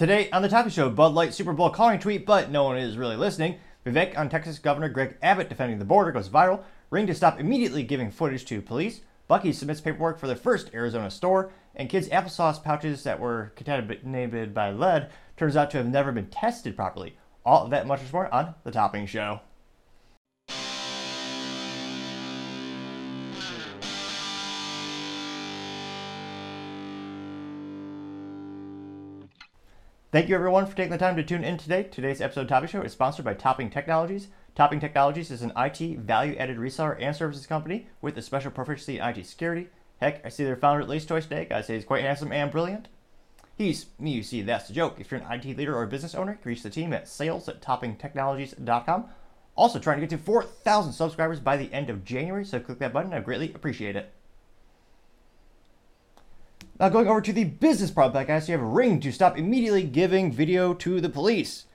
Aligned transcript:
Today 0.00 0.30
on 0.30 0.40
the 0.40 0.48
Topping 0.48 0.72
Show, 0.72 0.88
Bud 0.88 1.12
Light 1.12 1.34
Super 1.34 1.52
Bowl 1.52 1.68
calling 1.68 1.98
tweet, 1.98 2.24
but 2.24 2.50
no 2.50 2.64
one 2.64 2.78
is 2.78 2.96
really 2.96 3.16
listening. 3.16 3.56
Vivek 3.84 4.16
on 4.16 4.30
Texas 4.30 4.58
Governor 4.58 4.88
Greg 4.88 5.18
Abbott 5.20 5.50
defending 5.50 5.78
the 5.78 5.84
border 5.84 6.10
goes 6.10 6.30
viral. 6.30 6.62
Ring 6.88 7.06
to 7.06 7.14
stop 7.14 7.38
immediately 7.38 7.82
giving 7.82 8.10
footage 8.10 8.46
to 8.46 8.62
police. 8.62 9.02
Buc-ee's 9.28 9.58
submits 9.58 9.82
paperwork 9.82 10.18
for 10.18 10.26
the 10.26 10.34
first 10.34 10.70
Arizona 10.72 11.10
store. 11.10 11.52
And 11.76 11.90
kids' 11.90 12.08
applesauce 12.08 12.64
pouches 12.64 13.02
that 13.02 13.20
were 13.20 13.52
contaminated 13.56 14.54
by 14.54 14.70
lead 14.70 15.10
turns 15.36 15.54
out 15.54 15.70
to 15.72 15.76
have 15.76 15.86
never 15.86 16.12
been 16.12 16.30
tested 16.30 16.76
properly. 16.76 17.18
All 17.44 17.68
that 17.68 17.86
much 17.86 18.02
is 18.02 18.10
more 18.10 18.32
on 18.32 18.54
the 18.64 18.70
Topping 18.70 19.04
Show. 19.04 19.40
Thank 30.12 30.28
you 30.28 30.34
everyone 30.34 30.66
for 30.66 30.74
taking 30.74 30.90
the 30.90 30.98
time 30.98 31.14
to 31.14 31.22
tune 31.22 31.44
in 31.44 31.56
today. 31.56 31.84
Today's 31.84 32.20
episode 32.20 32.40
of 32.40 32.48
Topping 32.48 32.68
Show 32.68 32.82
is 32.82 32.90
sponsored 32.90 33.24
by 33.24 33.34
Topping 33.34 33.70
Technologies. 33.70 34.26
Topping 34.56 34.80
Technologies 34.80 35.30
is 35.30 35.42
an 35.42 35.52
IT 35.56 36.00
value-added 36.00 36.56
reseller 36.56 36.96
and 37.00 37.14
services 37.14 37.46
company 37.46 37.86
with 38.02 38.18
a 38.18 38.22
special 38.22 38.50
proficiency 38.50 38.98
in 38.98 39.04
IT 39.06 39.24
security. 39.24 39.68
Heck, 40.00 40.26
I 40.26 40.28
see 40.28 40.42
their 40.42 40.56
founder 40.56 40.82
at 40.82 40.88
Lace 40.88 41.06
Toys 41.06 41.28
today. 41.28 41.46
I 41.52 41.60
say 41.60 41.76
he's 41.76 41.84
quite 41.84 42.02
handsome 42.02 42.32
and 42.32 42.50
brilliant. 42.50 42.88
He's 43.56 43.86
me, 44.00 44.10
you 44.10 44.24
see, 44.24 44.42
that's 44.42 44.66
the 44.66 44.74
joke. 44.74 44.96
If 44.98 45.12
you're 45.12 45.20
an 45.20 45.32
IT 45.32 45.56
leader 45.56 45.76
or 45.76 45.84
a 45.84 45.86
business 45.86 46.16
owner, 46.16 46.40
reach 46.42 46.64
the 46.64 46.70
team 46.70 46.92
at 46.92 47.06
sales 47.06 47.48
at 47.48 47.62
toppingtechnologies.com. 47.62 49.04
Also 49.54 49.78
trying 49.78 49.98
to 49.98 50.06
get 50.08 50.10
to 50.10 50.18
4,000 50.18 50.92
subscribers 50.92 51.38
by 51.38 51.56
the 51.56 51.72
end 51.72 51.88
of 51.88 52.04
January, 52.04 52.44
so 52.44 52.58
click 52.58 52.80
that 52.80 52.92
button. 52.92 53.14
I 53.14 53.20
greatly 53.20 53.52
appreciate 53.54 53.94
it. 53.94 54.12
Now 56.80 56.88
going 56.88 57.08
over 57.08 57.20
to 57.20 57.32
the 57.34 57.44
business 57.44 57.90
part 57.90 58.06
of 58.06 58.26
guys, 58.26 58.48
you 58.48 58.56
have 58.56 58.66
ring 58.66 59.00
to 59.00 59.12
stop 59.12 59.36
immediately 59.36 59.82
giving 59.82 60.32
video 60.32 60.72
to 60.72 60.98
the 60.98 61.10
police. 61.10 61.66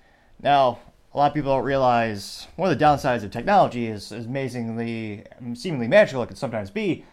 Now, 0.41 0.79
a 1.13 1.17
lot 1.20 1.27
of 1.27 1.35
people 1.35 1.51
don't 1.51 1.63
realize 1.63 2.47
one 2.55 2.71
of 2.71 2.79
the 2.79 2.84
downsides 2.84 3.23
of 3.23 3.29
technology 3.29 3.85
is 3.85 4.12
as 4.12 4.25
amazingly, 4.25 5.23
seemingly 5.53 5.87
magical 5.87 6.23
it 6.23 6.27
can 6.27 6.35
sometimes 6.35 6.71
be. 6.71 7.05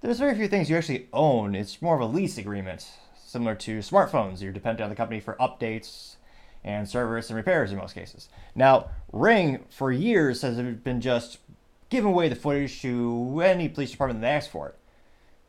There's 0.00 0.18
very 0.18 0.34
few 0.34 0.48
things 0.48 0.70
you 0.70 0.78
actually 0.78 1.08
own. 1.12 1.54
It's 1.54 1.82
more 1.82 1.94
of 1.94 2.00
a 2.00 2.06
lease 2.06 2.38
agreement, 2.38 2.90
similar 3.22 3.54
to 3.56 3.80
smartphones. 3.80 4.40
You're 4.40 4.50
dependent 4.50 4.84
on 4.84 4.88
the 4.88 4.96
company 4.96 5.20
for 5.20 5.34
updates 5.34 6.14
and 6.64 6.88
service 6.88 7.28
and 7.28 7.36
repairs 7.36 7.70
in 7.70 7.76
most 7.76 7.92
cases. 7.94 8.30
Now, 8.54 8.88
Ring 9.12 9.66
for 9.68 9.92
years 9.92 10.40
has 10.40 10.56
been 10.56 11.02
just 11.02 11.36
giving 11.90 12.12
away 12.12 12.30
the 12.30 12.34
footage 12.34 12.80
to 12.80 13.42
any 13.42 13.68
police 13.68 13.90
department 13.90 14.22
that 14.22 14.28
asks 14.28 14.50
for 14.50 14.68
it 14.68 14.78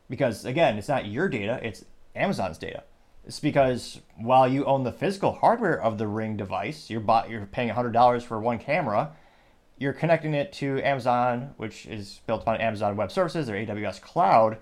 because 0.09 0.45
again, 0.45 0.77
it's 0.77 0.87
not 0.87 1.05
your 1.05 1.29
data, 1.29 1.59
it's 1.61 1.83
Amazon's 2.15 2.57
data. 2.57 2.83
It's 3.25 3.39
because 3.41 3.99
while 4.15 4.47
you 4.47 4.63
own 4.65 4.83
the 4.83 4.91
physical 4.91 5.33
hardware 5.33 5.79
of 5.81 5.97
the 5.97 6.07
Ring 6.07 6.37
device, 6.37 6.89
you're 6.89 7.01
bought, 7.01 7.29
you're 7.29 7.45
paying 7.45 7.69
$100 7.69 8.23
for 8.23 8.39
one 8.39 8.57
camera, 8.57 9.11
you're 9.77 9.93
connecting 9.93 10.33
it 10.33 10.53
to 10.53 10.81
Amazon, 10.81 11.53
which 11.57 11.85
is 11.85 12.21
built 12.25 12.41
upon 12.41 12.61
Amazon 12.61 12.95
Web 12.95 13.11
Services 13.11 13.49
or 13.49 13.53
AWS 13.53 14.01
Cloud. 14.01 14.57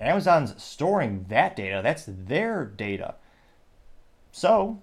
Amazon's 0.00 0.60
storing 0.62 1.26
that 1.28 1.54
data. 1.54 1.80
That's 1.82 2.06
their 2.08 2.64
data. 2.64 3.16
So, 4.32 4.80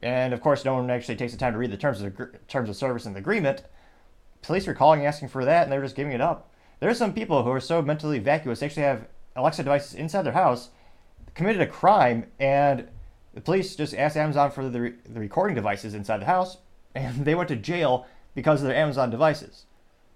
and 0.00 0.32
of 0.32 0.40
course, 0.40 0.64
no 0.64 0.74
one 0.74 0.90
actually 0.90 1.16
takes 1.16 1.32
the 1.32 1.38
time 1.38 1.52
to 1.52 1.58
read 1.58 1.72
the 1.72 1.76
terms 1.76 2.00
of 2.00 2.16
terms 2.46 2.68
of 2.68 2.76
service 2.76 3.04
and 3.04 3.14
the 3.14 3.20
agreement. 3.20 3.64
Police 4.42 4.68
are 4.68 4.74
calling 4.74 5.04
asking 5.04 5.28
for 5.28 5.44
that, 5.44 5.64
and 5.64 5.72
they're 5.72 5.82
just 5.82 5.96
giving 5.96 6.12
it 6.12 6.20
up. 6.20 6.50
There 6.78 6.88
are 6.88 6.94
some 6.94 7.12
people 7.12 7.42
who 7.42 7.50
are 7.50 7.60
so 7.60 7.82
mentally 7.82 8.20
vacuous 8.20 8.60
they 8.60 8.66
actually 8.66 8.84
have 8.84 9.06
Alexa 9.40 9.62
devices 9.62 9.94
inside 9.94 10.22
their 10.22 10.32
house, 10.32 10.70
committed 11.34 11.62
a 11.62 11.66
crime, 11.66 12.26
and 12.38 12.88
the 13.34 13.40
police 13.40 13.76
just 13.76 13.94
asked 13.94 14.16
Amazon 14.16 14.50
for 14.50 14.68
the, 14.68 14.80
re- 14.80 14.94
the 15.08 15.20
recording 15.20 15.54
devices 15.54 15.94
inside 15.94 16.20
the 16.20 16.26
house, 16.26 16.58
and 16.94 17.24
they 17.24 17.34
went 17.34 17.48
to 17.48 17.56
jail 17.56 18.06
because 18.34 18.60
of 18.60 18.68
their 18.68 18.76
Amazon 18.76 19.10
devices. 19.10 19.66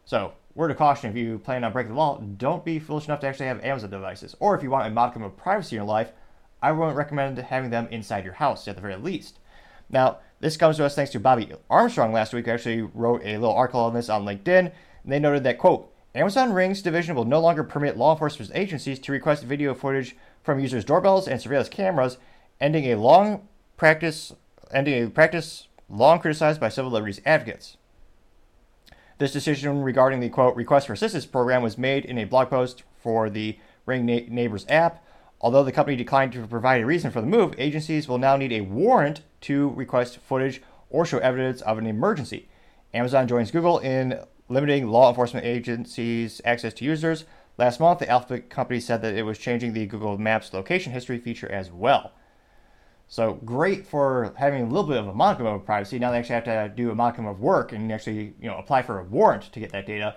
So, 0.05 0.35
word 0.55 0.71
of 0.71 0.77
caution 0.77 1.11
if 1.11 1.17
you 1.17 1.39
plan 1.39 1.65
on 1.65 1.73
breaking 1.73 1.93
the 1.93 1.99
law, 1.99 2.21
don't 2.21 2.65
be 2.65 2.79
foolish 2.79 3.07
enough 3.07 3.21
to 3.21 3.27
actually 3.27 3.47
have 3.47 3.65
Amazon 3.65 3.91
devices. 3.91 4.37
Or 4.39 4.55
if 4.55 4.63
you 4.63 4.71
want 4.71 4.87
a 4.87 4.91
modicum 4.91 5.23
of 5.23 5.37
privacy 5.37 5.77
in 5.77 5.81
your 5.81 5.87
life, 5.87 6.13
I 6.63 6.73
wouldn't 6.73 6.97
recommend 6.97 7.39
having 7.39 7.71
them 7.71 7.89
inside 7.91 8.25
your 8.25 8.35
house 8.35 8.69
at 8.69 8.77
the 8.77 8.83
very 8.83 8.97
least. 8.97 9.39
Now, 9.91 10.19
this 10.41 10.57
comes 10.57 10.77
to 10.77 10.85
us 10.85 10.95
thanks 10.95 11.13
to 11.13 11.21
Bobby 11.21 11.53
Armstrong 11.71 12.13
last 12.13 12.33
week, 12.33 12.47
who 12.47 12.53
actually 12.53 12.83
wrote 12.83 13.23
a 13.25 13.39
little 13.39 13.55
article 13.55 13.81
on 13.81 13.95
this 13.95 14.09
on 14.09 14.25
LinkedIn. 14.25 14.73
And 15.05 15.13
they 15.13 15.19
noted 15.19 15.45
that, 15.45 15.59
quote, 15.59 15.94
Amazon 16.15 16.53
Rings 16.53 16.81
division 16.81 17.17
will 17.17 17.25
no 17.25 17.41
longer 17.41 17.65
permit 17.65 17.97
law 17.97 18.13
enforcement 18.13 18.53
agencies 18.55 19.01
to 19.01 19.11
request 19.11 19.43
video 19.43 19.75
footage 19.75 20.17
from 20.45 20.61
users' 20.61 20.85
doorbells 20.85 21.27
and 21.27 21.41
surveillance 21.41 21.69
cameras, 21.69 22.19
ending 22.61 22.85
a 22.85 22.95
long 22.95 23.49
practice 23.77 24.33
ending 24.73 25.05
a 25.05 25.11
practice 25.11 25.67
long 25.89 26.21
criticized 26.21 26.61
by 26.61 26.69
civil 26.69 26.91
liberties 26.91 27.21
advocates. 27.27 27.77
This 29.19 29.33
decision 29.33 29.83
regarding 29.83 30.21
the 30.21 30.29
quote 30.29 30.57
request 30.57 30.87
for 30.87 30.93
assistance 30.93 31.27
program 31.27 31.63
was 31.63 31.79
made 31.79 32.05
in 32.05 32.19
a 32.19 32.25
blog 32.25 32.49
post 32.49 32.85
for 33.01 33.29
the 33.29 33.59
Ring 33.85 34.07
Na- 34.07 34.21
Neighbors 34.29 34.67
app. 34.69 35.05
Although 35.41 35.65
the 35.65 35.73
company 35.73 35.97
declined 35.97 36.33
to 36.33 36.47
provide 36.47 36.81
a 36.81 36.87
reason 36.87 37.11
for 37.11 37.21
the 37.21 37.27
move, 37.27 37.55
agencies 37.59 38.09
will 38.09 38.19
now 38.19 38.37
need 38.37 38.53
a 38.53 38.63
warrant 38.63 39.23
to 39.43 39.71
request 39.71 40.19
footage 40.19 40.63
or 40.91 41.05
show 41.05 41.19
evidence 41.19 41.61
of 41.63 41.77
an 41.77 41.87
emergency. 41.87 42.49
Amazon 42.93 43.29
joins 43.29 43.51
Google 43.51 43.79
in 43.81 44.21
limiting 44.55 44.89
law 44.89 45.11
enforcement 45.11 45.45
agencies' 45.45 46.41
access 46.45 46.73
to 46.75 46.85
users. 46.85 47.25
Last 47.59 47.81
month, 47.81 47.99
the 47.99 48.09
Alphabet 48.09 48.49
company 48.49 48.81
said 48.81 49.03
that 49.03 49.15
it 49.15 49.23
was 49.23 49.39
changing 49.39 49.73
the 49.73 49.87
Google 49.87 50.17
Maps 50.17 50.53
location 50.53 50.93
history 50.93 51.19
feature 51.19 51.51
as 51.51 51.71
well. 51.71 52.13
So 53.07 53.35
great 53.45 53.87
for 53.87 54.33
having 54.37 54.63
a 54.63 54.67
little 54.67 54.89
bit 54.89 54.97
of 54.97 55.09
a 55.09 55.15
modicum 55.15 55.47
of 55.47 55.65
privacy. 55.65 55.99
Now 55.99 56.11
they 56.11 56.19
actually 56.19 56.37
have 56.37 56.45
to 56.45 56.73
do 56.75 56.91
a 56.91 56.95
modicum 56.95 57.27
of 57.27 57.41
work 57.41 57.73
and 57.73 57.93
actually, 57.93 58.35
you 58.41 58.49
know, 58.49 58.57
apply 58.57 58.83
for 58.83 58.99
a 58.99 59.05
warrant 59.05 59.53
to 59.53 59.61
get 59.61 59.73
that 59.73 59.87
data. 59.87 60.17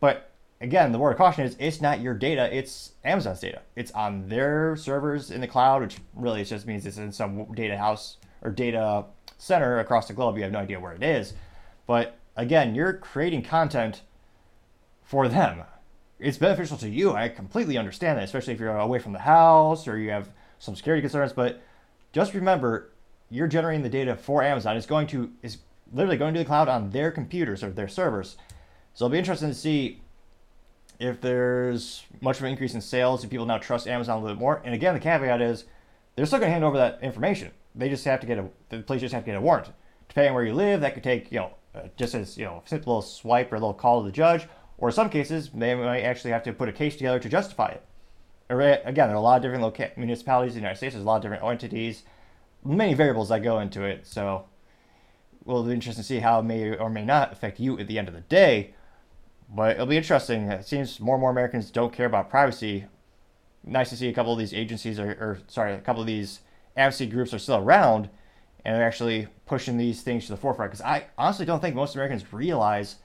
But 0.00 0.30
again, 0.60 0.90
the 0.90 0.98
word 0.98 1.12
of 1.12 1.18
caution 1.18 1.44
is 1.44 1.54
it's 1.58 1.80
not 1.80 2.00
your 2.00 2.14
data, 2.14 2.48
it's 2.56 2.92
Amazon's 3.04 3.40
data. 3.40 3.60
It's 3.76 3.92
on 3.92 4.28
their 4.28 4.74
servers 4.76 5.30
in 5.30 5.40
the 5.40 5.48
cloud, 5.48 5.82
which 5.82 5.98
really 6.14 6.44
just 6.44 6.66
means 6.66 6.86
it's 6.86 6.96
in 6.96 7.12
some 7.12 7.52
data 7.54 7.76
house 7.76 8.16
or 8.42 8.50
data 8.50 9.04
center 9.38 9.78
across 9.80 10.08
the 10.08 10.14
globe. 10.14 10.36
You 10.36 10.44
have 10.44 10.52
no 10.52 10.60
idea 10.60 10.80
where 10.80 10.92
it 10.92 11.02
is. 11.02 11.34
But 11.86 12.16
again, 12.36 12.74
you're 12.74 12.92
creating 12.92 13.42
content 13.42 14.02
for 15.02 15.28
them. 15.28 15.62
It's 16.18 16.38
beneficial 16.38 16.76
to 16.78 16.88
you. 16.88 17.12
I 17.12 17.28
completely 17.28 17.76
understand 17.76 18.18
that, 18.18 18.24
especially 18.24 18.54
if 18.54 18.60
you're 18.60 18.76
away 18.76 18.98
from 18.98 19.12
the 19.12 19.18
house 19.20 19.86
or 19.86 19.98
you 19.98 20.10
have 20.10 20.30
some 20.58 20.74
security 20.76 21.02
concerns. 21.02 21.32
But 21.32 21.62
just 22.12 22.34
remember, 22.34 22.92
you're 23.30 23.48
generating 23.48 23.82
the 23.82 23.88
data 23.88 24.16
for 24.16 24.42
Amazon. 24.42 24.76
It's 24.76 24.86
going 24.86 25.06
to 25.08 25.32
is 25.42 25.58
literally 25.92 26.16
going 26.16 26.34
to 26.34 26.40
the 26.40 26.46
cloud 26.46 26.68
on 26.68 26.90
their 26.90 27.10
computers 27.10 27.62
or 27.62 27.70
their 27.70 27.88
servers. 27.88 28.36
So 28.94 29.04
it'll 29.04 29.12
be 29.12 29.18
interesting 29.18 29.48
to 29.48 29.54
see 29.54 30.00
if 30.98 31.20
there's 31.20 32.04
much 32.20 32.38
of 32.38 32.44
an 32.44 32.50
increase 32.50 32.74
in 32.74 32.80
sales. 32.80 33.24
if 33.24 33.30
people 33.30 33.46
now 33.46 33.58
trust 33.58 33.88
Amazon 33.88 34.18
a 34.18 34.20
little 34.20 34.36
bit 34.36 34.40
more. 34.40 34.62
And 34.64 34.74
again, 34.74 34.94
the 34.94 35.00
caveat 35.00 35.40
is 35.40 35.64
they're 36.14 36.26
still 36.26 36.38
going 36.38 36.48
to 36.48 36.52
hand 36.52 36.64
over 36.64 36.78
that 36.78 37.00
information. 37.02 37.50
They 37.74 37.88
just 37.88 38.04
have 38.04 38.20
to 38.20 38.26
get 38.26 38.38
a 38.38 38.48
the 38.68 38.78
police 38.78 39.00
just 39.00 39.14
have 39.14 39.24
to 39.24 39.30
get 39.30 39.36
a 39.36 39.40
warrant. 39.40 39.70
Depending 40.08 40.30
on 40.30 40.34
where 40.34 40.44
you 40.44 40.54
live, 40.54 40.80
that 40.82 40.94
could 40.94 41.02
take 41.02 41.32
you 41.32 41.40
know 41.40 41.54
uh, 41.74 41.88
just 41.96 42.14
as 42.14 42.36
you 42.38 42.44
know, 42.44 42.62
simple 42.64 42.94
little 42.94 43.02
swipe 43.02 43.52
or 43.52 43.56
a 43.56 43.58
little 43.58 43.74
call 43.74 44.00
to 44.00 44.06
the 44.06 44.12
judge, 44.12 44.46
or 44.78 44.88
in 44.88 44.94
some 44.94 45.10
cases 45.10 45.50
they 45.54 45.74
might 45.74 46.02
actually 46.02 46.30
have 46.30 46.42
to 46.44 46.52
put 46.52 46.68
a 46.68 46.72
case 46.72 46.96
together 46.96 47.18
to 47.18 47.28
justify 47.28 47.68
it. 47.68 47.82
Again, 48.50 49.08
there 49.08 49.10
are 49.10 49.14
a 49.14 49.20
lot 49.20 49.36
of 49.36 49.42
different 49.42 49.62
loca- 49.62 49.92
municipalities 49.96 50.52
in 50.52 50.56
the 50.56 50.62
United 50.62 50.76
States. 50.76 50.94
There's 50.94 51.04
a 51.04 51.06
lot 51.06 51.16
of 51.16 51.22
different 51.22 51.44
entities, 51.44 52.02
many 52.64 52.94
variables 52.94 53.30
that 53.30 53.42
go 53.42 53.58
into 53.58 53.82
it. 53.82 54.06
So, 54.06 54.44
we'll 55.44 55.62
be 55.62 55.72
interesting 55.72 56.02
to 56.02 56.06
see 56.06 56.20
how 56.20 56.40
it 56.40 56.44
may 56.44 56.76
or 56.76 56.90
may 56.90 57.04
not 57.04 57.32
affect 57.32 57.58
you 57.58 57.78
at 57.78 57.86
the 57.86 57.98
end 57.98 58.08
of 58.08 58.14
the 58.14 58.20
day. 58.20 58.74
But 59.48 59.72
it'll 59.72 59.86
be 59.86 59.96
interesting. 59.96 60.48
It 60.50 60.66
seems 60.66 61.00
more 61.00 61.16
and 61.16 61.20
more 61.20 61.30
Americans 61.30 61.70
don't 61.70 61.92
care 61.92 62.06
about 62.06 62.30
privacy. 62.30 62.86
Nice 63.62 63.90
to 63.90 63.96
see 63.96 64.08
a 64.08 64.12
couple 64.12 64.32
of 64.32 64.38
these 64.38 64.54
agencies, 64.54 64.98
are, 64.98 65.10
or 65.12 65.38
sorry, 65.48 65.74
a 65.74 65.80
couple 65.80 66.02
of 66.02 66.06
these 66.06 66.40
advocacy 66.76 67.06
groups 67.06 67.32
are 67.32 67.38
still 67.38 67.56
around 67.56 68.08
and 68.64 68.74
they're 68.74 68.86
actually 68.86 69.28
pushing 69.46 69.76
these 69.76 70.02
things 70.02 70.26
to 70.26 70.32
the 70.32 70.36
forefront. 70.36 70.70
Because 70.70 70.84
I 70.84 71.06
honestly 71.18 71.46
don't 71.46 71.60
think 71.60 71.74
most 71.74 71.94
Americans 71.94 72.32
realize 72.32 72.96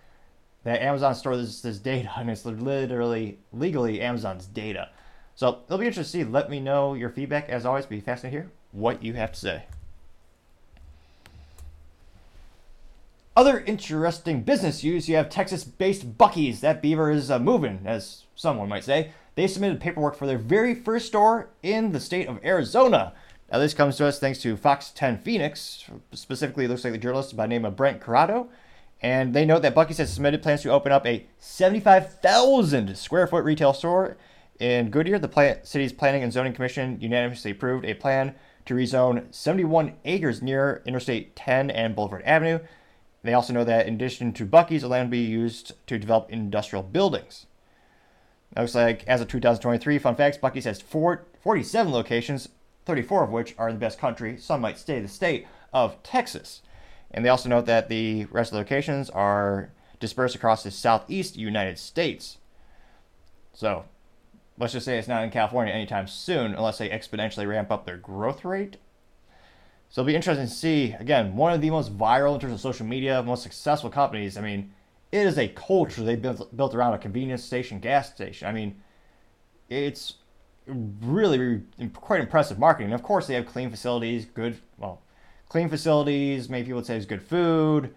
that 0.64 0.82
Amazon 0.82 1.16
stores 1.16 1.40
this, 1.40 1.62
this 1.62 1.80
data, 1.80 2.12
and 2.18 2.30
it's 2.30 2.46
literally 2.46 3.40
legally 3.52 4.02
Amazon's 4.02 4.46
data. 4.46 4.90
So 5.36 5.60
it'll 5.66 5.78
be 5.78 5.88
interesting 5.88 6.22
to 6.22 6.26
see. 6.26 6.32
Let 6.32 6.50
me 6.50 6.60
know 6.60 6.94
your 6.94 7.10
feedback. 7.10 7.50
As 7.50 7.66
always, 7.66 7.86
be 7.86 8.02
fascinated 8.02 8.38
to 8.38 8.44
hear 8.44 8.52
what 8.72 9.04
you 9.04 9.14
have 9.14 9.32
to 9.32 9.40
say. 9.40 9.64
Other 13.38 13.62
interesting 13.62 14.42
business 14.42 14.84
news 14.84 15.08
you 15.08 15.16
have 15.16 15.30
Texas 15.30 15.64
based 15.64 16.18
Buc-ee's. 16.18 16.60
That 16.60 16.82
beaver 16.82 17.10
is 17.10 17.32
uh, 17.32 17.40
moving, 17.40 17.80
as 17.86 18.24
someone 18.36 18.68
might 18.68 18.84
say. 18.84 19.12
They 19.36 19.48
submitted 19.48 19.80
paperwork 19.80 20.18
for 20.18 20.28
their 20.28 20.38
very 20.38 20.76
first 20.76 21.06
store 21.06 21.48
in 21.64 21.94
the 21.94 22.02
state 22.02 22.28
of 22.28 22.44
Arizona. 22.44 23.14
Now, 23.51 23.57
this 23.57 23.74
comes 23.74 23.98
to 23.98 24.06
us 24.06 24.19
thanks 24.19 24.40
to 24.42 24.56
Fox 24.56 24.92
10 24.92 25.19
Phoenix. 25.19 25.84
Specifically, 26.13 26.68
looks 26.68 26.84
like 26.84 26.94
the 26.94 27.00
journalist 27.00 27.36
by 27.36 27.46
the 27.46 27.50
name 27.50 27.66
of 27.66 27.75
Brent 27.75 28.00
Corrado. 28.00 28.50
And 29.01 29.34
they 29.34 29.46
note 29.46 29.62
that 29.62 29.74
Buc-ee's 29.74 29.98
has 29.98 30.13
submitted 30.13 30.44
plans 30.44 30.62
to 30.63 30.72
open 30.72 30.92
up 30.92 31.06
a 31.07 31.25
75,000 31.40 32.98
square 32.98 33.28
foot 33.28 33.44
retail 33.44 33.74
store 33.74 34.18
in 34.60 34.90
Goodyear. 34.90 35.18
The 35.18 35.28
plan- 35.28 35.63
city's 35.63 35.94
Planning 35.94 36.22
and 36.22 36.34
Zoning 36.34 36.54
Commission 36.54 36.98
unanimously 37.00 37.51
approved 37.51 37.86
a 37.86 37.94
plan 37.94 38.36
to 38.66 38.75
rezone 38.75 39.34
71 39.34 39.94
acres 40.06 40.42
near 40.42 40.84
Interstate 40.86 41.36
10 41.36 41.72
and 41.72 41.96
Bullard 41.96 42.22
Avenue. 42.24 42.60
They 43.24 43.34
also 43.34 43.54
know 43.54 43.63
that 43.63 43.88
in 43.88 43.96
addition 43.96 44.31
to 44.34 44.46
Buc-ee's, 44.46 44.81
the 44.81 44.88
land 44.88 45.07
will 45.07 45.12
be 45.12 45.19
used 45.19 45.74
to 45.88 45.98
develop 45.98 46.30
industrial 46.30 46.84
buildings. 46.84 47.48
Looks 48.56 48.75
like 48.75 49.04
as 49.07 49.22
of 49.22 49.28
2023, 49.28 49.98
fun 49.98 50.16
facts, 50.16 50.38
Buc-ee's 50.38 50.66
has 50.66 50.81
four, 50.81 51.25
47 51.42 51.92
locations, 51.92 52.50
34 52.89 53.25
of 53.25 53.30
which 53.30 53.53
are 53.59 53.69
in 53.69 53.75
the 53.75 53.80
best 53.80 54.00
country, 54.00 54.36
some 54.38 54.62
might 54.62 54.80
say 54.80 55.00
the 55.00 55.07
state 55.07 55.45
of 55.71 56.01
Texas. 56.01 56.63
And 57.12 57.24
they 57.24 57.30
also 57.30 57.47
note 57.47 57.68
that 57.68 57.88
the 57.88 58.25
rest 58.25 58.51
of 58.51 58.53
the 58.53 58.59
locations 58.59 59.12
are 59.12 59.71
dispersed 60.00 60.33
across 60.36 60.63
the 60.63 60.71
southeast 60.71 61.38
United 61.38 61.77
States. 61.77 62.38
So 63.53 63.86
let's 64.57 64.74
just 64.74 64.88
say 64.88 64.97
it's 64.97 65.07
not 65.07 65.24
in 65.24 65.30
California 65.30 65.71
anytime 65.71 66.07
soon 66.07 66.56
unless 66.56 66.80
they 66.80 66.89
exponentially 66.89 67.47
ramp 67.47 67.71
up 67.71 67.86
their 67.86 67.97
growth 67.97 68.44
rate. 68.44 68.77
So 69.89 70.01
it'll 70.01 70.07
be 70.07 70.15
interesting 70.15 70.47
to 70.47 70.51
see, 70.51 70.94
again, 70.94 71.36
one 71.36 71.53
of 71.53 71.62
the 71.62 71.69
most 71.69 71.95
viral 71.95 72.33
in 72.33 72.39
terms 72.39 72.53
of 72.53 72.59
social 72.59 72.88
media, 72.88 73.21
most 73.21 73.44
successful 73.44 73.91
companies. 73.91 74.36
I 74.36 74.41
mean, 74.41 74.74
it 75.12 75.27
is 75.27 75.38
a 75.38 75.47
culture 75.47 76.03
they 76.03 76.15
built, 76.15 76.56
built 76.57 76.74
around 76.74 76.94
a 76.95 76.97
convenience 76.97 77.44
station, 77.44 77.80
gas 77.80 78.12
station. 78.12 78.47
I 78.47 78.51
mean, 78.51 78.81
it's 79.69 80.15
really, 80.69 81.62
quite 81.94 82.21
impressive 82.21 82.60
marketing. 82.60 82.94
Of 82.94 83.04
course, 83.04 83.27
they 83.27 83.33
have 83.36 83.45
clean 83.45 83.69
facilities, 83.69 84.25
good, 84.25 84.60
well, 84.77 85.01
clean 85.48 85.69
facilities, 85.69 86.50
many 86.50 86.63
people 86.63 86.77
would 86.77 86.86
say 86.86 86.98
is 86.98 87.06
good 87.06 87.21
food. 87.21 87.94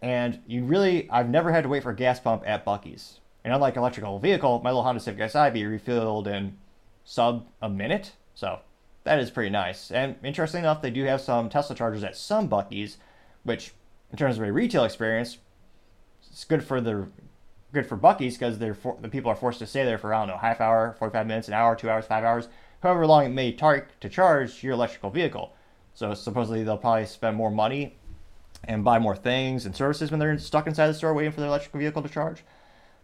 And 0.00 0.40
you 0.46 0.64
really, 0.64 1.08
I've 1.10 1.28
never 1.28 1.52
had 1.52 1.62
to 1.62 1.68
wait 1.68 1.82
for 1.82 1.90
a 1.90 1.96
gas 1.96 2.18
pump 2.20 2.42
at 2.46 2.64
Buc-ee's. 2.64 3.20
And 3.44 3.52
unlike 3.52 3.76
electrical 3.76 4.18
vehicle, 4.18 4.60
my 4.62 4.70
little 4.70 4.84
Honda 4.84 5.00
Civic 5.00 5.30
Si 5.30 5.50
be 5.50 5.66
refilled 5.66 6.26
in 6.28 6.56
sub 7.04 7.46
a 7.60 7.68
minute. 7.68 8.12
So 8.34 8.60
that 9.04 9.18
is 9.18 9.30
pretty 9.30 9.50
nice. 9.50 9.90
And 9.90 10.16
interesting 10.22 10.60
enough, 10.60 10.82
they 10.82 10.90
do 10.90 11.04
have 11.04 11.20
some 11.20 11.48
Tesla 11.48 11.74
chargers 11.76 12.04
at 12.04 12.16
some 12.16 12.48
Buc-ee's, 12.48 12.98
which 13.42 13.72
in 14.10 14.18
terms 14.18 14.38
of 14.38 14.44
a 14.44 14.52
retail 14.52 14.84
experience, 14.84 15.38
it's 16.30 16.44
good 16.44 16.64
for 16.64 16.80
the 16.80 17.08
good 17.72 17.86
for 17.86 17.96
Buc-ee's 17.96 18.34
because 18.34 18.58
they're 18.58 18.74
for, 18.74 18.98
the 19.00 19.08
people 19.08 19.30
are 19.30 19.36
forced 19.36 19.58
to 19.60 19.66
stay 19.66 19.84
there 19.84 19.98
for 19.98 20.12
I 20.12 20.20
don't 20.20 20.28
know 20.28 20.36
half 20.36 20.60
hour, 20.60 20.94
45 20.98 21.26
minutes, 21.26 21.48
an 21.48 21.54
hour, 21.54 21.74
two 21.74 21.90
hours, 21.90 22.04
five 22.04 22.24
hours, 22.24 22.48
however 22.82 23.06
long 23.06 23.24
it 23.24 23.30
may 23.30 23.52
take 23.52 23.98
to 24.00 24.08
charge 24.08 24.62
your 24.62 24.74
electrical 24.74 25.10
vehicle. 25.10 25.54
So 25.94 26.14
supposedly 26.14 26.64
they'll 26.64 26.78
probably 26.78 27.06
spend 27.06 27.36
more 27.36 27.50
money 27.50 27.96
and 28.64 28.84
buy 28.84 28.98
more 28.98 29.16
things 29.16 29.66
and 29.66 29.74
services 29.74 30.10
when 30.10 30.20
they're 30.20 30.38
stuck 30.38 30.66
inside 30.66 30.86
the 30.86 30.94
store 30.94 31.14
waiting 31.14 31.32
for 31.32 31.40
their 31.40 31.48
electrical 31.48 31.80
vehicle 31.80 32.02
to 32.02 32.08
charge. 32.08 32.44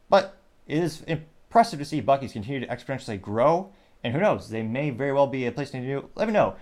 But 0.09 0.37
it 0.67 0.79
is 0.79 1.03
impressive 1.03 1.79
to 1.79 1.85
see 1.85 2.01
Buc-ee's 2.01 2.33
continue 2.33 2.61
to 2.61 2.67
exponentially 2.67 3.21
grow. 3.21 3.73
And 4.05 4.15
who 4.15 4.21
knows, 4.21 4.49
they 4.49 4.63
may 4.63 4.91
very 4.91 5.13
well 5.13 5.27
be 5.27 5.47
a 5.47 5.53
place 5.53 5.71
to 5.71 5.81
do. 5.81 6.09
Let 6.15 6.29
me 6.29 6.35
know 6.35 6.55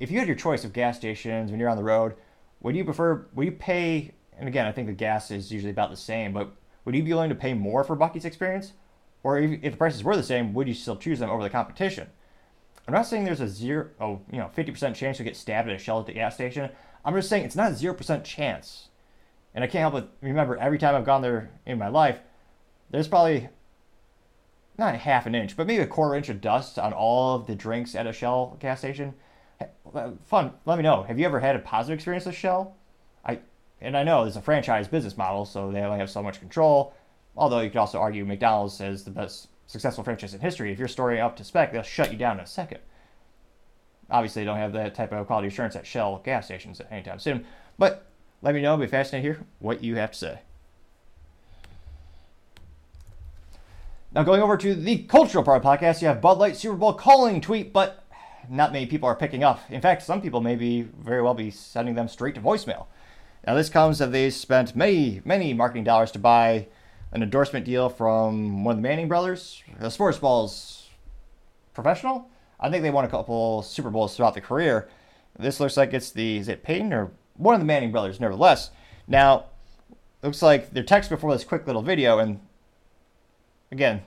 if 0.00 0.10
you 0.10 0.18
had 0.18 0.28
your 0.28 0.36
choice 0.36 0.64
of 0.64 0.72
gas 0.72 0.96
stations 0.96 1.50
when 1.50 1.60
you're 1.60 1.68
on 1.68 1.76
the 1.76 1.84
road. 1.84 2.14
Would 2.60 2.74
you 2.74 2.84
prefer? 2.84 3.26
Would 3.34 3.44
you 3.44 3.52
pay? 3.52 4.14
And 4.38 4.48
again, 4.48 4.66
I 4.66 4.72
think 4.72 4.86
the 4.86 4.94
gas 4.94 5.30
is 5.30 5.52
usually 5.52 5.70
about 5.70 5.90
the 5.90 5.96
same. 5.96 6.32
But 6.32 6.52
would 6.88 6.94
you 6.94 7.02
be 7.02 7.12
willing 7.12 7.28
to 7.28 7.34
pay 7.34 7.52
more 7.52 7.84
for 7.84 7.94
Buc-ee's 7.94 8.24
experience? 8.24 8.72
Or 9.22 9.38
if, 9.38 9.62
if 9.62 9.72
the 9.72 9.76
prices 9.76 10.02
were 10.02 10.16
the 10.16 10.22
same, 10.22 10.54
would 10.54 10.66
you 10.66 10.72
still 10.72 10.96
choose 10.96 11.18
them 11.18 11.28
over 11.28 11.42
the 11.42 11.50
competition? 11.50 12.08
I'm 12.86 12.94
not 12.94 13.02
saying 13.02 13.24
there's 13.26 13.42
a 13.42 13.46
zero, 13.46 13.90
oh, 14.00 14.22
you 14.32 14.38
know, 14.38 14.50
50% 14.56 14.94
chance 14.94 15.18
you'll 15.18 15.26
get 15.26 15.36
stabbed 15.36 15.68
at 15.68 15.74
a 15.74 15.78
shell 15.78 16.00
at 16.00 16.06
the 16.06 16.14
gas 16.14 16.34
station. 16.34 16.70
I'm 17.04 17.14
just 17.14 17.28
saying 17.28 17.44
it's 17.44 17.56
not 17.56 17.72
a 17.72 17.74
0% 17.74 18.24
chance. 18.24 18.88
And 19.54 19.62
I 19.62 19.66
can't 19.66 19.82
help 19.82 19.92
but 19.92 20.16
remember 20.22 20.56
every 20.56 20.78
time 20.78 20.94
I've 20.94 21.04
gone 21.04 21.20
there 21.20 21.50
in 21.66 21.78
my 21.78 21.88
life, 21.88 22.20
there's 22.88 23.06
probably 23.06 23.50
not 24.78 24.94
half 24.94 25.26
an 25.26 25.34
inch, 25.34 25.58
but 25.58 25.66
maybe 25.66 25.82
a 25.82 25.86
quarter 25.86 26.14
inch 26.14 26.30
of 26.30 26.40
dust 26.40 26.78
on 26.78 26.94
all 26.94 27.34
of 27.34 27.46
the 27.46 27.54
drinks 27.54 27.94
at 27.94 28.06
a 28.06 28.14
Shell 28.14 28.56
gas 28.60 28.78
station. 28.78 29.12
Fun. 30.24 30.54
Let 30.64 30.78
me 30.78 30.84
know. 30.84 31.02
Have 31.02 31.18
you 31.18 31.26
ever 31.26 31.40
had 31.40 31.54
a 31.54 31.58
positive 31.58 31.96
experience 31.96 32.24
with 32.24 32.34
Shell? 32.34 32.77
And 33.80 33.96
I 33.96 34.02
know 34.02 34.24
it's 34.24 34.36
a 34.36 34.42
franchise 34.42 34.88
business 34.88 35.16
model, 35.16 35.44
so 35.44 35.70
they 35.70 35.80
only 35.80 35.98
have 35.98 36.10
so 36.10 36.22
much 36.22 36.40
control. 36.40 36.94
Although 37.36 37.60
you 37.60 37.70
could 37.70 37.78
also 37.78 38.00
argue 38.00 38.24
McDonald's 38.24 38.80
is 38.80 39.04
the 39.04 39.10
best 39.10 39.48
successful 39.66 40.02
franchise 40.02 40.34
in 40.34 40.40
history. 40.40 40.72
If 40.72 40.78
you're 40.78 40.88
storing 40.88 41.20
up 41.20 41.36
to 41.36 41.44
spec, 41.44 41.72
they'll 41.72 41.82
shut 41.82 42.10
you 42.10 42.18
down 42.18 42.38
in 42.38 42.44
a 42.44 42.46
second. 42.46 42.80
Obviously, 44.10 44.42
they 44.42 44.46
don't 44.46 44.56
have 44.56 44.72
that 44.72 44.94
type 44.94 45.12
of 45.12 45.26
quality 45.26 45.48
assurance 45.48 45.76
at 45.76 45.86
Shell 45.86 46.22
gas 46.24 46.46
stations 46.46 46.80
anytime 46.90 47.18
soon. 47.18 47.44
But 47.78 48.06
let 48.42 48.54
me 48.54 48.62
know. 48.62 48.76
Be 48.76 48.86
fascinating 48.86 49.30
to 49.30 49.38
hear 49.38 49.46
what 49.58 49.84
you 49.84 49.96
have 49.96 50.12
to 50.12 50.18
say. 50.18 50.38
Now, 54.12 54.22
going 54.22 54.40
over 54.40 54.56
to 54.56 54.74
the 54.74 55.02
cultural 55.04 55.44
part 55.44 55.58
of 55.58 55.62
the 55.62 55.68
podcast, 55.68 56.00
you 56.00 56.08
have 56.08 56.22
Bud 56.22 56.38
Light 56.38 56.56
Super 56.56 56.76
Bowl 56.76 56.94
calling 56.94 57.42
tweet, 57.42 57.74
but 57.74 58.04
not 58.48 58.72
many 58.72 58.86
people 58.86 59.06
are 59.06 59.14
picking 59.14 59.44
up. 59.44 59.60
In 59.70 59.82
fact, 59.82 60.02
some 60.02 60.22
people 60.22 60.40
may 60.40 60.56
be 60.56 60.82
very 60.82 61.20
well 61.20 61.34
be 61.34 61.50
sending 61.50 61.94
them 61.94 62.08
straight 62.08 62.34
to 62.36 62.40
voicemail. 62.40 62.86
Now, 63.46 63.54
this 63.54 63.68
comes 63.68 64.00
as 64.00 64.10
they 64.10 64.30
spent 64.30 64.76
many, 64.76 65.22
many 65.24 65.54
marketing 65.54 65.84
dollars 65.84 66.10
to 66.12 66.18
buy 66.18 66.66
an 67.12 67.22
endorsement 67.22 67.64
deal 67.64 67.88
from 67.88 68.64
one 68.64 68.72
of 68.72 68.78
the 68.78 68.88
Manning 68.88 69.08
brothers, 69.08 69.62
a 69.80 69.90
sports 69.90 70.18
balls 70.18 70.88
professional. 71.72 72.28
I 72.60 72.70
think 72.70 72.82
they 72.82 72.90
won 72.90 73.04
a 73.04 73.08
couple 73.08 73.62
Super 73.62 73.90
Bowls 73.90 74.16
throughout 74.16 74.34
the 74.34 74.40
career. 74.40 74.88
This 75.38 75.60
looks 75.60 75.76
like 75.76 75.94
it's 75.94 76.10
the 76.10 76.38
is 76.38 76.48
it 76.48 76.62
Peyton 76.62 76.92
or 76.92 77.12
one 77.36 77.54
of 77.54 77.60
the 77.60 77.66
Manning 77.66 77.92
brothers, 77.92 78.20
nevertheless. 78.20 78.70
Now, 79.06 79.46
looks 80.22 80.42
like 80.42 80.70
their 80.70 80.82
text 80.82 81.08
before 81.08 81.32
this 81.32 81.44
quick 81.44 81.66
little 81.66 81.82
video, 81.82 82.18
and 82.18 82.40
again, 83.70 84.02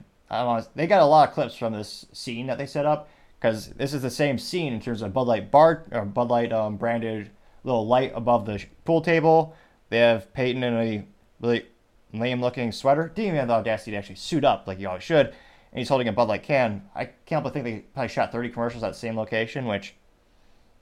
they 0.74 0.86
got 0.86 1.02
a 1.02 1.06
lot 1.06 1.28
of 1.28 1.34
clips 1.34 1.56
from 1.56 1.72
this 1.72 2.06
scene 2.12 2.46
that 2.46 2.58
they 2.58 2.66
set 2.66 2.86
up 2.86 3.08
because 3.40 3.68
this 3.70 3.92
is 3.92 4.02
the 4.02 4.10
same 4.10 4.38
scene 4.38 4.72
in 4.72 4.80
terms 4.80 5.02
of 5.02 5.12
Bud 5.12 5.26
Light 5.26 5.50
bar 5.50 5.84
or 5.90 6.04
Bud 6.04 6.28
Light 6.28 6.52
um, 6.52 6.76
branded 6.76 7.30
little 7.64 7.86
light 7.86 8.12
above 8.14 8.46
the 8.46 8.64
pool 8.84 9.00
table. 9.00 9.54
They 9.88 9.98
have 9.98 10.32
Peyton 10.32 10.62
in 10.62 10.74
a 10.74 11.06
really 11.40 11.66
lame 12.12 12.40
looking 12.40 12.72
sweater. 12.72 13.08
Didn't 13.08 13.28
even 13.28 13.38
have 13.38 13.48
the 13.48 13.54
audacity 13.54 13.92
to 13.92 13.96
actually 13.96 14.16
suit 14.16 14.44
up 14.44 14.66
like 14.66 14.78
he 14.78 14.86
always 14.86 15.02
should. 15.02 15.26
And 15.26 15.78
he's 15.78 15.88
holding 15.88 16.08
a 16.08 16.12
Bud 16.12 16.28
Light 16.28 16.42
can. 16.42 16.82
I 16.94 17.06
can't 17.26 17.42
but 17.42 17.52
think 17.52 17.64
they 17.64 17.78
probably 17.94 18.08
shot 18.08 18.32
30 18.32 18.50
commercials 18.50 18.82
at 18.82 18.92
the 18.92 18.98
same 18.98 19.16
location, 19.16 19.66
which 19.66 19.94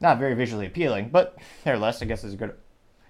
not 0.01 0.19
very 0.19 0.35
visually 0.35 0.67
appealing, 0.67 1.11
but 1.11 1.37
nevertheless, 1.67 2.03
I 2.03 2.07
guess 2.07 2.25
is 2.25 2.35
a 2.35 2.37
good. 2.37 2.55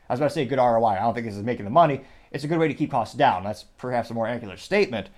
I 0.09 0.13
was 0.13 0.21
about 0.21 0.29
to 0.29 0.35
say 0.35 0.45
good 0.45 0.59
ROI. 0.59 0.87
I 0.87 1.01
don't 1.01 1.15
think 1.15 1.27
this 1.27 1.37
is 1.37 1.43
making 1.43 1.65
the 1.65 1.71
money. 1.71 2.03
It's 2.33 2.45
a 2.45 2.49
good 2.49 2.59
way 2.59 2.69
to 2.69 2.75
keep 2.75 2.91
costs 2.91 3.15
down. 3.15 3.45
That's 3.45 3.65
perhaps 3.79 4.11
a 4.11 4.15
more 4.15 4.27
accurate 4.27 4.59
statement. 4.59 5.09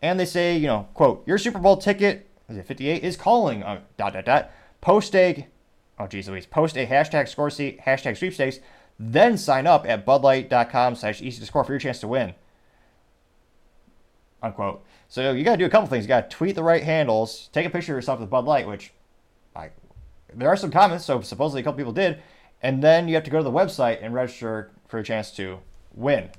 And 0.00 0.18
they 0.18 0.24
say, 0.24 0.56
you 0.56 0.66
know, 0.66 0.88
quote, 0.94 1.26
your 1.26 1.38
Super 1.38 1.58
Bowl 1.58 1.76
ticket, 1.76 2.28
is 2.48 2.56
it 2.56 2.66
58, 2.66 3.02
is 3.02 3.16
calling, 3.16 3.62
uh, 3.62 3.80
dot, 3.96 4.14
dot, 4.14 4.24
dot, 4.24 4.50
post 4.80 5.14
a, 5.14 5.46
oh, 5.98 6.06
geez 6.06 6.28
Louise, 6.28 6.46
post 6.46 6.76
a 6.76 6.86
hashtag 6.86 7.28
score 7.28 7.50
seat, 7.50 7.80
hashtag 7.80 8.16
sweepstakes, 8.16 8.60
then 8.98 9.36
sign 9.38 9.66
up 9.66 9.88
at 9.88 10.04
budlight.com 10.04 10.94
slash 10.96 11.22
easy 11.22 11.40
to 11.40 11.46
score 11.46 11.64
for 11.64 11.72
your 11.72 11.80
chance 11.80 12.00
to 12.00 12.08
win. 12.08 12.34
Unquote. 14.42 14.84
So 15.08 15.32
you 15.32 15.44
got 15.44 15.52
to 15.52 15.58
do 15.58 15.66
a 15.66 15.70
couple 15.70 15.88
things. 15.88 16.04
You 16.04 16.08
got 16.08 16.30
to 16.30 16.36
tweet 16.36 16.54
the 16.54 16.62
right 16.62 16.82
handles, 16.82 17.48
take 17.52 17.66
a 17.66 17.70
picture 17.70 17.92
of 17.92 17.96
yourself 17.96 18.20
with 18.20 18.30
Bud 18.30 18.44
Light, 18.44 18.68
which 18.68 18.92
I, 19.56 19.70
there 20.34 20.48
are 20.48 20.56
some 20.56 20.70
comments, 20.70 21.04
so 21.04 21.20
supposedly 21.20 21.62
a 21.62 21.64
couple 21.64 21.78
people 21.78 21.92
did, 21.92 22.22
and 22.62 22.82
then 22.82 23.08
you 23.08 23.14
have 23.14 23.24
to 23.24 23.30
go 23.30 23.38
to 23.38 23.44
the 23.44 23.50
website 23.50 23.98
and 24.02 24.14
register 24.14 24.70
for 24.86 24.98
a 24.98 25.04
chance 25.04 25.30
to 25.32 25.58
win 25.94 26.30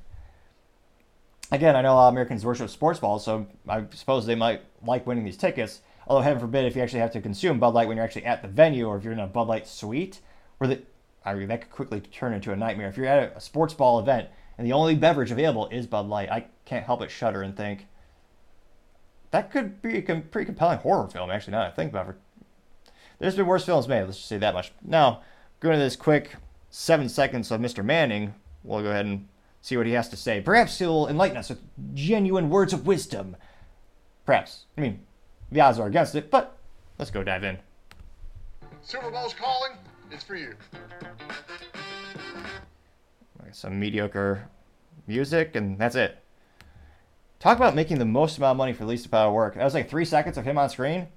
again, 1.51 1.75
I 1.75 1.81
know 1.81 1.93
a 1.93 1.95
lot 1.95 2.07
of 2.09 2.13
Americans 2.13 2.45
worship 2.45 2.69
sports 2.69 2.99
balls, 2.99 3.23
so 3.23 3.47
I 3.67 3.83
suppose 3.93 4.25
they 4.25 4.35
might 4.35 4.61
like 4.83 5.05
winning 5.07 5.25
these 5.25 5.37
tickets. 5.37 5.81
Although, 6.09 6.23
heaven 6.23 6.41
forbid, 6.41 6.65
if 6.65 6.75
you 6.75 6.81
actually 6.81 7.01
have 7.01 7.11
to 7.11 7.21
consume 7.21 7.59
Bud 7.59 7.75
Light 7.75 7.87
when 7.87 7.95
you're 7.95 8.03
actually 8.03 8.25
at 8.25 8.41
the 8.41 8.47
venue, 8.47 8.87
or 8.87 8.97
if 8.97 9.03
you're 9.03 9.13
in 9.13 9.19
a 9.19 9.27
Bud 9.27 9.47
Light 9.47 9.67
suite, 9.67 10.21
where 10.57 10.67
the 10.67 10.81
I 11.23 11.35
mean, 11.35 11.47
that 11.49 11.61
could 11.61 11.71
quickly 11.71 12.01
turn 12.01 12.33
into 12.33 12.51
a 12.51 12.55
nightmare. 12.55 12.87
If 12.87 12.97
you're 12.97 13.05
at 13.05 13.35
a 13.35 13.41
sports 13.41 13.73
ball 13.73 13.99
event 13.99 14.29
and 14.57 14.65
the 14.65 14.73
only 14.73 14.95
beverage 14.95 15.31
available 15.31 15.67
is 15.67 15.85
Bud 15.85 16.07
Light, 16.07 16.31
I 16.31 16.45
can't 16.65 16.85
help 16.85 16.99
but 16.99 17.11
shudder 17.11 17.41
and 17.41 17.55
think 17.55 17.87
that 19.31 19.51
could 19.51 19.81
be 19.81 19.97
a 19.97 20.01
pretty 20.01 20.45
compelling 20.45 20.79
horror 20.79 21.07
film. 21.07 21.29
Actually, 21.29 21.51
now 21.51 21.59
that 21.59 21.73
I 21.73 21.75
think 21.75 21.91
about 21.91 22.09
it, 22.09 22.15
there's 23.19 23.35
been 23.35 23.45
worse 23.45 23.65
films 23.65 23.87
made. 23.87 24.03
Let's 24.03 24.17
just 24.17 24.29
say 24.29 24.37
that 24.37 24.53
much. 24.53 24.71
Now, 24.83 25.21
going 25.59 25.77
to 25.77 25.83
this 25.83 25.95
quick 25.95 26.35
seven 26.69 27.09
seconds 27.09 27.51
of 27.51 27.61
Mr. 27.61 27.83
Manning, 27.83 28.33
we'll 28.63 28.81
go 28.81 28.89
ahead 28.89 29.05
and 29.05 29.27
see 29.61 29.77
what 29.77 29.85
he 29.85 29.93
has 29.93 30.09
to 30.09 30.17
say. 30.17 30.41
Perhaps 30.41 30.79
he'll 30.79 31.07
enlighten 31.07 31.37
us 31.37 31.49
with 31.49 31.61
genuine 31.93 32.49
words 32.49 32.73
of 32.73 32.87
wisdom. 32.87 33.35
Perhaps. 34.25 34.65
I 34.77 34.81
mean, 34.81 35.01
the 35.51 35.61
odds 35.61 35.79
are 35.79 35.87
against 35.87 36.15
it, 36.15 36.29
but 36.29 36.57
let's 36.97 37.11
go 37.11 37.23
dive 37.23 37.43
in. 37.43 37.57
Super 38.81 39.11
Bowl's 39.11 39.33
calling. 39.33 39.73
It's 40.11 40.23
for 40.23 40.35
you. 40.35 40.55
Some 43.51 43.79
mediocre 43.79 44.47
music, 45.07 45.55
and 45.55 45.77
that's 45.77 45.95
it. 45.95 46.23
Talk 47.39 47.57
about 47.57 47.73
making 47.73 47.99
the 47.99 48.05
most 48.05 48.37
amount 48.37 48.51
of 48.51 48.57
money 48.57 48.73
for 48.73 48.83
the 48.83 48.89
least 48.89 49.07
amount 49.07 49.29
of 49.29 49.33
work. 49.33 49.55
That 49.55 49.63
was 49.63 49.73
like 49.73 49.89
three 49.89 50.05
seconds 50.05 50.37
of 50.37 50.45
him 50.45 50.57
on 50.57 50.69
screen. 50.69 51.07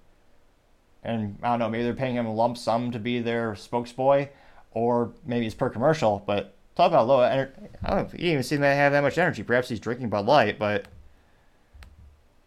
And 1.02 1.38
I 1.42 1.50
don't 1.50 1.58
know, 1.58 1.68
maybe 1.68 1.84
they're 1.84 1.94
paying 1.94 2.14
him 2.14 2.26
a 2.26 2.32
lump 2.32 2.56
sum 2.56 2.90
to 2.92 2.98
be 2.98 3.20
their 3.20 3.52
spokesboy, 3.52 4.28
or 4.70 5.12
maybe 5.26 5.46
it's 5.46 5.54
per 5.54 5.68
commercial, 5.68 6.22
but 6.26 6.54
talk 6.76 6.88
about 6.88 7.08
low 7.08 7.20
energy. 7.20 7.52
I 7.82 7.90
don't 7.90 7.98
know 7.98 8.08
he 8.12 8.18
didn't 8.18 8.32
even 8.32 8.42
seem 8.44 8.60
to 8.60 8.66
have 8.66 8.92
that 8.92 9.02
much 9.02 9.18
energy. 9.18 9.42
Perhaps 9.42 9.68
he's 9.68 9.80
drinking 9.80 10.10
Bud 10.10 10.26
Light, 10.26 10.58
but 10.58 10.86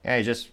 yeah, 0.04 0.18
he 0.18 0.24
just 0.24 0.50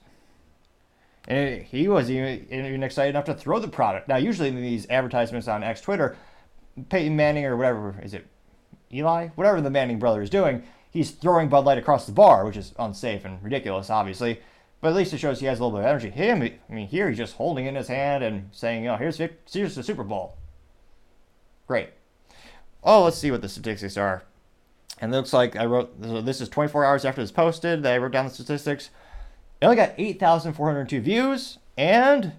And 1.29 1.62
he 1.62 1.87
was 1.88 2.11
even, 2.11 2.83
excited 2.83 3.11
enough 3.11 3.26
to 3.26 3.35
throw 3.35 3.61
the 3.61 3.69
product. 3.69 4.09
Now, 4.09 4.17
usually 4.17 4.49
in 4.49 4.57
these 4.57 4.88
advertisements 4.91 5.47
on 5.47 5.62
X 5.62 5.81
Twitter, 5.81 6.17
Peyton 6.88 7.14
Manning 7.14 7.45
or 7.45 7.57
whatever, 7.57 7.95
is 8.02 8.14
it 8.14 8.26
Eli? 8.93 9.29
Whatever 9.37 9.61
the 9.61 9.71
Manning 9.71 9.99
brother 9.99 10.23
is 10.23 10.31
doing, 10.31 10.64
he's 10.91 11.12
throwing 11.12 11.49
Bud 11.49 11.64
Light 11.64 11.79
across 11.79 12.07
the 12.07 12.12
bar, 12.12 12.45
which 12.45 12.57
is 12.57 12.75
unsafe 12.79 13.25
and 13.25 13.43
ridiculous, 13.43 13.88
obviously. 13.88 14.41
But 14.81 14.88
at 14.88 14.97
least 14.97 15.12
it 15.12 15.19
shows 15.19 15.38
he 15.38 15.47
has 15.47 15.61
a 15.61 15.64
little 15.64 15.79
bit 15.79 15.85
of 15.85 15.91
energy. 15.91 16.11
Him, 16.11 16.43
I 16.43 16.73
mean, 16.73 16.88
here 16.88 17.09
he's 17.09 17.19
just 17.19 17.37
holding 17.37 17.67
in 17.67 17.76
his 17.76 17.87
hand 17.87 18.25
and 18.25 18.49
saying, 18.50 18.88
"Oh, 18.88 18.97
here's 18.97 19.19
here's 19.19 19.76
the 19.76 19.83
Super 19.83 20.02
Bowl." 20.02 20.37
Great. 21.69 21.91
Oh, 22.83 23.05
let's 23.05 23.17
see 23.17 23.31
what 23.31 23.43
the 23.43 23.49
statistics 23.49 23.97
are. 23.97 24.25
And 25.00 25.14
it 25.14 25.17
looks 25.17 25.33
like 25.33 25.55
I 25.55 25.67
wrote 25.67 25.95
this 26.00 26.41
is 26.41 26.49
24 26.49 26.85
hours 26.85 27.05
after 27.05 27.21
this 27.21 27.31
posted 27.31 27.85
that 27.85 27.95
I 27.95 27.99
wrote 27.99 28.12
down 28.12 28.26
the 28.26 28.35
statistics. 28.35 28.91
It 29.62 29.66
only 29.66 29.76
got 29.76 29.95
8,402 29.97 31.00
views 31.00 31.59
and 31.78 32.33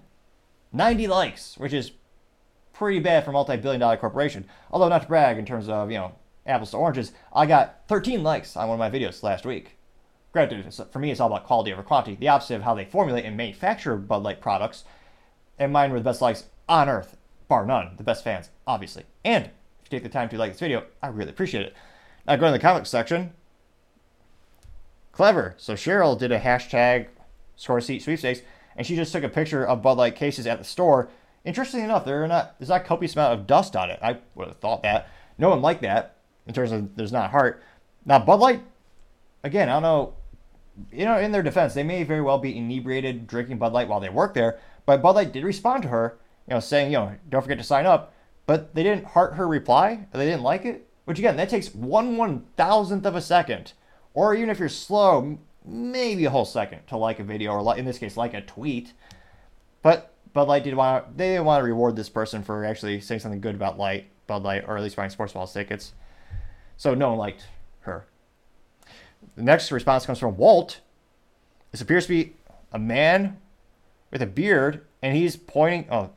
90 0.74 1.06
likes, 1.06 1.56
which 1.56 1.72
is 1.72 1.92
pretty 2.74 2.98
bad 2.98 3.24
for 3.24 3.30
a 3.30 3.32
multi-billion 3.32 3.80
dollar 3.80 3.96
corporation. 3.96 4.44
Although 4.70 4.90
not 4.90 5.00
to 5.00 5.08
brag 5.08 5.38
in 5.38 5.46
terms 5.46 5.70
of, 5.70 5.90
you 5.90 5.96
know, 5.96 6.12
apples 6.44 6.72
to 6.72 6.76
oranges, 6.76 7.12
I 7.32 7.46
got 7.46 7.88
13 7.88 8.22
likes 8.22 8.58
on 8.58 8.68
one 8.68 8.78
of 8.78 8.78
my 8.78 8.90
videos 8.94 9.22
last 9.22 9.46
week. 9.46 9.78
Granted, 10.32 10.70
for 10.92 10.98
me, 10.98 11.10
it's 11.10 11.18
all 11.18 11.28
about 11.28 11.46
quality 11.46 11.72
over 11.72 11.82
quantity, 11.82 12.14
the 12.14 12.28
opposite 12.28 12.56
of 12.56 12.62
how 12.62 12.74
they 12.74 12.84
formulate 12.84 13.24
and 13.24 13.38
manufacture 13.38 13.96
Bud 13.96 14.22
Light 14.22 14.42
products. 14.42 14.84
And 15.58 15.72
mine 15.72 15.92
were 15.92 16.00
the 16.00 16.04
best 16.04 16.20
likes 16.20 16.44
on 16.68 16.90
earth, 16.90 17.16
bar 17.48 17.64
none. 17.64 17.94
The 17.96 18.04
best 18.04 18.22
fans, 18.22 18.50
obviously. 18.66 19.04
And 19.24 19.46
if 19.46 19.50
you 19.90 19.98
take 19.98 20.02
the 20.02 20.10
time 20.10 20.28
to 20.28 20.36
like 20.36 20.52
this 20.52 20.60
video, 20.60 20.84
I 21.02 21.06
really 21.06 21.30
appreciate 21.30 21.64
it. 21.64 21.74
Now, 22.26 22.36
go 22.36 22.46
to 22.46 22.52
the 22.52 22.58
comments 22.58 22.90
section. 22.90 23.32
Clever. 25.14 25.54
So 25.58 25.74
Cheryl 25.74 26.18
did 26.18 26.32
a 26.32 26.40
hashtag 26.40 27.06
score 27.54 27.80
seat 27.80 28.02
sweepstakes, 28.02 28.40
and 28.76 28.84
she 28.84 28.96
just 28.96 29.12
took 29.12 29.22
a 29.22 29.28
picture 29.28 29.64
of 29.64 29.80
Bud 29.80 29.96
Light 29.96 30.16
cases 30.16 30.44
at 30.46 30.58
the 30.58 30.64
store. 30.64 31.08
Interestingly 31.44 31.84
enough, 31.84 32.04
there 32.04 32.24
are 32.24 32.28
not 32.28 32.58
there's 32.58 32.68
not 32.68 32.84
copious 32.84 33.14
amount 33.14 33.38
of 33.38 33.46
dust 33.46 33.76
on 33.76 33.90
it. 33.90 34.00
I 34.02 34.18
would 34.34 34.48
have 34.48 34.58
thought 34.58 34.82
that. 34.82 35.08
No 35.38 35.50
one 35.50 35.62
liked 35.62 35.82
that 35.82 36.16
in 36.46 36.54
terms 36.54 36.72
of 36.72 36.96
there's 36.96 37.12
not 37.12 37.30
heart. 37.30 37.62
Now 38.04 38.18
Bud 38.18 38.40
Light, 38.40 38.62
again, 39.44 39.68
I 39.68 39.74
don't 39.74 39.82
know. 39.82 40.14
You 40.90 41.04
know, 41.04 41.18
in 41.18 41.30
their 41.30 41.44
defense, 41.44 41.74
they 41.74 41.84
may 41.84 42.02
very 42.02 42.20
well 42.20 42.38
be 42.38 42.58
inebriated 42.58 43.28
drinking 43.28 43.58
Bud 43.58 43.72
Light 43.72 43.86
while 43.86 44.00
they 44.00 44.08
work 44.08 44.34
there. 44.34 44.58
But 44.84 45.00
Bud 45.00 45.14
Light 45.14 45.32
did 45.32 45.44
respond 45.44 45.84
to 45.84 45.90
her, 45.90 46.18
you 46.48 46.54
know, 46.54 46.60
saying, 46.60 46.90
you 46.90 46.98
know, 46.98 47.14
don't 47.28 47.42
forget 47.42 47.58
to 47.58 47.64
sign 47.64 47.86
up. 47.86 48.12
But 48.46 48.74
they 48.74 48.82
didn't 48.82 49.06
heart 49.06 49.34
her 49.34 49.46
reply. 49.46 50.06
They 50.12 50.26
didn't 50.26 50.42
like 50.42 50.64
it. 50.64 50.88
Which 51.04 51.20
again, 51.20 51.36
that 51.36 51.50
takes 51.50 51.72
one 51.72 52.16
one 52.16 52.46
thousandth 52.56 53.06
of 53.06 53.14
a 53.14 53.20
second, 53.20 53.74
or 54.14 54.34
even 54.34 54.48
if 54.48 54.58
you're 54.58 54.68
slow, 54.68 55.38
maybe 55.64 56.24
a 56.24 56.30
whole 56.30 56.44
second 56.44 56.86
to 56.86 56.96
like 56.96 57.20
a 57.20 57.24
video, 57.24 57.52
or 57.52 57.76
in 57.76 57.84
this 57.84 57.98
case, 57.98 58.16
like 58.16 58.32
a 58.32 58.40
tweet. 58.40 58.92
But 59.82 60.12
Bud 60.32 60.48
Light 60.48 60.64
did 60.64 60.74
want 60.74 61.16
they 61.16 61.30
didn't 61.30 61.44
want 61.44 61.60
to 61.60 61.64
reward 61.64 61.96
this 61.96 62.08
person 62.08 62.42
for 62.42 62.64
actually 62.64 63.00
saying 63.00 63.20
something 63.20 63.40
good 63.40 63.54
about 63.54 63.78
Light, 63.78 64.06
Bud 64.26 64.42
Light, 64.42 64.64
or 64.66 64.76
at 64.76 64.82
least 64.82 64.96
buying 64.96 65.10
sports 65.10 65.32
balls 65.32 65.52
tickets. 65.52 65.92
So 66.76 66.94
no 66.94 67.10
one 67.10 67.18
liked 67.18 67.46
her. 67.80 68.06
The 69.36 69.42
next 69.42 69.70
response 69.70 70.06
comes 70.06 70.18
from 70.18 70.36
Walt. 70.36 70.80
This 71.70 71.80
appears 71.80 72.06
to 72.06 72.08
be 72.10 72.36
a 72.72 72.78
man 72.78 73.38
with 74.10 74.22
a 74.22 74.26
beard, 74.26 74.84
and 75.02 75.16
he's 75.16 75.36
pointing. 75.36 75.86
Oh, 75.90 76.10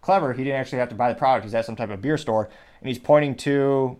clever! 0.00 0.32
He 0.32 0.44
didn't 0.44 0.60
actually 0.60 0.78
have 0.78 0.88
to 0.90 0.94
buy 0.94 1.12
the 1.12 1.18
product. 1.18 1.44
He's 1.44 1.54
at 1.54 1.64
some 1.64 1.76
type 1.76 1.90
of 1.90 2.00
beer 2.00 2.18
store, 2.18 2.48
and 2.80 2.88
he's 2.88 2.98
pointing 2.98 3.34
to 3.36 3.98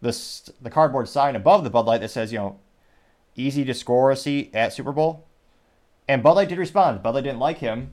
the 0.00 0.70
cardboard 0.70 1.08
sign 1.08 1.36
above 1.36 1.62
the 1.64 1.70
Bud 1.70 1.86
Light 1.86 2.00
that 2.00 2.10
says, 2.10 2.32
you 2.32 2.38
know, 2.38 2.58
easy 3.36 3.64
to 3.64 3.74
score 3.74 4.10
a 4.10 4.16
seat 4.16 4.50
at 4.54 4.72
Super 4.72 4.92
Bowl. 4.92 5.26
And 6.08 6.22
Bud 6.22 6.32
Light 6.32 6.48
did 6.48 6.58
respond. 6.58 7.02
Bud 7.02 7.14
Light 7.14 7.24
didn't 7.24 7.38
like 7.38 7.58
him. 7.58 7.92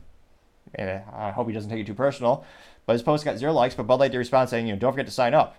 And 0.75 0.89
uh, 0.89 0.99
I 1.13 1.31
hope 1.31 1.47
he 1.47 1.53
doesn't 1.53 1.69
take 1.69 1.81
it 1.81 1.87
too 1.87 1.93
personal. 1.93 2.45
But 2.85 2.93
his 2.93 3.03
post 3.03 3.25
got 3.25 3.37
zero 3.37 3.53
likes. 3.53 3.75
But 3.75 3.87
Bud 3.87 3.99
Light 3.99 4.11
did 4.11 4.17
respond 4.17 4.49
saying, 4.49 4.67
you 4.67 4.73
know, 4.73 4.79
don't 4.79 4.93
forget 4.93 5.05
to 5.05 5.11
sign 5.11 5.33
up. 5.33 5.57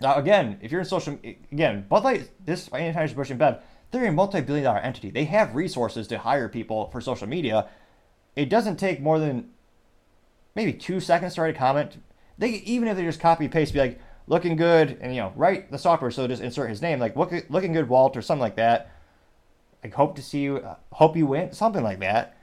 Now, 0.00 0.16
again, 0.16 0.58
if 0.60 0.72
you're 0.72 0.80
in 0.80 0.86
social, 0.86 1.18
again, 1.52 1.86
Bud 1.88 2.04
Light, 2.04 2.30
this 2.44 2.68
Anheuser-Busch 2.70 3.30
InBev, 3.30 3.60
they're 3.92 4.06
a 4.06 4.12
multi-billion 4.12 4.64
dollar 4.64 4.78
entity. 4.78 5.10
They 5.10 5.24
have 5.24 5.54
resources 5.54 6.08
to 6.08 6.18
hire 6.18 6.48
people 6.48 6.90
for 6.90 7.00
social 7.00 7.28
media. 7.28 7.68
It 8.34 8.48
doesn't 8.48 8.76
take 8.76 9.00
more 9.00 9.18
than 9.18 9.50
maybe 10.54 10.72
two 10.72 10.98
seconds 10.98 11.34
to 11.34 11.42
write 11.42 11.54
a 11.54 11.58
comment. 11.58 11.98
They 12.38 12.48
even 12.48 12.88
if 12.88 12.96
they 12.96 13.04
just 13.04 13.20
copy 13.20 13.46
paste, 13.48 13.74
be 13.74 13.80
like, 13.80 14.00
looking 14.26 14.56
good, 14.56 14.98
and 15.00 15.14
you 15.14 15.20
know, 15.20 15.32
write 15.36 15.70
the 15.70 15.78
software 15.78 16.10
so 16.10 16.26
just 16.26 16.42
insert 16.42 16.70
his 16.70 16.82
name, 16.82 16.98
like 16.98 17.16
look, 17.16 17.32
looking 17.48 17.72
good, 17.72 17.88
Walt, 17.88 18.16
or 18.16 18.22
something 18.22 18.40
like 18.40 18.56
that. 18.56 18.90
Like 19.82 19.94
hope 19.94 20.14
to 20.16 20.22
see 20.22 20.40
you, 20.40 20.58
uh, 20.58 20.76
hope 20.92 21.16
you 21.16 21.26
win, 21.26 21.52
something 21.52 21.82
like 21.82 22.00
that. 22.00 22.36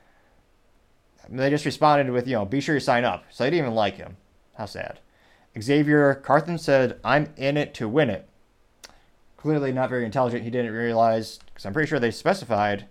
And 1.25 1.39
they 1.39 1.49
just 1.49 1.65
responded 1.65 2.11
with, 2.11 2.27
you 2.27 2.33
know, 2.33 2.45
be 2.45 2.59
sure 2.59 2.75
you 2.75 2.81
sign 2.81 3.05
up. 3.05 3.23
So 3.29 3.43
they 3.43 3.51
didn't 3.51 3.65
even 3.65 3.75
like 3.75 3.97
him. 3.97 4.17
How 4.57 4.65
sad. 4.65 4.99
Xavier 5.59 6.15
Carthen 6.15 6.57
said, 6.57 6.99
I'm 7.03 7.33
in 7.37 7.55
it 7.55 7.73
to 7.75 7.87
win 7.87 8.09
it. 8.09 8.27
Clearly 9.37 9.71
not 9.71 9.89
very 9.89 10.05
intelligent. 10.05 10.43
He 10.43 10.49
didn't 10.49 10.73
realize, 10.73 11.39
because 11.45 11.65
I'm 11.65 11.73
pretty 11.73 11.87
sure 11.87 11.99
they 11.99 12.11
specified, 12.11 12.87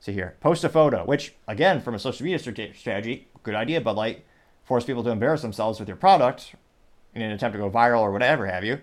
see 0.00 0.12
here, 0.12 0.36
post 0.40 0.64
a 0.64 0.68
photo, 0.68 1.04
which, 1.04 1.34
again, 1.46 1.80
from 1.80 1.94
a 1.94 1.98
social 1.98 2.24
media 2.24 2.38
strategy, 2.38 3.28
good 3.42 3.54
idea, 3.54 3.80
but 3.80 3.96
like, 3.96 4.24
force 4.64 4.84
people 4.84 5.02
to 5.04 5.10
embarrass 5.10 5.42
themselves 5.42 5.78
with 5.78 5.88
your 5.88 5.96
product 5.96 6.54
in 7.14 7.22
an 7.22 7.32
attempt 7.32 7.54
to 7.54 7.58
go 7.58 7.70
viral 7.70 8.00
or 8.00 8.12
whatever 8.12 8.46
have 8.46 8.64
you. 8.64 8.80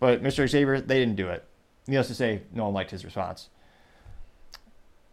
But 0.00 0.22
Mr. 0.22 0.48
Xavier, 0.48 0.80
they 0.80 0.98
didn't 0.98 1.16
do 1.16 1.28
it. 1.28 1.44
Needless 1.86 2.08
to 2.08 2.14
say, 2.14 2.42
no 2.52 2.64
one 2.64 2.74
liked 2.74 2.90
his 2.90 3.04
response. 3.04 3.48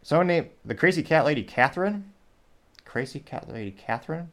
Someone 0.02 0.28
named 0.28 0.50
the 0.66 0.76
Crazy 0.76 1.04
Cat 1.04 1.26
Lady 1.26 1.44
Catherine. 1.44 2.14
Crazy 2.86 3.20
Cat 3.20 3.52
Lady 3.52 3.72
Catherine? 3.72 4.32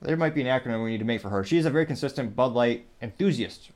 There 0.00 0.16
might 0.16 0.34
be 0.34 0.42
an 0.42 0.46
acronym 0.46 0.84
we 0.84 0.90
need 0.90 0.98
to 0.98 1.04
make 1.04 1.20
for 1.20 1.30
her. 1.30 1.44
She's 1.44 1.64
a 1.64 1.70
very 1.70 1.86
consistent 1.86 2.36
Bud 2.36 2.52
Light 2.52 2.86
enthusiast, 3.00 3.70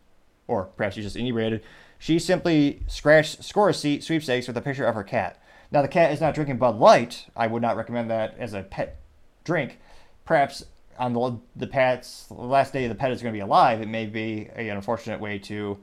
or 0.46 0.64
perhaps 0.64 0.94
she's 0.94 1.04
just 1.04 1.16
inebriated. 1.16 1.62
She 1.98 2.18
simply 2.18 2.82
scratched 2.86 3.42
score 3.42 3.68
a 3.68 3.74
seat 3.74 4.04
sweepstakes 4.04 4.46
with 4.46 4.56
a 4.56 4.60
picture 4.60 4.86
of 4.86 4.94
her 4.94 5.04
cat. 5.04 5.42
Now, 5.70 5.82
the 5.82 5.88
cat 5.88 6.12
is 6.12 6.20
not 6.20 6.34
drinking 6.34 6.58
Bud 6.58 6.78
Light. 6.78 7.26
I 7.36 7.46
would 7.46 7.62
not 7.62 7.76
recommend 7.76 8.10
that 8.10 8.36
as 8.38 8.54
a 8.54 8.62
pet 8.62 9.00
drink. 9.44 9.78
Perhaps 10.24 10.64
on 10.98 11.12
the 11.12 11.38
the 11.56 11.66
pet's 11.66 12.26
the 12.26 12.34
last 12.34 12.72
day 12.72 12.86
the 12.86 12.94
pet 12.94 13.10
is 13.10 13.22
going 13.22 13.32
to 13.32 13.36
be 13.36 13.42
alive, 13.42 13.80
it 13.80 13.88
may 13.88 14.06
be 14.06 14.48
an 14.54 14.70
unfortunate 14.70 15.20
way 15.20 15.38
to 15.40 15.78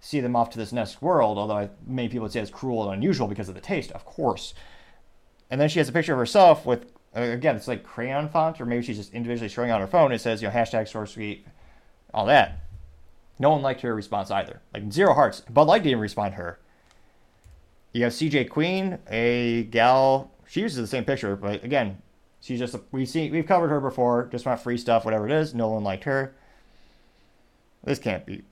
see 0.00 0.20
them 0.20 0.34
off 0.34 0.50
to 0.50 0.58
this 0.58 0.72
next 0.72 1.02
world. 1.02 1.38
Although 1.38 1.70
many 1.86 2.08
people 2.08 2.22
would 2.22 2.32
say 2.32 2.40
it's 2.40 2.50
cruel 2.50 2.84
and 2.84 2.94
unusual 2.94 3.28
because 3.28 3.48
of 3.48 3.54
the 3.54 3.60
taste, 3.60 3.92
of 3.92 4.04
course. 4.04 4.54
And 5.50 5.60
then 5.60 5.68
she 5.68 5.78
has 5.78 5.88
a 5.88 5.92
picture 5.92 6.12
of 6.12 6.18
herself 6.18 6.64
with 6.64 6.86
uh, 7.14 7.20
again, 7.20 7.56
it's 7.56 7.68
like 7.68 7.84
crayon 7.84 8.28
font, 8.28 8.60
or 8.60 8.66
maybe 8.66 8.82
she's 8.82 8.96
just 8.96 9.12
individually 9.12 9.48
showing 9.48 9.70
on 9.70 9.80
her 9.80 9.86
phone. 9.86 10.12
It 10.12 10.20
says 10.20 10.42
you 10.42 10.48
know 10.48 10.54
hashtag 10.54 10.88
source 10.88 11.12
sweet, 11.12 11.46
all 12.14 12.26
that. 12.26 12.60
No 13.38 13.50
one 13.50 13.62
liked 13.62 13.80
her 13.82 13.94
response 13.94 14.30
either. 14.30 14.60
Like 14.72 14.92
zero 14.92 15.14
hearts. 15.14 15.40
Bud 15.40 15.66
Light 15.66 15.82
didn't 15.82 16.00
respond 16.00 16.32
to 16.32 16.36
her. 16.36 16.58
You 17.92 18.04
have 18.04 18.12
CJ 18.12 18.48
Queen, 18.48 18.98
a 19.10 19.64
gal. 19.64 20.30
She 20.46 20.60
uses 20.60 20.78
the 20.78 20.86
same 20.86 21.04
picture, 21.04 21.36
but 21.36 21.62
again, 21.64 22.00
She's 22.42 22.58
just 22.58 22.76
we've 22.90 23.08
seen 23.08 23.32
we've 23.32 23.46
covered 23.46 23.68
her 23.68 23.80
before. 23.80 24.28
Just 24.30 24.44
want 24.44 24.60
free 24.60 24.76
stuff, 24.76 25.04
whatever 25.04 25.26
it 25.26 25.32
is. 25.32 25.54
No 25.54 25.68
one 25.68 25.84
liked 25.84 26.04
her. 26.04 26.34
This 27.84 27.98
can't 27.98 28.26
be. 28.26 28.42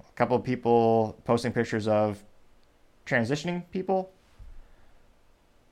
A 0.00 0.12
couple 0.16 0.36
of 0.36 0.44
people 0.44 1.16
posting 1.24 1.52
pictures 1.52 1.88
of 1.88 2.22
transitioning 3.06 3.62
people. 3.70 4.10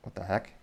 What 0.01 0.15
the 0.15 0.23
heck? 0.23 0.53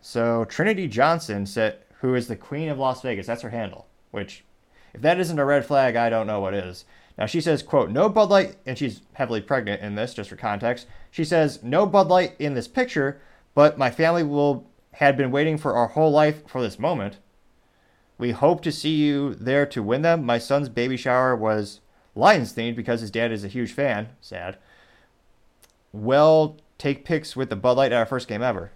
So 0.00 0.44
Trinity 0.44 0.88
Johnson 0.88 1.46
said, 1.46 1.78
who 2.02 2.14
is 2.14 2.26
the 2.26 2.36
Queen 2.36 2.68
of 2.68 2.78
Las 2.78 3.00
Vegas. 3.00 3.26
That's 3.26 3.42
her 3.42 3.50
handle. 3.50 3.86
Which, 4.10 4.44
if 4.92 5.00
that 5.00 5.20
isn't 5.20 5.38
a 5.38 5.44
red 5.44 5.64
flag, 5.64 5.96
I 5.96 6.10
don't 6.10 6.26
know 6.26 6.40
what 6.40 6.52
is. 6.52 6.84
Now 7.16 7.26
she 7.26 7.40
says, 7.40 7.62
"quote 7.62 7.90
No 7.90 8.08
Bud 8.08 8.28
Light," 8.28 8.56
and 8.66 8.76
she's 8.76 9.02
heavily 9.14 9.40
pregnant 9.40 9.82
in 9.82 9.94
this, 9.94 10.12
just 10.12 10.28
for 10.28 10.36
context. 10.36 10.86
She 11.10 11.24
says, 11.24 11.62
"No 11.62 11.86
Bud 11.86 12.08
Light 12.08 12.34
in 12.38 12.54
this 12.54 12.68
picture, 12.68 13.20
but 13.54 13.78
my 13.78 13.90
family 13.90 14.24
will 14.24 14.68
had 14.92 15.16
been 15.16 15.30
waiting 15.30 15.58
for 15.58 15.74
our 15.74 15.88
whole 15.88 16.10
life 16.10 16.46
for 16.48 16.60
this 16.60 16.78
moment. 16.78 17.18
We 18.18 18.32
hope 18.32 18.62
to 18.62 18.72
see 18.72 18.94
you 18.94 19.34
there 19.34 19.66
to 19.66 19.82
win 19.82 20.02
them. 20.02 20.24
My 20.24 20.38
son's 20.38 20.68
baby 20.68 20.96
shower 20.96 21.34
was 21.34 21.80
Lions 22.14 22.52
themed 22.52 22.76
because 22.76 23.00
his 23.00 23.10
dad 23.10 23.32
is 23.32 23.44
a 23.44 23.48
huge 23.48 23.72
fan. 23.72 24.10
Sad. 24.20 24.58
Well, 25.92 26.58
take 26.78 27.04
pics 27.04 27.34
with 27.34 27.48
the 27.50 27.56
Bud 27.56 27.76
Light 27.76 27.92
at 27.92 27.98
our 27.98 28.06
first 28.06 28.28
game 28.28 28.42
ever. 28.42 28.72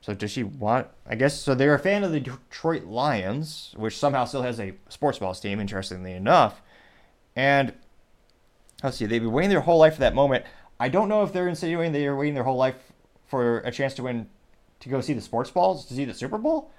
So 0.00 0.12
does 0.14 0.30
she 0.30 0.42
want? 0.42 0.88
I 1.06 1.14
guess 1.14 1.40
so. 1.40 1.54
They're 1.54 1.74
a 1.74 1.78
fan 1.78 2.04
of 2.04 2.12
the 2.12 2.20
Detroit 2.20 2.84
Lions, 2.84 3.72
which 3.76 3.98
somehow 3.98 4.26
still 4.26 4.42
has 4.42 4.60
a 4.60 4.74
sports 4.90 5.18
balls 5.18 5.40
team. 5.40 5.60
Interestingly 5.60 6.12
enough, 6.12 6.60
and 7.34 7.72
let's 8.82 8.98
see, 8.98 9.06
they've 9.06 9.22
been 9.22 9.32
waiting 9.32 9.48
their 9.48 9.62
whole 9.62 9.78
life 9.78 9.94
for 9.94 10.00
that 10.00 10.14
moment. 10.14 10.44
I 10.78 10.90
don't 10.90 11.08
know 11.08 11.22
if 11.22 11.32
they're 11.32 11.48
insinuating 11.48 11.92
they 11.92 12.06
are 12.06 12.16
waiting 12.16 12.34
their 12.34 12.44
whole 12.44 12.56
life 12.56 12.92
for 13.24 13.60
a 13.60 13.70
chance 13.70 13.94
to 13.94 14.02
win 14.02 14.28
to 14.84 14.90
go 14.90 15.00
see 15.00 15.14
the 15.14 15.20
sports 15.20 15.50
balls 15.50 15.86
to 15.86 15.94
see 15.94 16.04
the 16.04 16.14
Super 16.14 16.38
Bowl? 16.38 16.70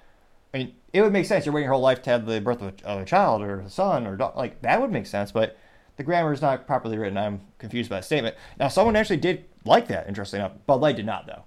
I 0.54 0.58
mean, 0.58 0.74
it 0.92 1.02
would 1.02 1.12
make 1.12 1.26
sense. 1.26 1.44
You're 1.44 1.52
waiting 1.52 1.64
your 1.64 1.74
whole 1.74 1.82
life 1.82 2.02
to 2.02 2.10
have 2.10 2.24
the 2.24 2.40
birth 2.40 2.62
of 2.62 2.72
a, 2.82 2.86
of 2.86 3.00
a 3.02 3.04
child 3.04 3.42
or 3.42 3.60
a 3.60 3.68
son 3.68 4.06
or 4.06 4.16
dog. 4.16 4.36
like 4.36 4.62
that 4.62 4.80
would 4.80 4.92
make 4.92 5.06
sense, 5.06 5.32
but 5.32 5.58
the 5.96 6.04
grammar 6.04 6.32
is 6.32 6.40
not 6.40 6.66
properly 6.66 6.96
written. 6.96 7.18
I'm 7.18 7.40
confused 7.58 7.90
by 7.90 7.96
the 7.96 8.02
statement. 8.02 8.36
Now, 8.58 8.68
someone 8.68 8.94
actually 8.94 9.16
did 9.18 9.44
like 9.64 9.88
that. 9.88 10.06
Interestingly 10.06 10.44
enough, 10.44 10.56
Bud 10.66 10.80
Light 10.80 10.96
did 10.96 11.04
not 11.04 11.26
though. 11.26 11.42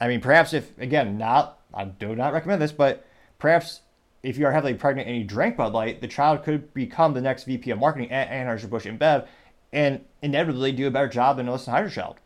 I 0.00 0.06
mean, 0.06 0.20
perhaps 0.20 0.52
if 0.52 0.78
again, 0.78 1.16
not 1.16 1.58
I 1.72 1.86
do 1.86 2.14
not 2.14 2.34
recommend 2.34 2.60
this, 2.60 2.72
but 2.72 3.06
perhaps 3.38 3.80
if 4.22 4.36
you 4.36 4.46
are 4.46 4.52
heavily 4.52 4.74
pregnant 4.74 5.08
and 5.08 5.16
you 5.16 5.24
drank 5.24 5.56
Bud 5.56 5.72
Light, 5.72 6.02
the 6.02 6.08
child 6.08 6.44
could 6.44 6.74
become 6.74 7.14
the 7.14 7.22
next 7.22 7.44
VP 7.44 7.70
of 7.70 7.78
marketing 7.78 8.12
at 8.12 8.28
Anheuser 8.28 8.68
Busch 8.68 8.84
InBev 8.84 9.26
and 9.72 10.04
inevitably 10.20 10.72
do 10.72 10.86
a 10.86 10.90
better 10.90 11.08
job 11.08 11.38
than 11.38 11.46
Alyssa 11.46 11.72
Heinerscheid. 11.72 12.16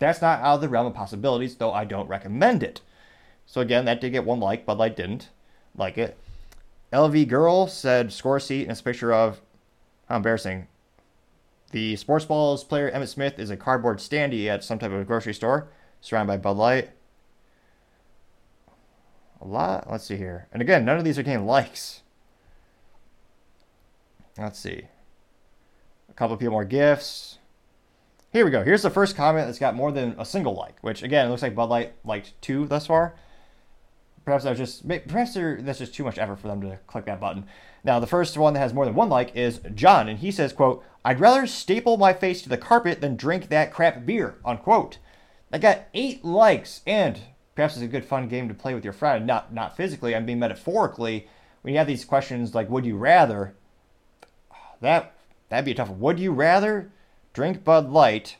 That's 0.00 0.20
not 0.20 0.40
out 0.40 0.56
of 0.56 0.60
the 0.62 0.68
realm 0.68 0.86
of 0.86 0.94
possibilities, 0.94 1.54
though 1.54 1.72
I 1.72 1.84
don't 1.84 2.08
recommend 2.08 2.64
it. 2.64 2.80
So 3.46 3.60
again, 3.60 3.84
that 3.84 4.00
did 4.00 4.10
get 4.10 4.24
one 4.24 4.40
like, 4.40 4.66
Bud 4.66 4.78
Light 4.78 4.96
didn't 4.96 5.28
like 5.76 5.96
it. 5.98 6.18
LV 6.92 7.28
Girl 7.28 7.68
said 7.68 8.12
score 8.12 8.40
seat 8.40 8.62
and 8.62 8.72
it's 8.72 8.80
a 8.80 8.84
picture 8.84 9.12
of 9.12 9.40
how 10.08 10.16
embarrassing. 10.16 10.66
The 11.70 11.94
Sports 11.96 12.24
Balls 12.24 12.64
player 12.64 12.90
Emmitt 12.90 13.08
Smith 13.08 13.38
is 13.38 13.50
a 13.50 13.56
cardboard 13.56 13.98
standee 13.98 14.48
at 14.48 14.64
some 14.64 14.78
type 14.78 14.90
of 14.90 15.06
grocery 15.06 15.34
store, 15.34 15.68
surrounded 16.00 16.32
by 16.32 16.36
Bud 16.38 16.56
Light. 16.56 16.90
A 19.40 19.46
lot. 19.46 19.88
Let's 19.90 20.04
see 20.04 20.16
here. 20.16 20.48
And 20.52 20.60
again, 20.60 20.84
none 20.84 20.98
of 20.98 21.04
these 21.04 21.18
are 21.18 21.22
getting 21.22 21.46
likes. 21.46 22.02
Let's 24.36 24.58
see. 24.58 24.88
A 26.08 26.12
couple 26.14 26.36
people 26.36 26.52
more 26.52 26.64
gifts. 26.64 27.38
Here 28.32 28.44
we 28.44 28.52
go. 28.52 28.62
Here's 28.62 28.82
the 28.82 28.90
first 28.90 29.16
comment 29.16 29.48
that's 29.48 29.58
got 29.58 29.74
more 29.74 29.90
than 29.90 30.14
a 30.16 30.24
single 30.24 30.54
like, 30.54 30.78
which 30.82 31.02
again, 31.02 31.26
it 31.26 31.30
looks 31.30 31.42
like 31.42 31.54
Bud 31.54 31.68
Light 31.68 31.94
liked 32.04 32.40
two 32.40 32.66
thus 32.66 32.86
far. 32.86 33.16
Perhaps 34.24 34.44
that 34.44 34.50
was 34.50 34.58
just 34.58 34.86
perhaps 35.08 35.34
that's 35.34 35.80
just 35.80 35.94
too 35.94 36.04
much 36.04 36.18
effort 36.18 36.36
for 36.36 36.46
them 36.46 36.60
to 36.60 36.78
click 36.86 37.06
that 37.06 37.20
button. 37.20 37.46
Now, 37.82 37.98
the 37.98 38.06
first 38.06 38.36
one 38.36 38.54
that 38.54 38.60
has 38.60 38.72
more 38.72 38.84
than 38.84 38.94
one 38.94 39.08
like 39.08 39.34
is 39.34 39.60
John, 39.74 40.08
and 40.08 40.20
he 40.20 40.30
says, 40.30 40.52
"quote 40.52 40.84
I'd 41.04 41.18
rather 41.18 41.46
staple 41.46 41.96
my 41.96 42.12
face 42.12 42.42
to 42.42 42.48
the 42.48 42.56
carpet 42.56 43.00
than 43.00 43.16
drink 43.16 43.48
that 43.48 43.72
crap 43.72 44.06
beer." 44.06 44.36
Unquote. 44.44 44.98
I 45.52 45.58
got 45.58 45.86
eight 45.94 46.24
likes, 46.24 46.82
and 46.86 47.18
perhaps 47.56 47.74
it's 47.74 47.82
a 47.82 47.88
good 47.88 48.04
fun 48.04 48.28
game 48.28 48.46
to 48.46 48.54
play 48.54 48.74
with 48.74 48.84
your 48.84 48.92
friend. 48.92 49.26
Not 49.26 49.52
not 49.52 49.76
physically, 49.76 50.14
I 50.14 50.20
mean 50.20 50.38
metaphorically. 50.38 51.26
When 51.62 51.74
you 51.74 51.78
have 51.78 51.88
these 51.88 52.04
questions 52.04 52.54
like, 52.54 52.70
"Would 52.70 52.86
you 52.86 52.96
rather?" 52.96 53.56
That 54.80 55.14
that'd 55.48 55.64
be 55.64 55.72
a 55.72 55.74
tough 55.74 55.88
one. 55.88 55.98
Would 55.98 56.20
you 56.20 56.32
rather 56.32 56.92
drink 57.32 57.64
Bud 57.64 57.90
Light 57.90 58.36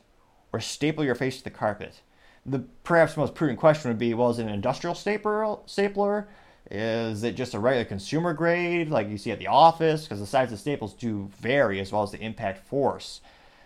or 0.52 0.60
staple 0.60 1.04
your 1.04 1.14
face 1.14 1.38
to 1.38 1.44
the 1.44 1.50
carpet? 1.50 2.02
the 2.46 2.60
perhaps 2.84 3.16
most 3.16 3.34
prudent 3.34 3.58
question 3.58 3.90
would 3.90 3.98
be 3.98 4.14
well 4.14 4.30
is 4.30 4.38
it 4.38 4.44
an 4.44 4.48
industrial 4.50 4.94
stapler 4.94 5.58
stapler? 5.66 6.28
Is 6.70 7.24
it 7.24 7.34
just 7.34 7.54
a 7.54 7.58
regular 7.58 7.84
consumer 7.84 8.32
grade 8.32 8.90
like 8.90 9.08
you 9.08 9.18
see 9.18 9.32
at 9.32 9.38
the 9.38 9.48
office? 9.48 10.04
Because 10.04 10.20
the 10.20 10.26
size 10.26 10.52
of 10.52 10.58
staples 10.58 10.94
do 10.94 11.28
vary 11.40 11.80
as 11.80 11.90
well 11.90 12.02
as 12.02 12.12
the 12.12 12.20
impact 12.20 12.64
force. 12.66 13.20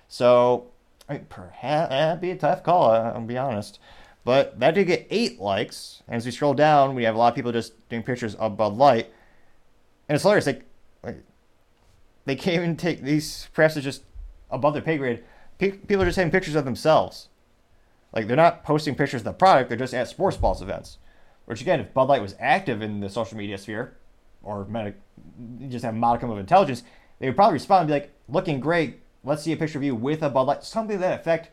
So 0.09 0.66
I 1.09 1.14
mean, 1.14 1.26
perhaps 1.28 1.90
that'd 1.90 2.21
be 2.21 2.31
a 2.31 2.37
tough 2.37 2.62
call 2.62 2.90
uh, 2.90 3.12
i'll 3.12 3.21
be 3.21 3.38
honest. 3.38 3.78
But 4.25 4.59
that 4.61 4.75
did 4.75 4.87
get 4.87 5.07
eight 5.11 5.38
likes. 5.38 6.02
And 6.09 6.16
as 6.16 6.25
we 6.25 6.33
scroll 6.33 6.54
down 6.54 6.95
we 6.95 7.04
have 7.04 7.14
a 7.14 7.19
lot 7.19 7.28
of 7.28 7.35
people 7.37 7.52
just 7.52 7.88
doing 7.88 8.02
pictures 8.02 8.35
of 8.35 8.57
bud 8.57 8.76
light. 8.76 9.11
And 10.09 10.16
it's 10.16 10.23
hilarious 10.23 10.47
like, 10.47 10.64
like 11.02 11.23
they 12.25 12.37
can't 12.37 12.57
even 12.57 12.76
take 12.76 13.02
these 13.02 13.49
perhaps 13.52 13.76
it's 13.76 13.85
just 13.85 14.02
above 14.54 14.73
their 14.73 14.82
pay 14.82 14.96
grade 14.96 15.23
people 15.58 16.02
are 16.02 16.06
just 16.06 16.16
taking 16.16 16.30
pictures 16.30 16.54
of 16.54 16.64
themselves 16.64 17.28
like 18.14 18.28
they're 18.28 18.37
not 18.37 18.62
posting 18.62 18.94
pictures 18.94 19.23
of 19.23 19.25
the 19.25 19.32
product; 19.32 19.68
they're 19.68 19.76
just 19.76 19.92
at 19.92 20.08
sports 20.08 20.37
balls 20.37 20.62
events. 20.62 20.99
Which 21.46 21.61
again, 21.61 21.80
if 21.80 21.92
Bud 21.92 22.08
Light 22.08 22.23
was 22.23 22.37
active 22.38 22.80
in 22.80 23.00
the 23.00 23.11
social 23.11 23.37
media 23.37 23.58
sphere, 23.58 23.96
or 24.42 24.66
just 25.68 25.84
have 25.84 25.94
a 25.94 25.99
modicum 25.99 26.30
of 26.30 26.38
intelligence, 26.38 26.84
they 27.18 27.26
would 27.26 27.37
probably 27.37 27.54
respond 27.54 27.80
and 27.82 27.88
be 27.88 27.92
like, 27.92 28.12
"Looking 28.28 28.61
great. 28.61 29.00
Let's 29.25 29.42
see 29.42 29.52
a 29.52 29.56
picture 29.56 29.78
of 29.78 29.84
you 29.84 29.96
with 29.96 30.23
a 30.23 30.30
Bud 30.30 30.42
Light." 30.42 30.64
Something 30.64 30.96
to 30.96 31.00
that 31.00 31.20
effect 31.20 31.50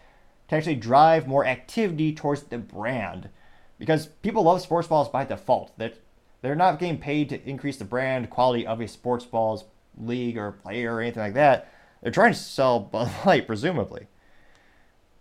to 0.47 0.55
actually 0.55 0.75
drive 0.75 1.27
more 1.27 1.45
activity 1.45 2.13
towards 2.13 2.43
the 2.43 2.59
brand, 2.59 3.29
because 3.79 4.05
people 4.05 4.43
love 4.43 4.61
sports 4.61 4.87
balls 4.87 5.09
by 5.09 5.25
default. 5.25 5.75
That 5.79 5.95
they're 6.41 6.55
not 6.55 6.77
getting 6.77 6.99
paid 6.99 7.29
to 7.29 7.49
increase 7.49 7.77
the 7.77 7.85
brand 7.85 8.29
quality 8.29 8.67
of 8.67 8.79
a 8.79 8.87
sports 8.87 9.25
balls 9.25 9.65
league 9.97 10.37
or 10.37 10.51
player 10.51 10.95
or 10.95 11.01
anything 11.01 11.23
like 11.23 11.33
that. 11.33 11.71
They're 12.01 12.11
trying 12.11 12.33
to 12.33 12.39
sell 12.39 12.79
Bud 12.79 13.11
Light, 13.25 13.47
presumably. 13.47 14.07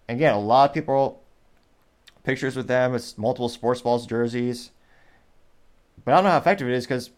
Again, 0.09 0.35
a 0.35 0.41
lot 0.41 0.71
of 0.71 0.75
people 0.75 1.23
pictures 2.23 2.57
with 2.57 2.69
them. 2.69 2.95
It's 2.95 3.17
multiple 3.17 3.49
sports 3.49 3.81
balls 3.81 4.07
jerseys. 4.07 4.71
But 6.05 6.13
I 6.13 6.15
don't 6.17 6.25
know 6.25 6.31
how 6.31 6.39
effective 6.39 6.69
it 6.69 6.75
is 6.75 6.85
because, 6.85 7.11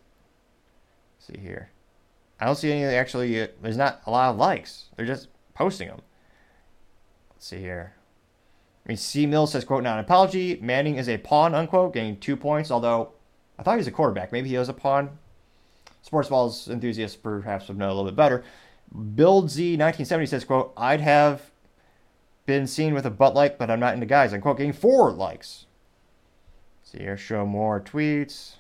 see 1.19 1.39
here, 1.39 1.71
I 2.41 2.47
don't 2.47 2.57
see 2.57 2.73
any 2.73 2.85
actually. 2.85 3.41
Uh, 3.41 3.49
there's 3.63 3.77
not 3.77 4.03
a 4.07 4.11
lot 4.11 4.31
of 4.31 4.37
likes. 4.37 4.87
They're 4.97 5.07
just 5.07 5.29
posting 5.55 5.89
them. 5.89 6.03
Let's 7.35 7.47
see 7.47 7.61
here. 7.61 7.95
I 8.85 8.89
mean, 8.89 8.97
C. 8.97 9.27
Mill 9.27 9.47
says, 9.47 9.65
"quote 9.65 9.85
Not 9.85 9.99
an 9.99 10.05
apology. 10.05 10.59
Manning 10.61 10.97
is 10.97 11.09
a 11.09 11.19
pawn." 11.19 11.55
Unquote, 11.55 11.95
getting 11.95 12.19
two 12.19 12.37
points. 12.37 12.71
Although 12.71 13.13
I 13.59 13.63
thought 13.63 13.73
he 13.73 13.79
was 13.79 13.87
a 13.87 13.93
quarterback. 13.93 14.33
Maybe 14.33 14.49
he 14.49 14.59
was 14.59 14.69
a 14.69 14.75
pawn. 14.75 15.19
Sports 16.03 16.29
balls 16.29 16.69
enthusiasts 16.69 17.17
perhaps 17.17 17.69
would 17.69 17.79
know 17.79 17.87
a 17.87 17.95
little 17.95 18.07
bit 18.07 18.17
better. 18.17 18.43
Build 19.15 19.51
Z 19.51 19.73
1970 19.73 20.27
says, 20.27 20.45
"quote 20.45 20.73
I'd 20.77 21.01
have 21.01 21.53
been 22.47 22.67
seen 22.67 22.95
with 22.95 23.07
a 23.07 23.11
butt 23.11 23.35
like, 23.35 23.59
but 23.59 23.71
I'm 23.71 23.81
not 23.81 23.95
into 23.95 24.07
guys. 24.07 24.33
Unquote, 24.33 24.59
getting 24.59 24.73
four 24.73 25.11
likes. 25.11 25.67
See 26.83 26.99
here, 26.99 27.17
show 27.17 27.47
more 27.47 27.81
tweets. 27.81 28.57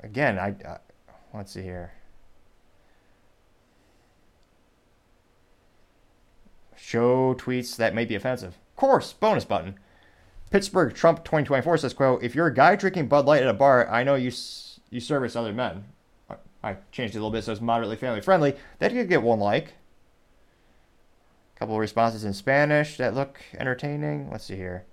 Again, 0.00 0.38
I, 0.38 0.54
I 0.66 0.78
let's 1.34 1.52
see 1.52 1.62
here. 1.62 1.92
Show 6.76 7.34
tweets 7.34 7.76
that 7.76 7.94
may 7.94 8.04
be 8.04 8.16
offensive. 8.16 8.58
Of 8.70 8.76
course, 8.76 9.12
bonus 9.12 9.44
button. 9.44 9.78
Pittsburgh 10.50 10.92
Trump 10.92 11.24
2024 11.24 11.78
says, 11.78 11.94
quote, 11.94 12.22
if 12.22 12.34
you're 12.34 12.48
a 12.48 12.54
guy 12.54 12.76
drinking 12.76 13.06
Bud 13.06 13.24
Light 13.24 13.42
at 13.42 13.48
a 13.48 13.54
bar, 13.54 13.88
I 13.88 14.02
know 14.02 14.16
you 14.16 14.32
you 14.90 15.00
service 15.00 15.36
other 15.36 15.52
men. 15.52 15.84
I 16.62 16.76
changed 16.92 17.14
it 17.14 17.18
a 17.18 17.20
little 17.20 17.30
bit 17.30 17.44
so 17.44 17.52
it's 17.52 17.60
moderately 17.60 17.96
family 17.96 18.20
friendly. 18.20 18.54
That 18.78 18.92
could 18.92 19.08
get 19.08 19.22
one 19.22 19.40
like 19.40 19.74
A 21.54 21.58
couple 21.58 21.78
responses 21.78 22.24
in 22.24 22.32
Spanish 22.32 22.96
that 22.96 23.14
look 23.14 23.40
entertaining. 23.58 24.30
Let's 24.30 24.44
see 24.44 24.56
here. 24.56 24.84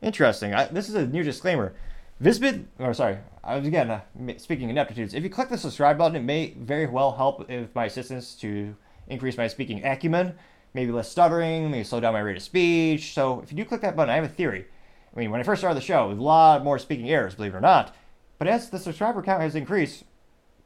Interesting. 0.00 0.54
I, 0.54 0.66
this 0.66 0.88
is 0.88 0.94
a 0.94 1.06
new 1.06 1.22
disclaimer. 1.22 1.74
Visbid, 2.22 2.66
or 2.78 2.94
sorry, 2.94 3.18
I 3.42 3.56
was 3.56 3.66
again 3.66 3.90
uh, 3.90 4.00
speaking 4.36 4.70
ineptitudes. 4.70 5.14
If 5.14 5.24
you 5.24 5.30
click 5.30 5.48
the 5.48 5.58
subscribe 5.58 5.98
button, 5.98 6.16
it 6.16 6.22
may 6.22 6.54
very 6.56 6.86
well 6.86 7.12
help 7.12 7.48
with 7.48 7.74
my 7.74 7.86
assistance 7.86 8.34
to 8.36 8.76
increase 9.08 9.36
my 9.36 9.48
speaking 9.48 9.84
acumen, 9.84 10.34
maybe 10.74 10.92
less 10.92 11.10
stuttering, 11.10 11.70
maybe 11.70 11.84
slow 11.84 12.00
down 12.00 12.12
my 12.12 12.20
rate 12.20 12.36
of 12.36 12.42
speech. 12.42 13.14
So 13.14 13.40
if 13.40 13.50
you 13.50 13.56
do 13.56 13.64
click 13.64 13.80
that 13.80 13.96
button, 13.96 14.10
I 14.10 14.14
have 14.14 14.24
a 14.24 14.28
theory. 14.28 14.66
I 15.14 15.18
mean, 15.18 15.30
when 15.30 15.40
I 15.40 15.42
first 15.44 15.60
started 15.60 15.76
the 15.76 15.84
show, 15.84 16.10
a 16.10 16.12
lot 16.12 16.64
more 16.64 16.78
speaking 16.78 17.10
errors, 17.10 17.34
believe 17.34 17.54
it 17.54 17.58
or 17.58 17.60
not. 17.60 17.94
But 18.38 18.48
as 18.48 18.70
the 18.70 18.78
subscriber 18.78 19.22
count 19.22 19.42
has 19.42 19.54
increased, 19.54 20.04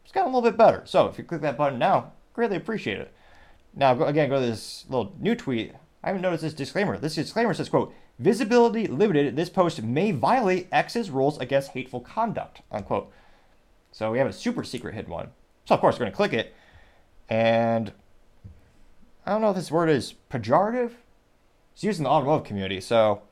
it's 0.02 0.12
gotten 0.12 0.32
a 0.32 0.34
little 0.34 0.50
bit 0.50 0.58
better. 0.58 0.82
So 0.84 1.06
if 1.06 1.18
you 1.18 1.24
click 1.24 1.42
that 1.42 1.58
button 1.58 1.78
now, 1.78 2.12
Greatly 2.38 2.56
appreciate 2.56 2.98
it. 2.98 3.12
Now, 3.74 4.00
again, 4.04 4.28
go 4.28 4.40
to 4.40 4.46
this 4.46 4.84
little 4.88 5.12
new 5.18 5.34
tweet. 5.34 5.74
I 6.04 6.06
haven't 6.06 6.22
noticed 6.22 6.44
this 6.44 6.54
disclaimer. 6.54 6.96
This 6.96 7.16
disclaimer 7.16 7.52
says, 7.52 7.68
quote, 7.68 7.92
visibility 8.20 8.86
limited. 8.86 9.34
This 9.34 9.50
post 9.50 9.82
may 9.82 10.12
violate 10.12 10.68
X's 10.70 11.10
rules 11.10 11.36
against 11.38 11.72
hateful 11.72 11.98
conduct, 11.98 12.62
unquote. 12.70 13.10
So 13.90 14.12
we 14.12 14.18
have 14.18 14.28
a 14.28 14.32
super 14.32 14.62
secret 14.62 14.94
hidden 14.94 15.10
one. 15.10 15.30
So, 15.64 15.74
of 15.74 15.80
course, 15.80 15.96
we're 15.96 16.04
going 16.04 16.12
to 16.12 16.16
click 16.16 16.32
it. 16.32 16.54
And 17.28 17.90
I 19.26 19.32
don't 19.32 19.40
know 19.40 19.50
if 19.50 19.56
this 19.56 19.72
word 19.72 19.90
is 19.90 20.14
pejorative. 20.30 20.92
It's 21.72 21.82
used 21.82 21.98
in 21.98 22.04
the 22.04 22.10
automotive 22.10 22.46
community. 22.46 22.80
So 22.80 23.22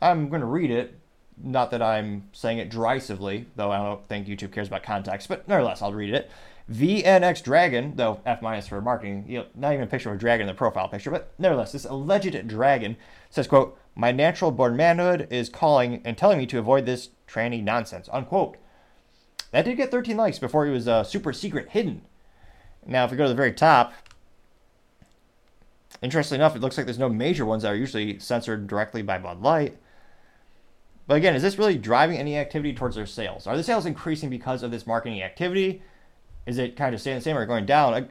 I'm 0.00 0.30
going 0.30 0.40
to 0.40 0.46
read 0.46 0.70
it. 0.70 0.98
Not 1.42 1.70
that 1.70 1.82
I'm 1.82 2.24
saying 2.32 2.58
it 2.58 2.70
derisively, 2.70 3.46
though 3.56 3.70
I 3.70 3.78
don't 3.78 4.06
think 4.08 4.26
YouTube 4.26 4.52
cares 4.52 4.68
about 4.68 4.82
context, 4.82 5.28
but 5.28 5.48
nevertheless, 5.48 5.82
I'll 5.82 5.92
read 5.92 6.12
it. 6.12 6.30
VNX 6.70 7.42
Dragon, 7.42 7.94
though 7.96 8.20
F 8.24 8.42
minus 8.42 8.68
for 8.68 8.80
marketing, 8.80 9.24
you 9.26 9.38
know, 9.38 9.46
not 9.54 9.72
even 9.72 9.84
a 9.84 9.88
picture 9.88 10.10
of 10.10 10.16
a 10.16 10.18
dragon 10.18 10.48
in 10.48 10.54
the 10.54 10.56
profile 10.56 10.88
picture, 10.88 11.10
but 11.10 11.32
nevertheless, 11.38 11.72
this 11.72 11.84
alleged 11.84 12.46
dragon 12.46 12.96
says, 13.28 13.48
quote, 13.48 13.76
my 13.96 14.12
natural 14.12 14.50
born 14.50 14.76
manhood 14.76 15.26
is 15.30 15.48
calling 15.48 16.00
and 16.04 16.16
telling 16.16 16.38
me 16.38 16.46
to 16.46 16.58
avoid 16.58 16.86
this 16.86 17.10
tranny 17.28 17.62
nonsense, 17.62 18.08
unquote. 18.12 18.56
That 19.50 19.64
did 19.64 19.76
get 19.76 19.90
13 19.90 20.16
likes 20.16 20.38
before 20.38 20.64
he 20.64 20.72
was 20.72 20.86
uh, 20.86 21.02
super 21.02 21.32
secret 21.32 21.70
hidden. 21.70 22.02
Now, 22.86 23.04
if 23.04 23.10
we 23.10 23.16
go 23.16 23.24
to 23.24 23.28
the 23.28 23.34
very 23.34 23.52
top, 23.52 23.92
interestingly 26.02 26.40
enough, 26.40 26.54
it 26.54 26.62
looks 26.62 26.76
like 26.76 26.86
there's 26.86 26.98
no 26.98 27.08
major 27.08 27.44
ones 27.44 27.62
that 27.62 27.72
are 27.72 27.76
usually 27.76 28.18
censored 28.20 28.68
directly 28.68 29.02
by 29.02 29.18
Bud 29.18 29.42
Light. 29.42 29.76
But 31.10 31.16
again, 31.16 31.34
is 31.34 31.42
this 31.42 31.58
really 31.58 31.76
driving 31.76 32.18
any 32.18 32.36
activity 32.36 32.72
towards 32.72 32.94
their 32.94 33.04
sales? 33.04 33.48
Are 33.48 33.56
the 33.56 33.64
sales 33.64 33.84
increasing 33.84 34.30
because 34.30 34.62
of 34.62 34.70
this 34.70 34.86
marketing 34.86 35.24
activity? 35.24 35.82
Is 36.46 36.56
it 36.56 36.76
kind 36.76 36.94
of 36.94 37.00
staying 37.00 37.16
the 37.16 37.20
same 37.20 37.36
or 37.36 37.44
going 37.46 37.66
down? 37.66 38.10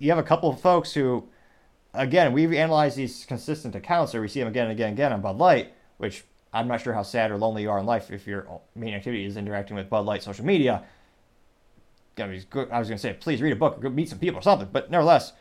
You 0.00 0.10
have 0.10 0.18
a 0.18 0.24
couple 0.24 0.50
of 0.50 0.60
folks 0.60 0.92
who, 0.92 1.28
again, 1.94 2.32
we've 2.32 2.52
analyzed 2.52 2.96
these 2.96 3.24
consistent 3.26 3.76
accounts, 3.76 4.12
or 4.12 4.20
we 4.22 4.26
see 4.26 4.40
them 4.40 4.48
again 4.48 4.64
and 4.64 4.72
again 4.72 4.88
and 4.88 4.98
again 4.98 5.12
on 5.12 5.20
Bud 5.20 5.38
Light, 5.38 5.72
which 5.98 6.24
I'm 6.52 6.66
not 6.66 6.80
sure 6.80 6.94
how 6.94 7.04
sad 7.04 7.30
or 7.30 7.36
lonely 7.36 7.62
you 7.62 7.70
are 7.70 7.78
in 7.78 7.86
life 7.86 8.10
if 8.10 8.26
your 8.26 8.60
main 8.74 8.92
activity 8.92 9.24
is 9.24 9.36
interacting 9.36 9.76
with 9.76 9.88
Bud 9.88 10.04
Light 10.04 10.24
social 10.24 10.44
media. 10.44 10.82
I 12.18 12.26
was 12.26 12.44
going 12.44 12.82
to 12.88 12.98
say, 12.98 13.12
please 13.12 13.40
read 13.40 13.52
a 13.52 13.56
book 13.56 13.80
meet 13.84 14.08
some 14.08 14.18
people 14.18 14.40
or 14.40 14.42
something. 14.42 14.68
But 14.72 14.90
nevertheless, 14.90 15.32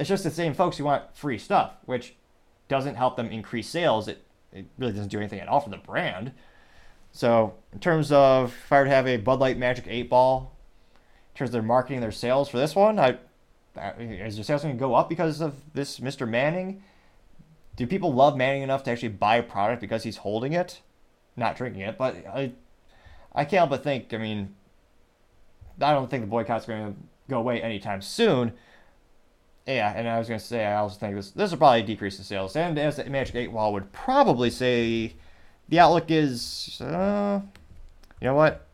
it's 0.00 0.08
just 0.08 0.24
the 0.24 0.32
same 0.32 0.52
folks 0.52 0.78
who 0.78 0.84
want 0.84 1.16
free 1.16 1.38
stuff, 1.38 1.74
which 1.84 2.16
doesn't 2.66 2.96
help 2.96 3.14
them 3.14 3.28
increase 3.28 3.68
sales. 3.68 4.08
It 4.08 4.24
it 4.52 4.66
really 4.78 4.92
doesn't 4.92 5.10
do 5.10 5.18
anything 5.18 5.40
at 5.40 5.48
all 5.48 5.60
for 5.60 5.70
the 5.70 5.76
brand. 5.76 6.32
So 7.12 7.54
in 7.72 7.80
terms 7.80 8.12
of 8.12 8.52
if 8.52 8.72
I 8.72 8.78
were 8.78 8.84
to 8.84 8.90
have 8.90 9.06
a 9.06 9.16
Bud 9.16 9.40
Light 9.40 9.58
Magic 9.58 9.86
Eight 9.88 10.10
Ball, 10.10 10.52
in 11.34 11.38
terms 11.38 11.48
of 11.48 11.52
their 11.52 11.62
marketing, 11.62 12.00
their 12.00 12.12
sales 12.12 12.48
for 12.48 12.58
this 12.58 12.74
one, 12.74 12.98
I 12.98 13.18
is 13.98 14.34
their 14.34 14.44
sales 14.44 14.62
going 14.62 14.74
to 14.74 14.78
go 14.78 14.94
up 14.94 15.08
because 15.08 15.40
of 15.40 15.54
this 15.72 16.00
Mr. 16.00 16.28
Manning? 16.28 16.82
Do 17.76 17.86
people 17.86 18.12
love 18.12 18.36
Manning 18.36 18.62
enough 18.62 18.82
to 18.84 18.90
actually 18.90 19.10
buy 19.10 19.36
a 19.36 19.42
product 19.42 19.80
because 19.80 20.02
he's 20.02 20.18
holding 20.18 20.52
it, 20.52 20.80
not 21.36 21.56
drinking 21.56 21.82
it? 21.82 21.96
But 21.96 22.16
I, 22.26 22.52
I 23.32 23.44
can't 23.44 23.58
help 23.60 23.70
but 23.70 23.84
think. 23.84 24.12
I 24.12 24.18
mean, 24.18 24.56
I 25.80 25.92
don't 25.92 26.10
think 26.10 26.24
the 26.24 26.28
boycott's 26.28 26.66
going 26.66 26.92
to 26.92 26.98
go 27.28 27.38
away 27.38 27.62
anytime 27.62 28.02
soon. 28.02 28.52
Yeah, 29.68 29.92
and 29.94 30.08
I 30.08 30.18
was 30.18 30.28
to 30.28 30.38
say, 30.38 30.64
I 30.64 30.76
also 30.76 30.98
think 30.98 31.14
this 31.14 31.30
this 31.32 31.50
will 31.50 31.58
probably 31.58 31.82
decrease 31.82 32.16
in 32.16 32.24
sales. 32.24 32.56
And 32.56 32.78
as 32.78 32.96
the 32.96 33.04
Magic 33.04 33.34
8 33.34 33.52
Ball 33.52 33.74
would 33.74 33.92
probably 33.92 34.48
say, 34.48 35.12
the 35.68 35.78
outlook 35.78 36.10
is, 36.10 36.80
uh, 36.80 37.40
you 38.18 38.26
know 38.26 38.34
what? 38.34 38.66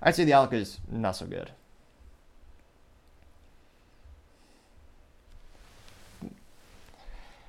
I'd 0.00 0.14
say 0.14 0.22
the 0.22 0.34
outlook 0.34 0.52
is 0.52 0.78
not 0.88 1.16
so 1.16 1.26
good. 1.26 1.50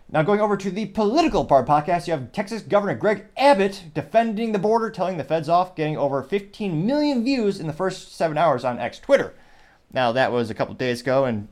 Now, 0.09 0.23
going 0.23 0.39
over 0.39 0.57
to 0.57 0.71
the 0.71 0.87
political 0.87 1.45
part 1.45 1.67
podcast, 1.67 2.07
you 2.07 2.13
have 2.13 2.31
Texas 2.31 2.63
Governor 2.63 2.95
Greg 2.95 3.25
Abbott 3.37 3.83
defending 3.93 4.53
the 4.53 4.59
border, 4.59 4.89
telling 4.89 5.17
the 5.17 5.23
feds 5.23 5.49
off, 5.49 5.75
getting 5.75 5.97
over 5.97 6.23
15 6.23 6.83
million 6.83 7.23
views 7.23 7.59
in 7.59 7.67
the 7.67 7.73
first 7.73 8.15
seven 8.15 8.39
hours 8.39 8.65
on 8.65 8.79
X 8.79 8.97
Twitter. 8.97 9.35
Now, 9.93 10.11
that 10.13 10.31
was 10.31 10.49
a 10.49 10.55
couple 10.55 10.73
days 10.73 11.01
ago, 11.01 11.25
and 11.25 11.47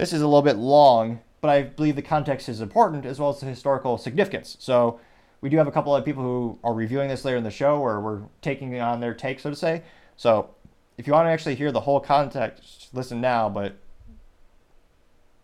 this 0.00 0.12
is 0.14 0.22
a 0.22 0.26
little 0.26 0.42
bit 0.42 0.56
long, 0.56 1.20
but 1.40 1.50
I 1.50 1.62
believe 1.62 1.94
the 1.94 2.02
context 2.02 2.48
is 2.48 2.60
important 2.60 3.04
as 3.04 3.20
well 3.20 3.30
as 3.30 3.40
the 3.40 3.46
historical 3.46 3.98
significance. 3.98 4.56
So, 4.58 4.98
we 5.42 5.48
do 5.48 5.56
have 5.56 5.66
a 5.66 5.72
couple 5.72 5.94
of 5.94 6.04
people 6.04 6.22
who 6.22 6.58
are 6.62 6.74
reviewing 6.74 7.08
this 7.08 7.24
later 7.24 7.38
in 7.38 7.44
the 7.44 7.50
show, 7.50 7.76
or 7.76 8.00
we're 8.00 8.20
taking 8.42 8.78
on 8.80 9.00
their 9.00 9.14
take, 9.14 9.40
so 9.40 9.50
to 9.50 9.56
say. 9.56 9.82
So, 10.16 10.54
if 10.96 11.06
you 11.06 11.12
want 11.12 11.26
to 11.26 11.30
actually 11.30 11.54
hear 11.54 11.72
the 11.72 11.80
whole 11.80 12.00
context, 12.00 12.88
listen 12.92 13.20
now, 13.20 13.48
but 13.48 13.76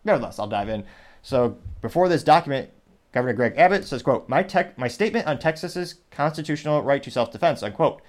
nevertheless, 0.03 0.39
I'll 0.39 0.47
dive 0.47 0.69
in. 0.69 0.83
So 1.21 1.57
before 1.81 2.09
this 2.09 2.23
document, 2.23 2.69
Governor 3.11 3.33
Greg 3.33 3.53
Abbott 3.57 3.85
says, 3.85 4.03
quote, 4.03 4.29
my, 4.29 4.43
tech, 4.43 4.77
my 4.77 4.87
statement 4.87 5.27
on 5.27 5.39
Texas's 5.39 5.95
constitutional 6.11 6.81
right 6.81 7.01
to 7.01 7.11
self-defense, 7.11 7.63
unquote. 7.63 8.01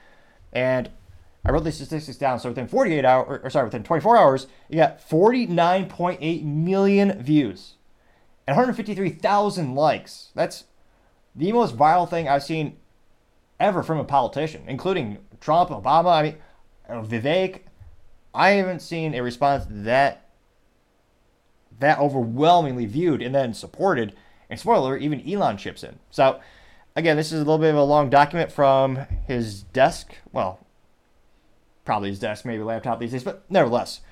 And 0.53 0.91
I 1.45 1.51
wrote 1.51 1.65
these 1.65 1.77
statistics 1.77 2.19
down. 2.19 2.41
So 2.41 2.51
within 2.51 2.69
48 2.69 3.05
hours, 3.05 3.27
or, 3.29 3.41
or 3.41 3.51
sorry, 3.51 3.67
within 3.67 3.83
24 3.83 4.17
hours, 4.17 4.47
you 4.69 4.77
got 4.77 5.01
49.8 5.01 6.45
million 6.45 7.23
views 7.23 7.75
and 8.49 8.57
153,000 8.57 9.75
likes. 9.75 10.31
That's 10.35 10.65
the 11.37 11.53
most 11.53 11.77
viral 11.77 12.09
thing 12.09 12.29
I've 12.29 12.43
seen 12.43 12.79
ever 13.61 13.83
from 13.83 13.99
a 13.99 14.05
politician, 14.05 14.65
including 14.67 15.19
Trump, 15.39 15.69
Obama. 15.69 16.09
I 16.09 16.23
mean, 16.23 17.05
Vivek. 17.05 17.61
I 18.35 18.51
haven't 18.51 18.81
seen 18.81 19.15
a 19.15 19.23
response 19.23 19.67
that 19.69 20.29
that 21.79 21.99
overwhelmingly 21.99 22.87
viewed 22.87 23.21
and 23.21 23.35
then 23.35 23.53
supported. 23.53 24.15
And 24.49 24.59
spoiler, 24.59 24.97
even 24.97 25.31
Elon 25.31 25.59
chips 25.59 25.85
in. 25.85 25.99
So, 26.11 26.41
again, 26.97 27.19
this 27.19 27.33
is 27.33 27.43
a 27.43 27.45
little 27.45 27.59
bit 27.59 27.71
of 27.71 27.77
a 27.77 27.85
long 27.85 28.09
document 28.09 28.51
from 28.51 28.97
his 29.27 29.63
desk. 29.63 30.15
Well, 30.33 30.67
probably 31.89 32.11
his 32.11 32.19
desk, 32.19 32.45
maybe 32.45 32.63
laptop 32.63 33.01
these 33.01 33.13
days, 33.13 33.25
but 33.25 33.45
nevertheless. 33.49 34.03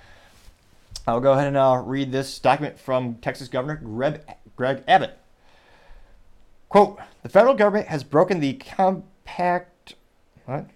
I'll 1.06 1.20
go 1.20 1.34
ahead 1.34 1.46
and 1.46 1.58
uh, 1.58 1.82
read 1.84 2.10
this 2.10 2.38
document 2.38 2.78
from 2.78 3.16
Texas 3.16 3.48
Governor 3.48 3.76
Greg, 3.76 4.22
Greg 4.56 4.82
Abbott. 4.88 5.18
Quote 6.70 6.98
The 7.22 7.28
federal 7.28 7.54
government 7.54 7.88
has 7.88 8.02
broken 8.02 8.40
the 8.40 8.54
compact. 8.54 9.94
What? 10.46 10.70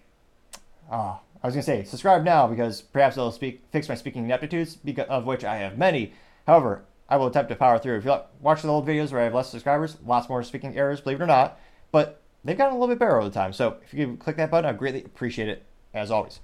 Ah, 0.90 1.20
I 1.42 1.46
was 1.46 1.54
going 1.54 1.64
to 1.64 1.66
say, 1.66 1.84
subscribe 1.84 2.22
now 2.22 2.46
because 2.46 2.82
perhaps 2.82 3.16
it'll 3.16 3.32
speak, 3.32 3.62
fix 3.72 3.88
my 3.88 3.94
speaking 3.94 4.26
ineptitudes, 4.26 4.76
because, 4.76 5.08
of 5.08 5.24
which 5.24 5.42
I 5.42 5.56
have 5.56 5.78
many. 5.78 6.12
However, 6.46 6.82
I 7.08 7.16
will 7.16 7.28
attempt 7.28 7.48
to 7.48 7.56
power 7.56 7.78
through. 7.78 7.96
If 7.96 8.04
you 8.04 8.14
watch 8.42 8.60
the 8.60 8.68
old 8.68 8.86
videos 8.86 9.10
where 9.10 9.22
I 9.22 9.24
have 9.24 9.34
less 9.34 9.48
subscribers, 9.48 9.96
lots 10.04 10.28
more 10.28 10.42
speaking 10.42 10.76
errors, 10.76 11.00
believe 11.00 11.18
it 11.18 11.24
or 11.24 11.26
not, 11.26 11.58
but 11.92 12.20
they've 12.44 12.58
gotten 12.58 12.76
a 12.76 12.78
little 12.78 12.94
bit 12.94 12.98
better 12.98 13.16
over 13.16 13.30
the 13.30 13.34
time. 13.34 13.54
So 13.54 13.78
if 13.82 13.94
you 13.94 14.06
could 14.06 14.18
click 14.18 14.36
that 14.36 14.50
button, 14.50 14.68
I'd 14.68 14.76
greatly 14.76 15.02
appreciate 15.02 15.48
it, 15.48 15.64
as 15.94 16.10
always. 16.10 16.40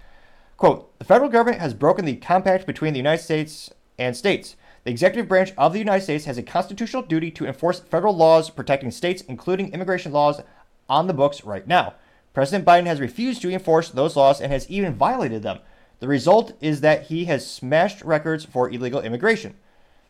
Quote 0.56 0.98
The 0.98 1.04
federal 1.04 1.30
government 1.30 1.60
has 1.60 1.74
broken 1.74 2.04
the 2.04 2.16
compact 2.16 2.66
between 2.66 2.92
the 2.92 2.98
United 2.98 3.22
States 3.22 3.70
and 3.98 4.16
states. 4.16 4.56
The 4.84 4.90
executive 4.90 5.28
branch 5.28 5.52
of 5.58 5.72
the 5.72 5.78
United 5.78 6.04
States 6.04 6.24
has 6.26 6.38
a 6.38 6.42
constitutional 6.42 7.02
duty 7.02 7.30
to 7.32 7.46
enforce 7.46 7.80
federal 7.80 8.16
laws 8.16 8.50
protecting 8.50 8.90
states, 8.90 9.22
including 9.22 9.72
immigration 9.72 10.12
laws, 10.12 10.40
on 10.88 11.08
the 11.08 11.14
books 11.14 11.44
right 11.44 11.66
now. 11.66 11.94
President 12.32 12.64
Biden 12.64 12.86
has 12.86 13.00
refused 13.00 13.42
to 13.42 13.50
enforce 13.50 13.90
those 13.90 14.14
laws 14.14 14.40
and 14.40 14.52
has 14.52 14.70
even 14.70 14.94
violated 14.94 15.42
them. 15.42 15.58
The 16.00 16.08
result 16.08 16.52
is 16.60 16.80
that 16.82 17.04
he 17.04 17.24
has 17.24 17.50
smashed 17.50 18.02
records 18.02 18.44
for 18.44 18.70
illegal 18.70 19.00
immigration. 19.00 19.54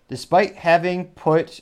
Despite 0.09 0.57
having 0.57 1.07
put 1.07 1.61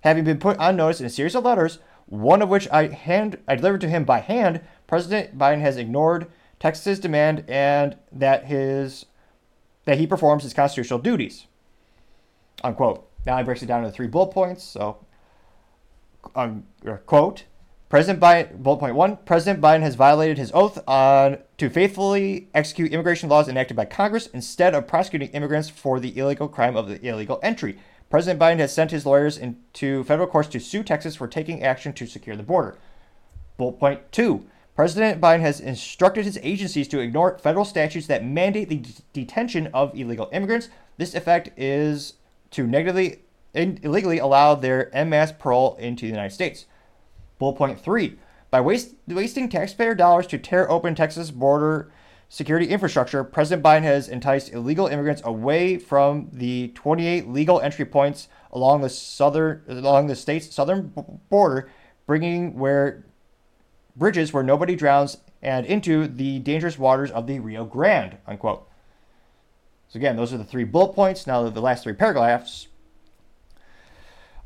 having 0.00 0.24
been 0.24 0.38
put 0.38 0.56
on 0.58 0.76
notice 0.76 1.00
in 1.00 1.06
a 1.06 1.10
series 1.10 1.34
of 1.34 1.44
letters, 1.44 1.78
one 2.06 2.40
of 2.40 2.48
which 2.48 2.68
I 2.70 2.88
hand 2.88 3.38
I 3.46 3.56
delivered 3.56 3.80
to 3.82 3.88
him 3.88 4.04
by 4.04 4.20
hand, 4.20 4.62
President 4.86 5.36
Biden 5.36 5.60
has 5.60 5.76
ignored 5.76 6.26
Texas's 6.60 6.98
demand 6.98 7.44
and 7.48 7.96
that 8.12 8.46
his 8.46 9.06
that 9.84 9.98
he 9.98 10.06
performs 10.06 10.42
his 10.42 10.52
constitutional 10.52 10.98
duties. 10.98 11.46
Unquote. 12.62 13.08
Now 13.26 13.36
I 13.36 13.42
breaks 13.42 13.62
it 13.62 13.66
down 13.66 13.84
into 13.84 13.94
three 13.94 14.06
bullet 14.06 14.32
points. 14.32 14.64
So, 14.64 15.04
um, 16.34 16.64
quote: 17.06 17.44
President 17.88 18.20
Biden, 18.22 18.58
bullet 18.58 18.78
point 18.78 18.94
one: 18.94 19.18
President 19.24 19.62
Biden 19.62 19.82
has 19.82 19.94
violated 19.94 20.38
his 20.38 20.50
oath 20.52 20.78
on 20.88 21.38
to 21.58 21.68
faithfully 21.68 22.48
execute 22.54 22.92
immigration 22.92 23.28
laws 23.28 23.48
enacted 23.48 23.76
by 23.76 23.84
Congress 23.84 24.26
instead 24.28 24.74
of 24.74 24.86
prosecuting 24.86 25.30
immigrants 25.30 25.68
for 25.68 26.00
the 26.00 26.16
illegal 26.18 26.48
crime 26.48 26.76
of 26.76 26.88
the 26.88 27.04
illegal 27.06 27.38
entry. 27.42 27.78
President 28.10 28.40
Biden 28.40 28.58
has 28.58 28.72
sent 28.72 28.90
his 28.90 29.04
lawyers 29.04 29.36
into 29.36 30.02
federal 30.04 30.26
courts 30.26 30.48
to 30.48 30.58
sue 30.58 30.82
Texas 30.82 31.16
for 31.16 31.28
taking 31.28 31.62
action 31.62 31.92
to 31.92 32.06
secure 32.06 32.36
the 32.36 32.42
border. 32.42 32.78
Bullet 33.58 33.78
point 33.78 34.12
two: 34.12 34.46
President 34.78 35.20
Biden 35.20 35.40
has 35.40 35.58
instructed 35.58 36.24
his 36.24 36.38
agencies 36.40 36.86
to 36.86 37.00
ignore 37.00 37.36
federal 37.38 37.64
statutes 37.64 38.06
that 38.06 38.24
mandate 38.24 38.68
the 38.68 38.76
d- 38.76 38.94
detention 39.12 39.66
of 39.74 39.92
illegal 39.98 40.28
immigrants. 40.32 40.68
This 40.98 41.16
effect 41.16 41.50
is 41.56 42.14
to 42.52 42.64
negatively, 42.64 43.18
in, 43.52 43.80
illegally 43.82 44.20
allow 44.20 44.54
their 44.54 44.94
en 44.96 45.08
masse 45.10 45.32
parole 45.32 45.74
into 45.80 46.02
the 46.02 46.12
United 46.12 46.32
States. 46.32 46.66
Bullet 47.40 47.56
point 47.56 47.80
three 47.80 48.18
by 48.52 48.60
waste, 48.60 48.94
wasting 49.08 49.48
taxpayer 49.48 49.96
dollars 49.96 50.28
to 50.28 50.38
tear 50.38 50.70
open 50.70 50.94
Texas 50.94 51.32
border 51.32 51.90
security 52.28 52.68
infrastructure, 52.68 53.24
President 53.24 53.64
Biden 53.64 53.82
has 53.82 54.08
enticed 54.08 54.52
illegal 54.52 54.86
immigrants 54.86 55.22
away 55.24 55.76
from 55.76 56.28
the 56.32 56.68
28 56.76 57.26
legal 57.26 57.60
entry 57.60 57.84
points 57.84 58.28
along 58.52 58.82
the 58.82 58.90
southern 58.90 59.60
along 59.66 60.06
the 60.06 60.14
state's 60.14 60.54
southern 60.54 60.92
border, 61.28 61.68
bringing 62.06 62.56
where 62.56 63.02
bridges 63.98 64.32
where 64.32 64.42
nobody 64.42 64.76
drowns 64.76 65.18
and 65.42 65.66
into 65.66 66.06
the 66.06 66.38
dangerous 66.38 66.78
waters 66.78 67.10
of 67.10 67.26
the 67.26 67.38
Rio 67.40 67.64
Grande. 67.64 68.18
Unquote. 68.26 68.68
So 69.88 69.98
again, 69.98 70.16
those 70.16 70.32
are 70.32 70.38
the 70.38 70.44
three 70.44 70.64
bullet 70.64 70.94
points. 70.94 71.26
Now 71.26 71.48
the 71.48 71.60
last 71.60 71.84
three 71.84 71.92
paragraphs. 71.94 72.68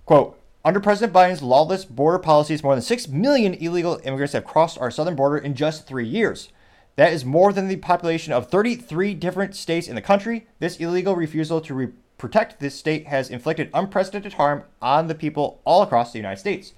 Quote 0.05 0.39
under 0.65 0.79
President 0.79 1.13
Biden's 1.13 1.43
lawless 1.43 1.85
border 1.85 2.21
policies, 2.21 2.63
more 2.63 2.75
than 2.75 2.83
6 2.83 3.09
million 3.09 3.55
illegal 3.55 4.01
immigrants 4.05 4.33
have 4.33 4.45
crossed 4.45 4.79
our 4.79 4.93
southern 4.93 5.17
border 5.17 5.37
in 5.37 5.55
just 5.55 5.87
three 5.87 6.07
years. 6.07 6.51
That 6.95 7.13
is 7.13 7.25
more 7.25 7.53
than 7.53 7.69
the 7.69 7.77
population 7.77 8.33
of 8.33 8.49
33 8.49 9.15
different 9.15 9.57
states 9.57 9.89
in 9.89 9.97
the 9.97 10.01
country. 10.01 10.47
This 10.61 10.77
illegal 10.77 11.17
refusal 11.17 11.61
to 11.63 11.75
re- 11.75 11.89
protect 12.17 12.61
this 12.61 12.79
state 12.79 13.09
has 13.09 13.29
inflicted 13.29 13.71
unprecedented 13.75 14.35
harm 14.35 14.63
on 14.81 15.09
the 15.09 15.15
people 15.15 15.61
all 15.65 15.83
across 15.83 16.13
the 16.13 16.19
United 16.19 16.39
States. 16.39 16.75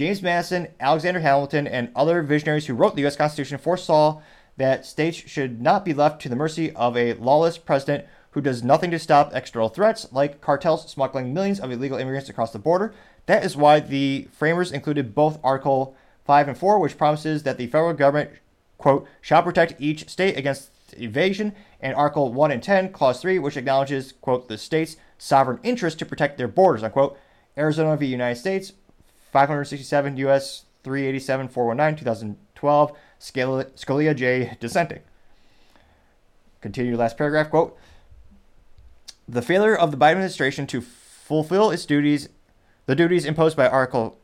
James 0.00 0.22
Madison, 0.22 0.68
Alexander 0.80 1.20
Hamilton, 1.20 1.66
and 1.66 1.90
other 1.94 2.22
visionaries 2.22 2.64
who 2.64 2.72
wrote 2.72 2.94
the 2.94 3.02
U.S. 3.02 3.16
Constitution 3.16 3.58
foresaw 3.58 4.22
that 4.56 4.86
states 4.86 5.18
should 5.18 5.60
not 5.60 5.84
be 5.84 5.92
left 5.92 6.22
to 6.22 6.30
the 6.30 6.34
mercy 6.34 6.72
of 6.72 6.96
a 6.96 7.12
lawless 7.12 7.58
president 7.58 8.06
who 8.30 8.40
does 8.40 8.62
nothing 8.62 8.90
to 8.92 8.98
stop 8.98 9.34
external 9.34 9.68
threats 9.68 10.10
like 10.10 10.40
cartels 10.40 10.90
smuggling 10.90 11.34
millions 11.34 11.60
of 11.60 11.70
illegal 11.70 11.98
immigrants 11.98 12.30
across 12.30 12.50
the 12.50 12.58
border 12.58 12.94
that 13.26 13.44
is 13.44 13.58
why 13.58 13.78
the 13.78 14.26
framers 14.32 14.72
included 14.72 15.14
both 15.14 15.38
Article 15.44 15.94
5 16.24 16.48
and 16.48 16.56
4, 16.56 16.78
which 16.78 16.96
promises 16.96 17.42
that 17.42 17.58
the 17.58 17.66
federal 17.66 17.92
government, 17.92 18.30
quote, 18.78 19.06
shall 19.20 19.42
protect 19.42 19.78
each 19.78 20.08
state 20.08 20.34
against 20.34 20.70
evasion, 20.96 21.54
and 21.78 21.94
Article 21.94 22.32
1 22.32 22.50
and 22.50 22.62
10, 22.62 22.90
Clause 22.92 23.20
3, 23.20 23.38
which 23.38 23.58
acknowledges, 23.58 24.12
quote, 24.22 24.48
the 24.48 24.56
state's 24.56 24.96
sovereign 25.18 25.60
interest 25.62 25.98
to 25.98 26.06
protect 26.06 26.38
their 26.38 26.48
borders, 26.48 26.82
unquote. 26.82 27.18
Arizona 27.58 27.96
v. 27.96 28.06
United 28.06 28.38
States, 28.40 28.72
567 29.32 30.16
U.S. 30.18 30.64
387 30.82 31.48
419, 31.48 31.98
2012, 31.98 32.96
Scalia 33.20 34.16
J. 34.16 34.56
dissenting. 34.60 35.00
Continue 36.60 36.96
last 36.96 37.18
paragraph, 37.18 37.50
quote, 37.50 37.76
the 39.28 39.42
failure 39.42 39.76
of 39.76 39.90
the 39.90 39.96
Biden 39.96 40.12
administration 40.12 40.66
to 40.68 40.80
fulfill 40.80 41.70
its 41.70 41.86
duties 41.86 42.28
the 42.86 42.96
duties 42.96 43.24
imposed 43.24 43.56
by 43.56 43.68
Article 43.68 44.18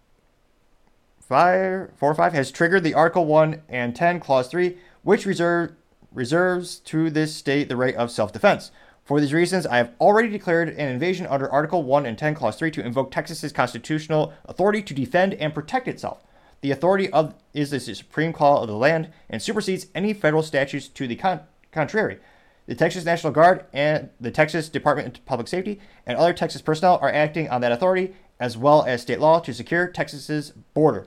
five, 1.20 1.92
4 1.96 2.14
5 2.14 2.32
has 2.32 2.50
triggered 2.50 2.82
the 2.82 2.94
Article 2.94 3.24
1 3.24 3.62
and 3.68 3.94
10, 3.94 4.18
Clause 4.18 4.48
3, 4.48 4.76
which 5.04 5.24
reserve, 5.24 5.72
reserves 6.12 6.80
to 6.80 7.08
this 7.10 7.34
state 7.34 7.68
the 7.68 7.76
right 7.76 7.94
of 7.94 8.10
self 8.10 8.32
defense. 8.32 8.72
For 9.06 9.20
these 9.20 9.32
reasons, 9.32 9.66
I 9.66 9.76
have 9.76 9.92
already 10.00 10.28
declared 10.28 10.68
an 10.68 10.88
invasion 10.88 11.28
under 11.28 11.48
Article 11.48 11.84
1 11.84 12.06
and 12.06 12.18
10, 12.18 12.34
Clause 12.34 12.56
3 12.56 12.72
to 12.72 12.84
invoke 12.84 13.12
Texas's 13.12 13.52
constitutional 13.52 14.32
authority 14.46 14.82
to 14.82 14.92
defend 14.92 15.34
and 15.34 15.54
protect 15.54 15.86
itself. 15.86 16.24
The 16.60 16.72
authority 16.72 17.08
of 17.10 17.32
is 17.54 17.70
the 17.70 17.78
supreme 17.78 18.32
call 18.32 18.62
of 18.62 18.68
the 18.68 18.74
land 18.74 19.12
and 19.30 19.40
supersedes 19.40 19.86
any 19.94 20.12
federal 20.12 20.42
statutes 20.42 20.88
to 20.88 21.06
the 21.06 21.14
con- 21.14 21.42
contrary. 21.70 22.18
The 22.66 22.74
Texas 22.74 23.04
National 23.04 23.32
Guard 23.32 23.64
and 23.72 24.10
the 24.20 24.32
Texas 24.32 24.68
Department 24.68 25.18
of 25.18 25.24
Public 25.24 25.46
Safety 25.46 25.80
and 26.04 26.18
other 26.18 26.32
Texas 26.32 26.60
personnel 26.60 26.98
are 27.00 27.12
acting 27.12 27.48
on 27.48 27.60
that 27.60 27.70
authority 27.70 28.16
as 28.40 28.56
well 28.56 28.82
as 28.82 29.02
state 29.02 29.20
law 29.20 29.38
to 29.38 29.54
secure 29.54 29.86
Texas's 29.86 30.50
border. 30.74 31.06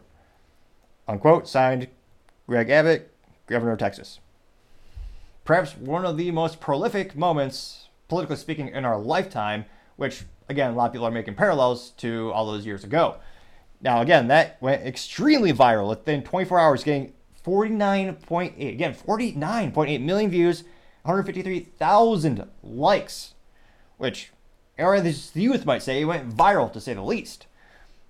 Unquote, 1.05 1.49
signed 1.49 1.89
Greg 2.47 2.69
Abbott, 2.69 3.11
Governor 3.45 3.73
of 3.73 3.79
Texas. 3.79 4.21
Perhaps 5.43 5.75
one 5.75 6.05
of 6.05 6.15
the 6.15 6.31
most 6.31 6.61
prolific 6.61 7.13
moments, 7.13 7.88
politically 8.09 8.35
speaking, 8.35 8.67
in 8.67 8.83
our 8.83 8.99
lifetime, 8.99 9.65
which, 9.95 10.23
again, 10.49 10.71
a 10.71 10.75
lot 10.75 10.87
of 10.87 10.91
people 10.91 11.07
are 11.07 11.11
making 11.11 11.35
parallels 11.35 11.91
to 11.91 12.31
all 12.33 12.45
those 12.45 12.65
years 12.65 12.83
ago. 12.83 13.17
Now, 13.81 14.01
again, 14.01 14.27
that 14.27 14.61
went 14.61 14.85
extremely 14.85 15.53
viral 15.53 15.87
within 15.87 16.21
24 16.23 16.59
hours, 16.59 16.83
getting 16.83 17.13
49.8, 17.45 18.73
again, 18.73 18.93
49.8 18.93 20.01
million 20.01 20.29
views, 20.29 20.63
153,000 21.03 22.49
likes, 22.61 23.35
which 23.97 24.31
or 24.77 24.99
the 25.01 25.17
youth 25.33 25.65
might 25.65 25.83
say 25.83 26.01
it 26.01 26.05
went 26.05 26.29
viral 26.29 26.71
to 26.71 26.81
say 26.81 26.93
the 26.93 27.01
least. 27.01 27.47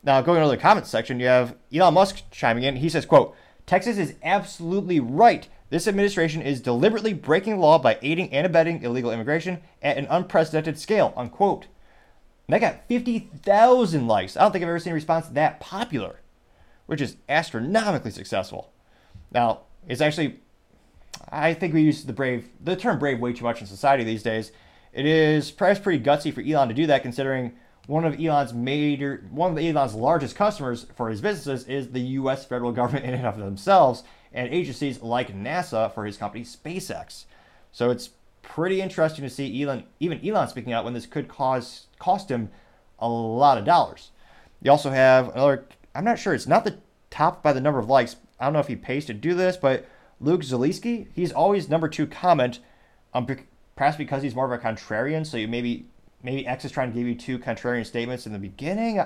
Now, 0.03 0.21
going 0.21 0.41
to 0.41 0.49
the 0.49 0.57
comments 0.57 0.89
section, 0.89 1.19
you 1.19 1.27
have 1.27 1.55
Elon 1.73 1.93
Musk 1.93 2.23
chiming 2.31 2.63
in. 2.63 2.77
He 2.77 2.89
says, 2.89 3.05
quote, 3.05 3.35
Texas 3.65 3.97
is 3.97 4.15
absolutely 4.23 4.99
right. 4.99 5.47
This 5.69 5.87
administration 5.87 6.41
is 6.41 6.61
deliberately 6.61 7.13
breaking 7.13 7.59
law 7.59 7.77
by 7.77 7.99
aiding 8.01 8.33
and 8.33 8.45
abetting 8.45 8.81
illegal 8.81 9.11
immigration 9.11 9.61
at 9.81 9.97
an 9.97 10.07
unprecedented 10.09 10.79
scale, 10.79 11.13
unquote. 11.15 11.67
And 12.47 12.53
that 12.53 12.61
got 12.61 12.87
50,000 12.87 14.07
likes. 14.07 14.35
I 14.35 14.41
don't 14.41 14.51
think 14.51 14.63
I've 14.63 14.69
ever 14.69 14.79
seen 14.79 14.91
a 14.91 14.95
response 14.95 15.27
that 15.27 15.59
popular, 15.59 16.21
which 16.87 17.01
is 17.01 17.17
astronomically 17.27 18.09
successful. 18.09 18.71
Now, 19.31 19.61
it's 19.87 20.01
actually, 20.01 20.39
I 21.29 21.53
think 21.53 21.75
we 21.75 21.83
use 21.83 22.03
the 22.03 22.13
brave, 22.13 22.49
the 22.59 22.75
term 22.75 22.97
brave 22.97 23.19
way 23.19 23.33
too 23.33 23.43
much 23.43 23.61
in 23.61 23.67
society 23.67 24.03
these 24.03 24.23
days. 24.23 24.51
It 24.91 25.05
is 25.05 25.51
perhaps 25.51 25.79
pretty 25.79 26.03
gutsy 26.03 26.33
for 26.33 26.41
Elon 26.41 26.69
to 26.69 26.73
do 26.73 26.87
that, 26.87 27.03
considering 27.03 27.53
one 27.85 28.05
of 28.05 28.19
Elon's 28.19 28.53
major, 28.53 29.23
one 29.29 29.51
of 29.51 29.63
Elon's 29.63 29.93
largest 29.93 30.35
customers 30.35 30.87
for 30.95 31.09
his 31.09 31.21
businesses 31.21 31.67
is 31.67 31.89
the 31.89 31.99
U.S. 31.99 32.45
federal 32.45 32.71
government 32.71 33.05
in 33.05 33.13
and 33.13 33.27
of 33.27 33.37
themselves, 33.37 34.03
and 34.33 34.51
agencies 34.53 35.01
like 35.01 35.35
NASA 35.35 35.93
for 35.93 36.05
his 36.05 36.17
company 36.17 36.43
SpaceX. 36.43 37.25
So 37.71 37.89
it's 37.89 38.11
pretty 38.41 38.81
interesting 38.81 39.23
to 39.23 39.29
see 39.29 39.61
Elon, 39.61 39.83
even 39.99 40.25
Elon, 40.25 40.47
speaking 40.47 40.73
out 40.73 40.83
when 40.83 40.93
this 40.93 41.05
could 41.05 41.27
cause 41.27 41.87
cost 41.99 42.29
him 42.29 42.49
a 42.99 43.07
lot 43.07 43.57
of 43.57 43.65
dollars. 43.65 44.11
You 44.61 44.71
also 44.71 44.89
have 44.89 45.29
another. 45.29 45.65
I'm 45.95 46.05
not 46.05 46.19
sure. 46.19 46.33
It's 46.33 46.47
not 46.47 46.63
the 46.63 46.77
top 47.09 47.41
by 47.41 47.53
the 47.53 47.61
number 47.61 47.79
of 47.79 47.89
likes. 47.89 48.15
I 48.39 48.45
don't 48.45 48.53
know 48.53 48.59
if 48.59 48.67
he 48.67 48.75
pays 48.75 49.05
to 49.05 49.13
do 49.13 49.33
this, 49.33 49.57
but 49.57 49.85
Luke 50.19 50.41
Zaleski, 50.41 51.07
he's 51.13 51.31
always 51.31 51.69
number 51.69 51.87
two 51.87 52.07
comment. 52.07 52.59
Um, 53.13 53.27
perhaps 53.75 53.97
because 53.97 54.21
he's 54.21 54.35
more 54.35 54.45
of 54.45 54.51
a 54.51 54.63
contrarian. 54.63 55.25
So 55.25 55.37
you 55.37 55.47
maybe 55.47 55.85
maybe 56.21 56.45
X 56.45 56.65
is 56.65 56.71
trying 56.71 56.91
to 56.91 56.97
give 56.97 57.07
you 57.07 57.15
two 57.15 57.39
contrarian 57.39 57.85
statements 57.85 58.25
in 58.25 58.33
the 58.33 58.39
beginning. 58.39 59.01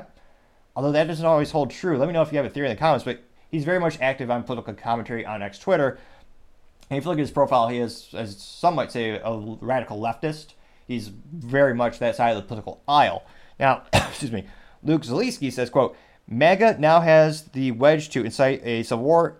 Although 0.75 0.91
that 0.91 1.07
doesn't 1.07 1.25
always 1.25 1.51
hold 1.51 1.69
true. 1.69 1.97
Let 1.97 2.07
me 2.07 2.13
know 2.13 2.23
if 2.23 2.31
you 2.31 2.37
have 2.37 2.45
a 2.45 2.49
theory 2.49 2.67
in 2.67 2.75
the 2.75 2.79
comments. 2.79 3.05
But 3.05 3.21
he's 3.53 3.63
very 3.63 3.79
much 3.79 3.99
active 4.01 4.31
on 4.31 4.43
political 4.43 4.73
commentary 4.73 5.25
on 5.25 5.43
X 5.43 5.59
Twitter. 5.59 5.99
And 6.89 6.97
if 6.97 7.05
you 7.05 7.09
look 7.09 7.19
at 7.19 7.21
his 7.21 7.31
profile, 7.31 7.69
he 7.69 7.77
is, 7.77 8.09
as 8.13 8.35
some 8.41 8.75
might 8.75 8.91
say, 8.91 9.11
a 9.11 9.31
radical 9.61 10.01
leftist. 10.01 10.53
He's 10.87 11.07
very 11.07 11.73
much 11.73 11.99
that 11.99 12.15
side 12.15 12.31
of 12.31 12.37
the 12.37 12.47
political 12.47 12.81
aisle. 12.87 13.23
Now, 13.59 13.83
excuse 13.93 14.31
me, 14.31 14.45
Luke 14.81 15.03
Zaleski 15.03 15.53
says, 15.53 15.69
quote, 15.69 15.95
MAGA 16.27 16.77
now 16.79 16.99
has 17.01 17.43
the 17.43 17.71
wedge 17.71 18.09
to 18.09 18.25
incite 18.25 18.65
a 18.65 18.81
civil 18.83 19.05
war 19.05 19.37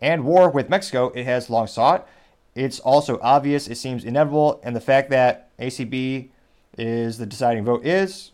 and 0.00 0.24
war 0.24 0.50
with 0.50 0.68
Mexico 0.68 1.10
it 1.10 1.24
has 1.24 1.48
long 1.48 1.68
sought. 1.68 2.08
It's 2.56 2.80
also 2.80 3.20
obvious, 3.22 3.68
it 3.68 3.76
seems 3.76 4.04
inevitable, 4.04 4.60
and 4.64 4.74
the 4.74 4.80
fact 4.80 5.08
that 5.10 5.56
ACB 5.58 6.30
is 6.76 7.18
the 7.18 7.26
deciding 7.26 7.64
vote 7.64 7.86
is 7.86 8.32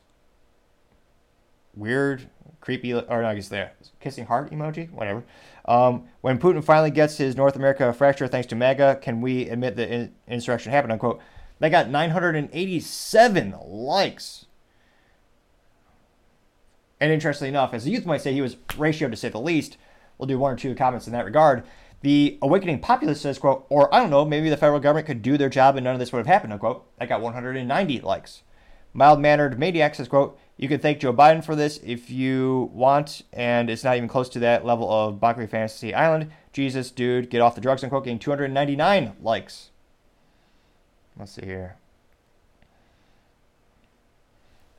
weird, 1.75 2.31
creepy, 2.61 2.93
or 2.95 3.25
I 3.25 3.35
guess 3.35 3.49
there, 3.49 3.73
kissing 4.01 4.27
heart 4.27 4.51
emoji, 4.51 4.91
whatever. 4.91 5.25
Um, 5.65 6.05
when 6.21 6.39
Putin 6.39 6.63
finally 6.63 6.91
gets 6.91 7.17
his 7.19 7.37
North 7.37 7.57
America 7.57 7.93
fracture 7.93 8.29
thanks 8.29 8.47
to 8.49 8.57
MAGA, 8.57 9.01
can 9.03 9.21
we 9.21 9.49
admit 9.49 9.77
the 9.77 9.93
in- 9.93 10.15
insurrection 10.29 10.73
happened? 10.73 10.93
Unquote. 10.93 11.21
They 11.59 11.71
got 11.71 11.89
987 11.89 13.55
likes. 13.65 14.47
And 17.01 17.13
interestingly 17.13 17.49
enough, 17.49 17.75
as 17.75 17.85
the 17.85 17.91
youth 17.91 18.07
might 18.07 18.21
say, 18.23 18.33
he 18.33 18.43
was 18.43 18.57
ratioed 18.57 19.11
to 19.11 19.17
say 19.17 19.29
the 19.29 19.41
least. 19.41 19.77
We'll 20.19 20.27
do 20.27 20.39
one 20.39 20.53
or 20.53 20.57
two 20.57 20.75
comments 20.75 21.07
in 21.07 21.13
that 21.13 21.25
regard. 21.25 21.65
The 22.03 22.39
awakening 22.43 22.81
populace 22.81 23.21
says, 23.21 23.39
quote, 23.39 23.67
or 23.69 23.93
I 23.95 24.01
don't 24.01 24.11
know, 24.11 24.25
maybe 24.25 24.49
the 24.49 24.57
federal 24.57 24.81
government 24.81 25.07
could 25.07 25.23
do 25.23 25.37
their 25.37 25.49
job 25.49 25.77
and 25.77 25.85
none 25.85 25.95
of 25.95 25.99
this 25.99 26.13
would 26.13 26.19
have 26.19 26.27
happened, 26.27 26.53
unquote. 26.53 26.87
That 26.99 27.09
got 27.09 27.21
190 27.21 28.01
likes. 28.01 28.43
Mild 28.97 29.21
mannered 29.21 29.59
maniac 29.59 29.95
says, 29.95 30.09
quote, 30.09 30.39
you 30.57 30.69
can 30.69 30.81
thank 30.81 31.01
Joe 31.01 31.13
Biden 31.13 31.45
for 31.45 31.55
this 31.55 31.79
if 31.85 32.11
you 32.11 32.71
want, 32.73 33.23
and 33.31 33.69
it's 33.69 33.85
not 33.85 33.97
even 33.97 34.09
close 34.09 34.31
to 34.31 34.39
that 34.39 34.65
level 34.65 34.91
of 34.91 35.21
Bakri 35.21 35.49
Fantasy 35.49 35.93
Island. 35.93 36.31
Jesus, 36.55 36.91
dude, 36.91 37.29
get 37.29 37.43
off 37.43 37.55
the 37.55 37.61
drugs, 37.61 37.85
unquote, 37.85 38.05
getting 38.05 38.19
299 38.19 39.17
likes. 39.21 39.69
Let's 41.19 41.33
see 41.33 41.45
here. 41.45 41.77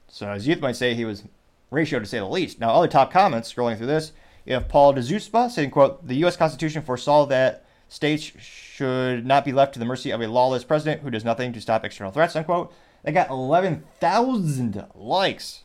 So, 0.07 0.31
as 0.31 0.47
youth 0.47 0.61
might 0.61 0.75
say, 0.75 0.95
he 0.95 1.05
was 1.05 1.23
ratio 1.69 1.99
to 1.99 2.05
say 2.07 2.17
the 2.17 2.25
least. 2.25 2.59
Now, 2.59 2.71
other 2.71 2.87
top 2.87 3.11
comments 3.11 3.53
scrolling 3.53 3.77
through 3.77 3.85
this 3.85 4.13
have 4.47 4.67
Paul 4.67 4.95
DeZuspa 4.95 5.51
saying, 5.51 5.69
quote, 5.69 6.07
the 6.07 6.15
U.S. 6.15 6.35
Constitution 6.35 6.81
foresaw 6.81 7.27
that 7.27 7.65
states 7.87 8.31
should 8.39 9.27
not 9.27 9.45
be 9.45 9.53
left 9.53 9.73
to 9.73 9.79
the 9.79 9.85
mercy 9.85 10.09
of 10.09 10.21
a 10.21 10.27
lawless 10.27 10.63
president 10.63 11.03
who 11.03 11.11
does 11.11 11.23
nothing 11.23 11.53
to 11.53 11.61
stop 11.61 11.85
external 11.85 12.11
threats, 12.11 12.35
unquote. 12.35 12.73
They 13.07 13.13
got 13.13 13.29
11,000 13.29 14.85
likes. 14.93 15.63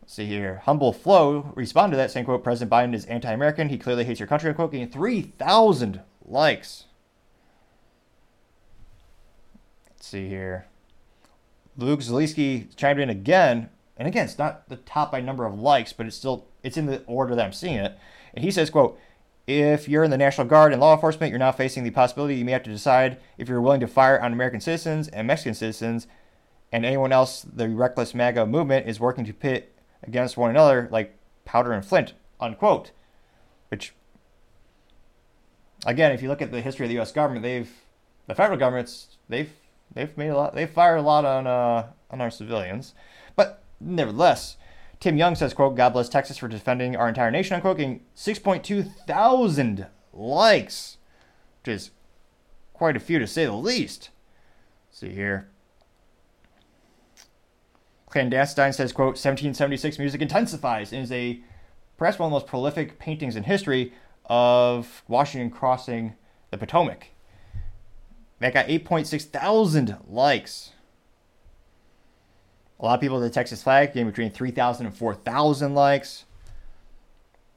Let's 0.00 0.14
see 0.14 0.24
here. 0.24 0.62
Humble 0.64 0.94
Flow 0.94 1.52
responded 1.54 1.90
to 1.90 1.96
that 1.98 2.10
saying, 2.10 2.24
quote, 2.24 2.42
President 2.42 2.72
Biden 2.72 2.94
is 2.94 3.04
anti-American. 3.04 3.68
He 3.68 3.76
clearly 3.76 4.04
hates 4.04 4.18
your 4.18 4.26
country, 4.26 4.48
unquote, 4.48 4.72
getting 4.72 4.88
3,000 4.88 6.00
likes. 6.24 6.84
Let's 9.90 10.06
see 10.06 10.30
here. 10.30 10.64
Luke 11.76 12.00
Zaleski 12.00 12.74
chimed 12.74 13.00
in 13.00 13.10
again 13.10 13.68
and 13.98 14.08
again, 14.08 14.24
it's 14.24 14.38
not 14.38 14.66
the 14.70 14.76
top 14.76 15.12
by 15.12 15.20
number 15.20 15.44
of 15.44 15.60
likes, 15.60 15.92
but 15.92 16.06
it's 16.06 16.16
still 16.16 16.46
it's 16.62 16.78
in 16.78 16.86
the 16.86 17.02
order 17.04 17.34
that 17.34 17.44
I'm 17.44 17.52
seeing 17.52 17.74
it. 17.74 17.98
And 18.32 18.42
he 18.42 18.50
says, 18.50 18.70
quote, 18.70 18.98
if 19.46 19.90
you're 19.90 20.04
in 20.04 20.10
the 20.10 20.16
National 20.16 20.46
Guard 20.46 20.72
and 20.72 20.80
law 20.80 20.94
enforcement, 20.94 21.28
you're 21.28 21.38
now 21.38 21.52
facing 21.52 21.84
the 21.84 21.90
possibility 21.90 22.36
you 22.36 22.46
may 22.46 22.52
have 22.52 22.62
to 22.62 22.70
decide 22.70 23.18
if 23.36 23.46
you're 23.46 23.60
willing 23.60 23.80
to 23.80 23.86
fire 23.86 24.18
on 24.18 24.32
American 24.32 24.62
citizens 24.62 25.08
and 25.08 25.26
Mexican 25.26 25.52
citizens 25.52 26.06
and 26.72 26.84
anyone 26.84 27.12
else 27.12 27.42
the 27.42 27.68
reckless 27.68 28.14
MAGA 28.14 28.46
movement 28.46 28.88
is 28.88 29.00
working 29.00 29.24
to 29.24 29.32
pit 29.32 29.74
against 30.02 30.36
one 30.36 30.50
another 30.50 30.88
like 30.90 31.16
powder 31.44 31.72
and 31.72 31.84
flint, 31.84 32.14
unquote. 32.40 32.92
Which, 33.68 33.94
again, 35.86 36.12
if 36.12 36.22
you 36.22 36.28
look 36.28 36.42
at 36.42 36.50
the 36.50 36.60
history 36.60 36.86
of 36.86 36.88
the 36.88 36.96
U.S. 36.96 37.12
government, 37.12 37.42
they've, 37.42 37.70
the 38.26 38.34
federal 38.34 38.58
governments, 38.58 39.16
they've, 39.28 39.50
they've 39.94 40.16
made 40.16 40.28
a 40.28 40.36
lot, 40.36 40.54
they've 40.54 40.68
fired 40.68 40.96
a 40.96 41.02
lot 41.02 41.24
on, 41.24 41.46
uh, 41.46 41.86
on 42.10 42.20
our 42.20 42.30
civilians. 42.30 42.94
But 43.36 43.60
Nevertheless, 43.80 44.56
Tim 45.00 45.16
Young 45.16 45.34
says, 45.34 45.54
quote, 45.54 45.74
God 45.74 45.94
bless 45.94 46.08
Texas 46.08 46.36
for 46.36 46.48
defending 46.48 46.94
our 46.94 47.08
entire 47.08 47.30
nation, 47.30 47.54
unquote, 47.54 47.78
getting 47.78 48.02
6.2 48.14 48.94
thousand 49.06 49.86
likes, 50.12 50.98
which 51.62 51.74
is 51.74 51.90
quite 52.74 52.96
a 52.96 53.00
few 53.00 53.18
to 53.18 53.26
say 53.26 53.46
the 53.46 53.52
least. 53.52 54.10
Let's 54.90 54.98
see 54.98 55.10
here. 55.10 55.48
Clandestine 58.10 58.72
says, 58.72 58.92
quote, 58.92 59.14
1776 59.14 59.98
music 59.98 60.20
intensifies 60.20 60.92
and 60.92 61.02
is 61.02 61.12
a 61.12 61.40
perhaps 61.96 62.18
one 62.18 62.26
of 62.26 62.30
the 62.30 62.34
most 62.34 62.46
prolific 62.46 62.98
paintings 62.98 63.36
in 63.36 63.44
history 63.44 63.92
of 64.26 65.02
Washington 65.08 65.50
crossing 65.50 66.14
the 66.50 66.58
Potomac. 66.58 67.08
That 68.40 68.54
got 68.54 68.66
8.6 68.66 69.22
thousand 69.24 69.96
likes. 70.08 70.72
A 72.80 72.84
lot 72.84 72.94
of 72.94 73.00
people 73.00 73.20
the 73.20 73.30
Texas 73.30 73.62
flag 73.62 73.88
getting 73.88 74.08
between 74.08 74.30
3,000 74.30 74.86
and 74.86 74.94
4,000 74.94 75.74
likes. 75.74 76.24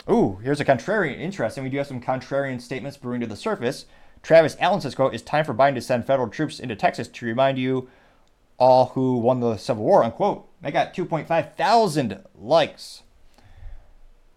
Ooh, 0.10 0.40
here's 0.44 0.60
a 0.60 0.66
contrarian. 0.66 1.18
Interesting. 1.18 1.64
We 1.64 1.70
do 1.70 1.78
have 1.78 1.88
some 1.88 2.02
contrarian 2.02 2.62
statements 2.62 2.98
brewing 2.98 3.22
to 3.22 3.28
the 3.28 3.38
surface. 3.38 3.86
Travis 4.22 4.58
Allen 4.60 4.82
says, 4.82 4.96
quote, 4.96 5.14
It's 5.14 5.24
time 5.24 5.46
for 5.46 5.54
Biden 5.54 5.76
to 5.76 5.82
send 5.82 6.06
federal 6.06 6.28
troops 6.28 6.60
into 6.60 6.76
Texas 6.76 7.08
to 7.08 7.26
remind 7.26 7.58
you 7.58 7.90
all 8.58 8.88
who 8.88 9.18
won 9.18 9.40
the 9.40 9.58
Civil 9.58 9.84
War, 9.84 10.04
unquote. 10.04 10.48
They 10.62 10.72
got 10.72 10.94
2.5 10.94 11.56
thousand 11.56 12.24
likes. 12.36 13.04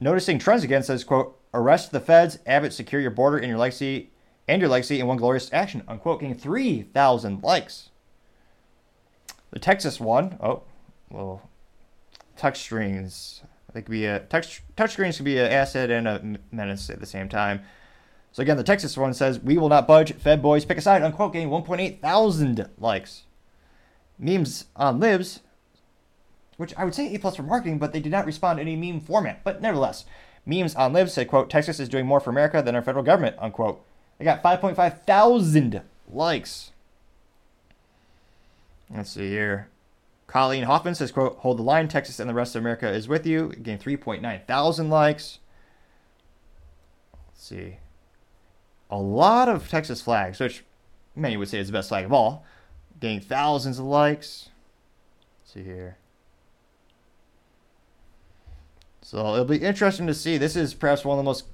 noticing 0.01 0.39
trends 0.39 0.65
again, 0.65 0.83
says, 0.83 1.05
quote, 1.05 1.39
arrest 1.55 1.91
the 1.91 2.01
feds, 2.01 2.39
Abbott, 2.47 2.73
secure 2.73 3.01
your 3.01 3.11
border 3.11 3.39
and 3.39 3.49
your 3.49 3.59
legacy 3.59 4.11
and 4.49 4.61
your 4.61 4.69
legacy 4.71 5.01
in 5.01 5.07
one 5.07 5.17
glorious 5.17 5.51
action, 5.53 5.83
unquote, 5.89 6.21
getting 6.21 6.37
3,000 6.37 7.43
likes. 7.43 7.91
The 9.51 9.59
Texas 9.59 9.99
one, 9.99 10.39
oh, 10.41 10.63
well, 11.11 11.49
touch 12.37 12.63
screens. 12.63 13.43
They 13.73 13.83
could 13.83 13.91
be 13.91 14.07
a 14.07 14.21
touch 14.21 14.63
touch 14.75 14.93
screens 14.93 15.17
could 15.17 15.25
be 15.25 15.39
an 15.39 15.53
asset 15.53 15.91
and 15.91 16.09
a 16.09 16.39
menace 16.51 16.89
at 16.89 16.99
the 16.99 17.07
same 17.07 17.29
time. 17.29 17.61
So 18.33 18.43
again, 18.43 18.57
the 18.57 18.65
Texas 18.65 18.97
one 18.97 19.13
says, 19.13 19.39
"We 19.39 19.59
will 19.59 19.69
not 19.69 19.87
budge. 19.87 20.15
Fed 20.15 20.41
boys 20.41 20.65
pick 20.65 20.79
a 20.79 20.81
side." 20.81 21.03
Unquote, 21.03 21.35
getting 21.35 21.51
1.8 21.51 22.01
thousand 22.01 22.71
likes. 22.79 23.25
Memes 24.19 24.67
on 24.77 25.01
libs, 25.01 25.41
which 26.57 26.75
I 26.77 26.85
would 26.85 26.95
say 26.95 27.15
A 27.15 27.19
plus 27.19 27.37
for 27.37 27.43
marketing, 27.43 27.79
but 27.79 27.93
they 27.93 28.01
did 28.01 28.13
not 28.13 28.27
respond 28.27 28.59
to 28.59 28.63
any 28.63 28.77
meme 28.77 29.01
format. 29.01 29.45
But 29.45 29.61
nevertheless, 29.61 30.05
memes 30.45 30.75
on 30.75 30.93
libs 30.93 31.13
said, 31.13 31.29
"quote 31.29 31.51
Texas 31.51 31.81
is 31.81 31.89
doing 31.89 32.07
more 32.07 32.21
for 32.21 32.31
America 32.31 32.63
than 32.63 32.75
our 32.75 32.83
federal 32.83 33.05
government." 33.05 33.37
Unquote. 33.39 33.83
They 34.19 34.25
got 34.25 34.43
5.5 34.43 35.05
thousand 35.05 35.83
likes. 36.11 36.73
Let's 38.91 39.11
see 39.11 39.29
here. 39.29 39.69
Colleen 40.27 40.65
Hoffman 40.65 40.95
says, 40.95 41.13
quote, 41.13 41.39
hold 41.39 41.59
the 41.59 41.63
line, 41.63 41.89
Texas 41.89 42.19
and 42.19 42.29
the 42.29 42.35
rest 42.35 42.57
of 42.57 42.63
America 42.63 42.89
is 42.89 43.09
with 43.09 43.27
you. 43.27 43.51
Again, 43.51 43.79
3.9 43.79 44.47
thousand 44.47 44.91
likes. 44.91 45.39
Let's 47.29 47.47
see. 47.47 47.77
A 48.91 48.99
lot 48.99 49.49
of 49.49 49.69
Texas 49.69 50.01
flags, 50.03 50.41
which 50.41 50.65
many 51.15 51.37
would 51.37 51.49
say 51.49 51.59
is 51.59 51.69
the 51.69 51.73
best 51.73 51.89
flag 51.89 52.05
of 52.05 52.13
all, 52.13 52.45
getting 53.01 53.21
thousands 53.21 53.79
of 53.79 53.85
likes. 53.85 54.49
Let's 55.43 55.53
see 55.55 55.63
here. 55.63 55.99
So 59.03 59.35
it'll 59.35 59.45
be 59.45 59.59
interesting 59.59 60.07
to 60.09 60.15
see. 60.15 60.37
This 60.37 60.57
is 60.57 60.75
perhaps 60.75 61.05
one 61.05 61.19
of 61.19 61.25
the 61.25 61.29
most 61.29 61.45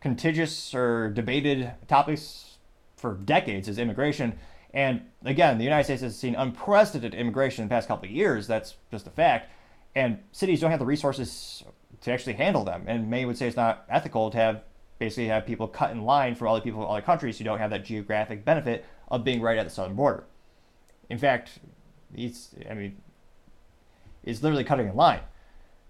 contentious 0.00 0.74
or 0.74 1.10
debated 1.10 1.72
topics 1.88 2.58
for 2.96 3.14
decades 3.14 3.68
is 3.68 3.78
immigration. 3.78 4.38
And 4.74 5.02
again, 5.24 5.56
the 5.56 5.64
United 5.64 5.84
States 5.84 6.02
has 6.02 6.18
seen 6.18 6.34
unprecedented 6.34 7.18
immigration 7.18 7.62
in 7.62 7.68
the 7.68 7.72
past 7.72 7.88
couple 7.88 8.04
of 8.04 8.10
years. 8.10 8.46
That's 8.46 8.74
just 8.90 9.06
a 9.06 9.10
fact. 9.10 9.50
And 9.94 10.18
cities 10.30 10.60
don't 10.60 10.70
have 10.70 10.78
the 10.78 10.86
resources 10.86 11.64
to 12.02 12.12
actually 12.12 12.34
handle 12.34 12.64
them. 12.64 12.84
And 12.86 13.08
many 13.08 13.24
would 13.24 13.38
say 13.38 13.48
it's 13.48 13.56
not 13.56 13.84
ethical 13.88 14.30
to 14.30 14.36
have 14.36 14.62
basically 14.98 15.28
have 15.28 15.46
people 15.46 15.68
cut 15.68 15.90
in 15.90 16.02
line 16.02 16.34
for 16.34 16.46
other 16.48 16.60
people 16.60 16.82
in 16.82 16.90
other 16.90 17.00
countries 17.00 17.38
who 17.38 17.44
don't 17.44 17.58
have 17.58 17.70
that 17.70 17.84
geographic 17.84 18.44
benefit 18.44 18.84
of 19.08 19.24
being 19.24 19.40
right 19.40 19.58
at 19.58 19.64
the 19.64 19.70
southern 19.70 19.96
border. 19.96 20.24
In 21.08 21.18
fact, 21.18 21.58
it's 22.14 22.54
I 22.68 22.74
mean, 22.74 22.96
it's 24.24 24.42
literally 24.42 24.64
cutting 24.64 24.88
in 24.88 24.96
line. 24.96 25.20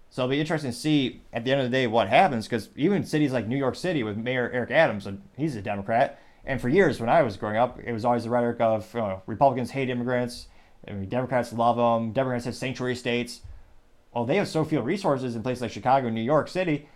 So 0.09 0.23
it'll 0.23 0.31
be 0.31 0.39
interesting 0.39 0.71
to 0.71 0.77
see 0.77 1.21
at 1.31 1.45
the 1.45 1.51
end 1.51 1.61
of 1.61 1.69
the 1.69 1.77
day 1.77 1.85
what 1.85 2.07
happens 2.07 2.47
because 2.47 2.69
even 2.75 3.03
cities 3.03 3.31
like 3.31 3.47
New 3.47 3.57
York 3.57 3.75
City 3.75 4.01
with 4.01 4.17
Mayor 4.17 4.49
Eric 4.51 4.71
Adams, 4.71 5.05
and 5.05 5.21
he's 5.37 5.55
a 5.55 5.61
Democrat, 5.61 6.19
and 6.45 6.59
for 6.59 6.67
years, 6.67 6.99
when 6.99 7.09
I 7.09 7.21
was 7.21 7.37
growing 7.37 7.57
up, 7.57 7.79
it 7.83 7.91
was 7.91 8.05
always 8.05 8.23
the 8.23 8.29
rhetoric 8.31 8.59
of 8.59 8.91
you 8.93 9.01
know, 9.01 9.21
Republicans 9.27 9.69
hate 9.71 9.89
immigrants, 9.89 10.47
I 10.87 10.93
mean, 10.93 11.09
Democrats 11.09 11.53
love 11.53 11.77
them, 11.77 12.11
Democrats 12.11 12.45
have 12.45 12.55
sanctuary 12.55 12.95
states. 12.95 13.41
Well, 14.13 14.25
they 14.25 14.37
have 14.37 14.47
so 14.47 14.63
few 14.63 14.81
resources 14.81 15.35
in 15.35 15.43
places 15.43 15.61
like 15.61 15.71
Chicago 15.71 16.07
and 16.07 16.15
New 16.15 16.21
York 16.21 16.47
City. 16.47 16.87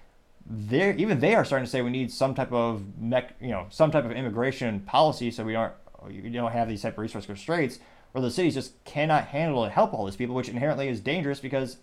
They 0.49 0.95
even 0.95 1.19
they 1.19 1.35
are 1.35 1.45
starting 1.45 1.65
to 1.65 1.71
say 1.71 1.81
we 1.81 1.91
need 1.91 2.11
some 2.11 2.33
type 2.33 2.51
of 2.51 2.83
mech, 2.99 3.35
you 3.39 3.49
know, 3.49 3.67
some 3.69 3.91
type 3.91 4.03
of 4.03 4.11
immigration 4.11 4.81
policy 4.81 5.31
so 5.31 5.43
we 5.43 5.55
aren't 5.55 5.75
you 6.09 6.29
don't 6.29 6.51
have 6.51 6.67
these 6.67 6.81
type 6.81 6.93
of 6.93 6.99
resource 6.99 7.25
constraints 7.25 7.79
where 8.11 8.21
the 8.21 8.31
cities 8.31 8.53
just 8.53 8.83
cannot 8.85 9.27
handle 9.27 9.63
and 9.63 9.73
help 9.73 9.93
all 9.93 10.05
these 10.05 10.15
people, 10.15 10.35
which 10.35 10.49
inherently 10.49 10.87
is 10.87 10.99
dangerous 10.99 11.39
because 11.39 11.77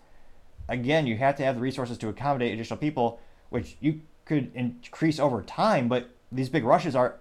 again, 0.69 1.05
you 1.05 1.17
have 1.17 1.35
to 1.35 1.43
have 1.43 1.55
the 1.55 1.61
resources 1.61 1.97
to 1.99 2.09
accommodate 2.09 2.53
additional 2.53 2.77
people, 2.77 3.19
which 3.49 3.75
you 3.79 4.01
could 4.25 4.51
increase 4.55 5.19
over 5.19 5.41
time, 5.41 5.87
but 5.87 6.09
these 6.31 6.49
big 6.49 6.63
rushes 6.63 6.95
are 6.95 7.17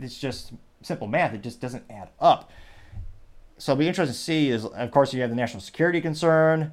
it's 0.00 0.18
just 0.18 0.52
simple 0.82 1.06
math. 1.06 1.34
It 1.34 1.42
just 1.42 1.60
doesn't 1.60 1.84
add 1.90 2.08
up. 2.18 2.50
So 3.58 3.72
it'll 3.72 3.80
be 3.80 3.88
interesting 3.88 4.14
to 4.14 4.18
see. 4.18 4.48
Is 4.48 4.64
of 4.64 4.90
course 4.90 5.12
you 5.12 5.20
have 5.20 5.30
the 5.30 5.36
national 5.36 5.60
security 5.60 6.00
concern 6.00 6.72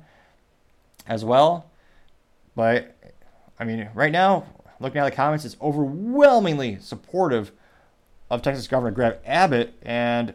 as 1.07 1.25
well, 1.25 1.69
but 2.55 2.95
I 3.59 3.65
mean 3.65 3.89
right 3.93 4.12
now, 4.12 4.45
looking 4.79 4.99
at 4.99 5.05
the 5.05 5.15
comments, 5.15 5.45
it's 5.45 5.57
overwhelmingly 5.62 6.77
supportive 6.79 7.51
of 8.30 8.42
Texas 8.42 8.68
Governor 8.68 8.92
Greg 8.92 9.18
Abbott, 9.26 9.74
and 9.82 10.34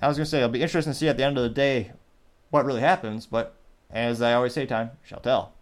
I 0.00 0.08
was 0.08 0.16
gonna 0.16 0.26
say 0.26 0.38
it'll 0.38 0.48
be 0.48 0.62
interesting 0.62 0.92
to 0.92 0.98
see 0.98 1.08
at 1.08 1.16
the 1.16 1.24
end 1.24 1.36
of 1.36 1.42
the 1.42 1.48
day 1.48 1.92
what 2.50 2.64
really 2.64 2.80
happens. 2.80 3.26
But 3.26 3.54
as 3.90 4.22
I 4.22 4.34
always 4.34 4.54
say, 4.54 4.66
time 4.66 4.92
shall 5.02 5.20
tell. 5.20 5.52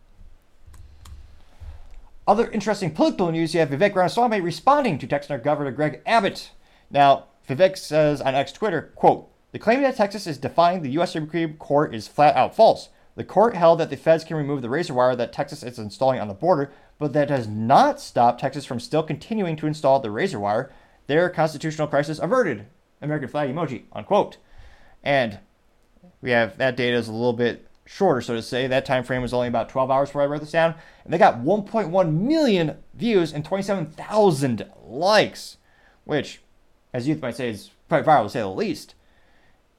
Other 2.26 2.50
interesting 2.50 2.92
political 2.92 3.32
news, 3.32 3.54
you 3.54 3.60
have 3.60 3.70
Vivek 3.70 3.94
Ramaswamy 3.94 4.40
responding 4.40 4.98
to 4.98 5.06
Texas 5.06 5.40
Governor 5.42 5.72
Greg 5.72 6.00
Abbott. 6.06 6.50
Now, 6.90 7.24
Vivek 7.48 7.76
says 7.76 8.20
on 8.20 8.34
X 8.34 8.52
Twitter, 8.52 8.92
quote, 8.94 9.28
the 9.52 9.58
claim 9.58 9.82
that 9.82 9.96
Texas 9.96 10.28
is 10.28 10.38
defying 10.38 10.82
the 10.82 10.90
U.S. 10.90 11.12
Supreme 11.12 11.54
Court 11.54 11.92
is 11.94 12.06
flat 12.06 12.36
out 12.36 12.54
false. 12.54 12.88
The 13.16 13.24
court 13.24 13.56
held 13.56 13.80
that 13.80 13.90
the 13.90 13.96
feds 13.96 14.22
can 14.22 14.36
remove 14.36 14.62
the 14.62 14.70
razor 14.70 14.94
wire 14.94 15.16
that 15.16 15.32
Texas 15.32 15.64
is 15.64 15.78
installing 15.78 16.20
on 16.20 16.28
the 16.28 16.34
border, 16.34 16.70
but 16.98 17.12
that 17.14 17.28
does 17.28 17.48
not 17.48 18.00
stop 18.00 18.38
Texas 18.38 18.64
from 18.64 18.78
still 18.78 19.02
continuing 19.02 19.56
to 19.56 19.66
install 19.66 19.98
the 19.98 20.10
razor 20.10 20.38
wire. 20.38 20.72
Their 21.10 21.28
constitutional 21.28 21.88
crisis 21.88 22.20
averted. 22.20 22.66
American 23.02 23.28
flag 23.28 23.50
emoji, 23.50 23.82
unquote. 23.92 24.36
And 25.02 25.40
we 26.22 26.30
have 26.30 26.56
that 26.58 26.76
data 26.76 26.96
is 26.96 27.08
a 27.08 27.12
little 27.12 27.32
bit 27.32 27.66
shorter, 27.84 28.20
so 28.20 28.36
to 28.36 28.42
say. 28.42 28.68
That 28.68 28.86
time 28.86 29.02
frame 29.02 29.20
was 29.20 29.34
only 29.34 29.48
about 29.48 29.68
12 29.70 29.90
hours 29.90 30.08
before 30.08 30.22
I 30.22 30.26
wrote 30.26 30.38
this 30.38 30.52
down, 30.52 30.76
and 31.02 31.12
they 31.12 31.18
got 31.18 31.40
1.1 31.40 32.12
million 32.12 32.76
views 32.94 33.32
and 33.32 33.44
27,000 33.44 34.70
likes, 34.84 35.56
which, 36.04 36.42
as 36.94 37.08
youth 37.08 37.20
might 37.20 37.34
say, 37.34 37.48
is 37.48 37.72
quite 37.88 38.04
viral 38.04 38.22
to 38.22 38.30
say 38.30 38.38
the 38.38 38.46
least. 38.46 38.94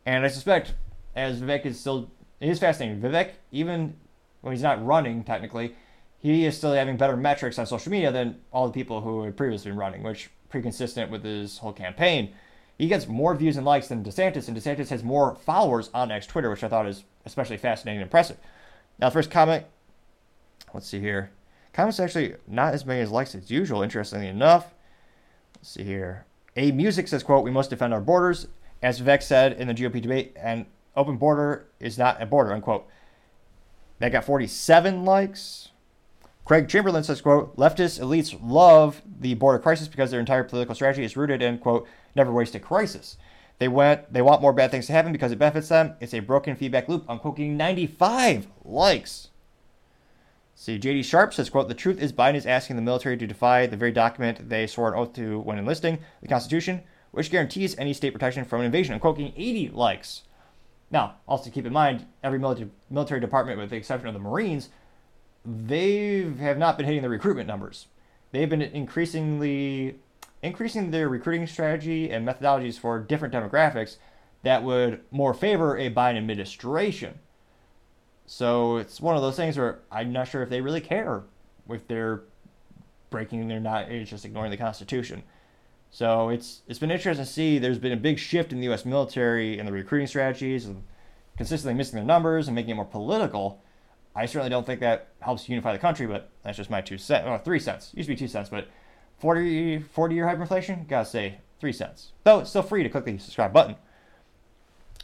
And 0.05 0.25
I 0.25 0.27
suspect, 0.27 0.73
as 1.15 1.39
Vivek 1.39 1.65
is 1.65 1.79
still, 1.79 2.11
it 2.41 2.49
is 2.49 2.59
fascinating. 2.59 2.99
Vivek, 2.99 3.35
even 3.53 3.95
when 4.41 4.53
he's 4.53 4.63
not 4.63 4.85
running 4.85 5.23
technically, 5.23 5.75
he 6.19 6.45
is 6.45 6.57
still 6.57 6.73
having 6.73 6.97
better 6.97 7.15
metrics 7.15 7.57
on 7.57 7.65
social 7.67 7.89
media 7.89 8.11
than 8.11 8.41
all 8.51 8.67
the 8.67 8.73
people 8.73 8.99
who 8.99 9.23
had 9.23 9.37
previously 9.37 9.71
been 9.71 9.79
running, 9.79 10.03
which 10.03 10.29
pretty 10.51 10.63
consistent 10.63 11.09
with 11.09 11.23
his 11.23 11.57
whole 11.57 11.73
campaign. 11.73 12.33
He 12.77 12.87
gets 12.87 13.07
more 13.07 13.33
views 13.35 13.57
and 13.57 13.65
likes 13.65 13.87
than 13.87 14.03
DeSantis, 14.03 14.47
and 14.47 14.57
DeSantis 14.57 14.89
has 14.89 15.03
more 15.03 15.35
followers 15.35 15.89
on 15.93 16.11
X 16.11 16.27
Twitter, 16.27 16.49
which 16.49 16.63
I 16.63 16.67
thought 16.67 16.87
is 16.87 17.03
especially 17.25 17.57
fascinating 17.57 18.01
and 18.01 18.07
impressive. 18.07 18.37
Now, 18.99 19.09
first 19.09 19.31
comment. 19.31 19.65
Let's 20.73 20.87
see 20.87 20.99
here. 20.99 21.31
Comments 21.73 21.99
actually 21.99 22.35
not 22.47 22.73
as 22.73 22.85
many 22.85 23.01
as 23.01 23.11
likes 23.11 23.33
as 23.33 23.49
usual, 23.49 23.81
interestingly 23.81 24.27
enough. 24.27 24.73
Let's 25.55 25.69
see 25.69 25.83
here. 25.83 26.25
A 26.55 26.71
Music 26.71 27.07
says, 27.07 27.23
quote, 27.23 27.43
we 27.43 27.51
must 27.51 27.69
defend 27.69 27.93
our 27.93 28.01
borders. 28.01 28.47
As 28.81 28.99
Vivek 28.99 29.21
said 29.21 29.53
in 29.53 29.67
the 29.67 29.73
GOP 29.73 30.01
debate, 30.01 30.35
an 30.35 30.65
open 30.95 31.17
border 31.17 31.67
is 31.79 31.97
not 31.97 32.21
a 32.21 32.25
border, 32.25 32.51
unquote. 32.51 32.87
That 33.99 34.11
got 34.11 34.25
47 34.25 35.05
likes. 35.05 35.69
Craig 36.51 36.67
Chamberlain 36.67 37.01
says, 37.01 37.21
quote, 37.21 37.55
leftist 37.55 38.01
elites 38.01 38.37
love 38.43 39.01
the 39.21 39.35
border 39.35 39.57
crisis 39.57 39.87
because 39.87 40.11
their 40.11 40.19
entire 40.19 40.43
political 40.43 40.75
strategy 40.75 41.05
is 41.05 41.15
rooted 41.15 41.41
in, 41.41 41.57
quote, 41.57 41.87
never 42.13 42.29
waste 42.29 42.55
a 42.55 42.59
crisis. 42.59 43.15
They 43.59 43.69
went. 43.69 44.11
They 44.11 44.21
want 44.21 44.41
more 44.41 44.51
bad 44.51 44.69
things 44.69 44.85
to 44.87 44.91
happen 44.91 45.13
because 45.13 45.31
it 45.31 45.39
benefits 45.39 45.69
them. 45.69 45.95
It's 46.01 46.13
a 46.13 46.19
broken 46.19 46.57
feedback 46.57 46.89
loop. 46.89 47.05
I'm 47.07 47.19
quoting 47.19 47.55
95 47.55 48.47
likes. 48.65 49.29
See, 50.53 50.77
JD 50.77 51.05
Sharp 51.05 51.33
says, 51.33 51.49
quote, 51.49 51.69
the 51.69 51.73
truth 51.73 52.01
is 52.01 52.11
Biden 52.11 52.35
is 52.35 52.45
asking 52.45 52.75
the 52.75 52.81
military 52.81 53.15
to 53.15 53.25
defy 53.25 53.65
the 53.65 53.77
very 53.77 53.93
document 53.93 54.49
they 54.49 54.67
swore 54.67 54.91
an 54.91 54.99
oath 54.99 55.13
to 55.13 55.39
when 55.39 55.57
enlisting, 55.57 55.99
the 56.21 56.27
Constitution, 56.27 56.81
which 57.11 57.31
guarantees 57.31 57.77
any 57.77 57.93
state 57.93 58.11
protection 58.11 58.43
from 58.43 58.59
an 58.59 58.65
invasion. 58.65 58.93
I'm 58.93 58.99
quoting 58.99 59.31
80 59.37 59.69
likes. 59.69 60.23
Now, 60.91 61.15
also 61.29 61.49
keep 61.49 61.65
in 61.65 61.71
mind, 61.71 62.07
every 62.21 62.39
military, 62.39 62.71
military 62.89 63.21
department, 63.21 63.57
with 63.57 63.69
the 63.69 63.77
exception 63.77 64.09
of 64.09 64.13
the 64.13 64.19
Marines, 64.19 64.67
they 65.45 66.23
have 66.39 66.57
not 66.57 66.77
been 66.77 66.85
hitting 66.85 67.01
the 67.01 67.09
recruitment 67.09 67.47
numbers. 67.47 67.87
They've 68.31 68.49
been 68.49 68.61
increasingly 68.61 69.99
increasing 70.41 70.91
their 70.91 71.07
recruiting 71.07 71.45
strategy 71.45 72.09
and 72.09 72.27
methodologies 72.27 72.79
for 72.79 72.99
different 72.99 73.33
demographics 73.33 73.97
that 74.43 74.63
would 74.63 75.01
more 75.11 75.33
favor 75.33 75.77
a 75.77 75.91
Biden 75.91 76.17
administration. 76.17 77.19
So 78.25 78.77
it's 78.77 78.99
one 78.99 79.15
of 79.15 79.21
those 79.21 79.35
things 79.35 79.57
where 79.57 79.79
I'm 79.91 80.11
not 80.11 80.27
sure 80.27 80.41
if 80.41 80.49
they 80.49 80.61
really 80.61 80.81
care 80.81 81.23
if 81.69 81.87
they're 81.87 82.23
breaking, 83.09 83.47
they're 83.47 83.59
not, 83.59 83.91
it's 83.91 84.09
just 84.09 84.25
ignoring 84.25 84.51
the 84.51 84.57
Constitution. 84.57 85.23
So 85.89 86.29
it's 86.29 86.61
it's 86.67 86.79
been 86.79 86.91
interesting 86.91 87.25
to 87.25 87.29
see. 87.29 87.59
There's 87.59 87.77
been 87.77 87.91
a 87.91 87.97
big 87.97 88.17
shift 88.17 88.53
in 88.53 88.59
the 88.59 88.65
U.S. 88.65 88.85
military 88.85 89.59
and 89.59 89.67
the 89.67 89.73
recruiting 89.73 90.07
strategies, 90.07 90.65
and 90.65 90.83
consistently 91.35 91.73
missing 91.73 91.97
their 91.97 92.05
numbers 92.05 92.47
and 92.47 92.55
making 92.55 92.71
it 92.71 92.75
more 92.75 92.85
political. 92.85 93.61
I 94.15 94.25
certainly 94.25 94.49
don't 94.49 94.65
think 94.65 94.81
that 94.81 95.09
helps 95.19 95.47
unify 95.47 95.71
the 95.71 95.79
country, 95.79 96.05
but 96.05 96.29
that's 96.43 96.57
just 96.57 96.69
my 96.69 96.81
two 96.81 96.97
cents, 96.97 97.25
or 97.27 97.37
three 97.39 97.59
cents. 97.59 97.91
Used 97.95 98.07
to 98.07 98.13
be 98.13 98.19
two 98.19 98.27
cents, 98.27 98.49
but 98.49 98.67
40, 99.19 99.79
40 99.79 100.15
year 100.15 100.25
hyperinflation, 100.25 100.87
gotta 100.87 101.05
say, 101.05 101.37
three 101.59 101.71
cents. 101.71 102.11
Though 102.23 102.39
it's 102.39 102.49
still 102.49 102.63
free 102.63 102.83
to 102.83 102.89
click 102.89 103.05
the 103.05 103.17
subscribe 103.19 103.53
button. 103.53 103.75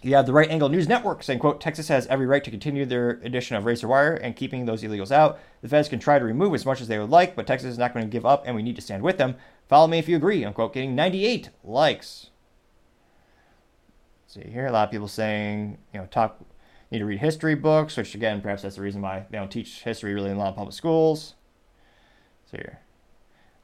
You 0.03 0.15
have 0.15 0.27
the 0.27 0.33
Right 0.33 0.49
Angle 0.49 0.69
News 0.69 0.87
Network 0.87 1.23
saying, 1.23 1.39
quote, 1.39 1.59
Texas 1.59 1.87
has 1.87 2.05
every 2.07 2.27
right 2.27 2.43
to 2.43 2.51
continue 2.51 2.85
their 2.85 3.19
addition 3.23 3.55
of 3.55 3.65
razor 3.65 3.87
wire 3.87 4.13
and 4.13 4.35
keeping 4.35 4.65
those 4.65 4.83
illegals 4.83 5.11
out. 5.11 5.39
The 5.61 5.69
feds 5.69 5.89
can 5.89 5.99
try 5.99 6.19
to 6.19 6.25
remove 6.25 6.53
as 6.53 6.65
much 6.65 6.81
as 6.81 6.87
they 6.87 6.99
would 6.99 7.09
like, 7.09 7.35
but 7.35 7.47
Texas 7.47 7.71
is 7.71 7.77
not 7.79 7.93
going 7.93 8.05
to 8.05 8.11
give 8.11 8.25
up 8.25 8.43
and 8.45 8.55
we 8.55 8.61
need 8.61 8.75
to 8.75 8.81
stand 8.81 9.01
with 9.01 9.17
them. 9.17 9.35
Follow 9.67 9.87
me 9.87 9.97
if 9.97 10.07
you 10.07 10.15
agree, 10.15 10.45
unquote, 10.45 10.73
getting 10.73 10.95
98 10.95 11.49
likes. 11.63 12.29
See 14.27 14.41
here, 14.41 14.67
a 14.67 14.71
lot 14.71 14.85
of 14.85 14.91
people 14.91 15.07
saying, 15.07 15.77
you 15.93 15.99
know, 15.99 16.05
talk, 16.05 16.39
need 16.91 16.99
to 16.99 17.05
read 17.05 17.19
history 17.19 17.55
books, 17.55 17.97
which 17.97 18.15
again, 18.15 18.41
perhaps 18.41 18.61
that's 18.61 18.75
the 18.75 18.81
reason 18.81 19.01
why 19.01 19.25
they 19.29 19.37
don't 19.37 19.51
teach 19.51 19.83
history 19.83 20.13
really 20.13 20.29
in 20.29 20.37
a 20.37 20.39
lot 20.39 20.49
of 20.49 20.55
public 20.55 20.73
schools. 20.73 21.35
So 22.49 22.57
here. 22.57 22.79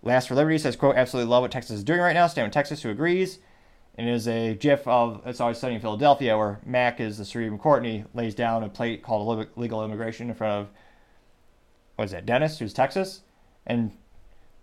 Last 0.01 0.27
for 0.27 0.35
Liberty 0.35 0.57
says, 0.57 0.75
quote, 0.75 0.97
absolutely 0.97 1.29
love 1.29 1.43
what 1.43 1.51
Texas 1.51 1.77
is 1.77 1.83
doing 1.83 2.01
right 2.01 2.13
now. 2.13 2.27
Stand 2.27 2.47
with 2.47 2.53
Texas, 2.53 2.81
who 2.81 2.89
agrees. 2.89 3.39
And 3.95 4.09
it 4.09 4.13
is 4.13 4.27
a 4.27 4.55
gif 4.55 4.85
of 4.87 5.21
It's 5.25 5.39
Always 5.39 5.59
Sunny 5.59 5.75
in 5.75 5.81
Philadelphia 5.81 6.37
where 6.37 6.59
Mac 6.65 6.99
is 6.99 7.17
the 7.17 7.25
Supreme 7.25 7.57
Court 7.57 7.83
and 7.83 7.91
he 7.91 8.03
lays 8.13 8.35
down 8.35 8.63
a 8.63 8.69
plate 8.69 9.03
called 9.03 9.47
legal 9.55 9.85
immigration 9.85 10.29
in 10.29 10.35
front 10.35 10.61
of, 10.61 10.69
what 11.95 12.05
is 12.05 12.11
that, 12.11 12.25
Dennis, 12.25 12.59
who's 12.59 12.73
Texas? 12.73 13.21
And 13.65 13.91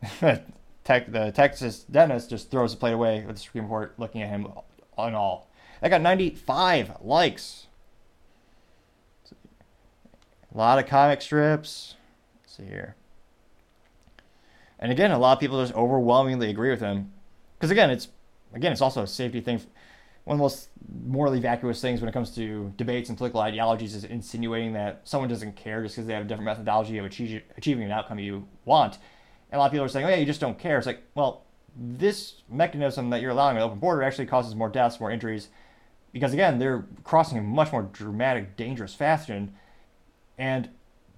the 0.21 1.33
Texas 1.35 1.85
Dennis 1.85 2.27
just 2.27 2.51
throws 2.51 2.73
the 2.73 2.79
plate 2.79 2.93
away 2.93 3.25
with 3.25 3.37
the 3.37 3.43
Supreme 3.43 3.69
Court 3.69 3.95
looking 3.99 4.23
at 4.23 4.31
him 4.31 4.49
on 4.99 5.15
all. 5.15 5.49
That 5.81 5.89
got 5.89 6.03
95 6.03 7.01
likes. 7.01 7.67
A 10.53 10.59
lot 10.59 10.79
of 10.79 10.87
comic 10.87 11.23
strips. 11.23 11.95
Let's 12.43 12.57
see 12.57 12.65
here. 12.65 12.97
And 14.79 14.91
again, 14.91 15.11
a 15.11 15.19
lot 15.19 15.35
of 15.35 15.41
people 15.41 15.63
just 15.63 15.75
overwhelmingly 15.75 16.51
agree 16.51 16.71
with 16.71 16.81
him. 16.81 17.13
Because 17.57 17.71
again, 17.71 17.91
it's 17.91 18.09
again, 18.55 18.73
it's 18.73 18.81
also 18.81 19.03
a 19.03 19.07
safety 19.07 19.41
thing. 19.41 19.61
One 20.25 20.35
of 20.35 20.39
the 20.39 20.43
most 20.43 20.69
morally 21.07 21.41
vacuous 21.41 21.81
things 21.81 22.01
when 22.01 22.09
it 22.09 22.13
comes 22.13 22.35
to 22.35 22.73
debates 22.77 23.09
and 23.09 23.17
political 23.17 23.41
ideologies 23.41 23.95
is 23.95 24.05
insinuating 24.05 24.75
that 24.75 25.01
someone 25.05 25.29
doesn't 25.29 25.57
care 25.57 25.83
just 25.83 25.97
because 25.97 26.07
they 26.07 26.15
have 26.15 26.25
a 26.25 26.29
different 26.29 26.47
methodology 26.47 26.99
of 26.99 27.05
achieve, 27.05 27.43
achieving 27.57 27.85
an 27.85 27.91
outcome 27.91 28.19
you 28.19 28.47
want. 28.65 28.99
And 29.51 29.57
a 29.57 29.59
lot 29.59 29.67
of 29.67 29.73
people 29.73 29.85
are 29.85 29.89
saying, 29.89 30.07
oh, 30.07 30.09
yeah, 30.09 30.17
you 30.17 30.27
just 30.27 30.41
don't 30.41 30.59
care. 30.59 30.79
It's 30.79 30.87
like, 30.87 31.03
well, 31.15 31.45
this 31.77 32.43
mechanism 32.49 33.11
that 33.11 33.23
you're 33.23 33.31
allowing 33.31 33.57
an 33.57 33.63
open 33.63 33.79
border 33.79 34.03
actually 34.03 34.27
causes 34.27 34.55
more 34.55 34.69
deaths, 34.69 35.01
more 35.01 35.11
injuries, 35.11 35.49
because 36.13 36.33
again, 36.33 36.59
they're 36.59 36.85
crossing 37.05 37.39
in 37.39 37.45
much 37.45 37.73
more 37.73 37.83
dramatic, 37.83 38.57
dangerous 38.57 38.95
fashion, 38.95 39.55
and 40.41 40.71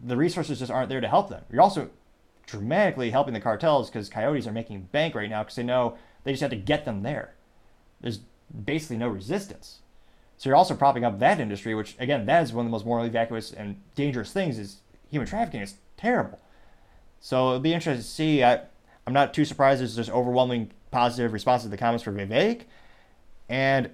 the 0.05 0.17
resources 0.17 0.59
just 0.59 0.71
aren't 0.71 0.89
there 0.89 1.01
to 1.01 1.09
help 1.09 1.31
them. 1.31 1.45
You're 1.51 1.63
also 1.63 1.89
dramatically 2.45 3.11
helping 3.11 3.33
the 3.33 3.41
cartels 3.41 3.89
because 3.89 4.09
coyotes 4.09 4.49
are 4.49 4.53
making 4.53 4.89
bank 4.91 5.15
right 5.15 5.31
now 5.31 5.45
because 5.45 5.55
they 5.55 5.63
know 5.63 5.97
they 6.25 6.33
just 6.33 6.43
have 6.43 6.51
to 6.51 6.57
get 6.57 6.85
them 6.85 7.05
there. 7.05 7.35
There's 8.01 8.19
basically 8.65 8.97
no 8.97 9.07
resistance. 9.07 9.79
So 10.37 10.51
you're 10.51 10.57
also 10.57 10.75
propping 10.75 11.05
up 11.05 11.21
that 11.21 11.39
industry, 11.39 11.73
which 11.73 11.95
again, 12.01 12.27
that 12.27 12.43
is 12.43 12.53
one 12.53 12.67
of 12.67 12.71
the 12.71 12.73
most 12.73 12.85
morally 12.85 13.09
vacuous 13.09 13.53
and 13.53 13.81
dangerous 13.95 14.33
things. 14.33 14.59
Is 14.59 14.79
human 15.09 15.29
trafficking 15.29 15.61
is 15.61 15.77
terrible. 15.97 16.41
So 17.21 17.51
it'll 17.51 17.61
be 17.61 17.73
interesting 17.73 18.03
to 18.03 18.09
see. 18.09 18.43
I, 18.43 18.63
I'm 19.07 19.13
not 19.13 19.33
too 19.33 19.45
surprised 19.45 19.81
there's 19.81 19.95
just 19.95 20.11
overwhelming 20.11 20.73
positive 20.91 21.33
response 21.33 21.63
to 21.63 21.69
the 21.69 21.77
comments 21.77 22.03
for 22.03 22.13
Vivek, 22.13 22.63
and 23.49 23.91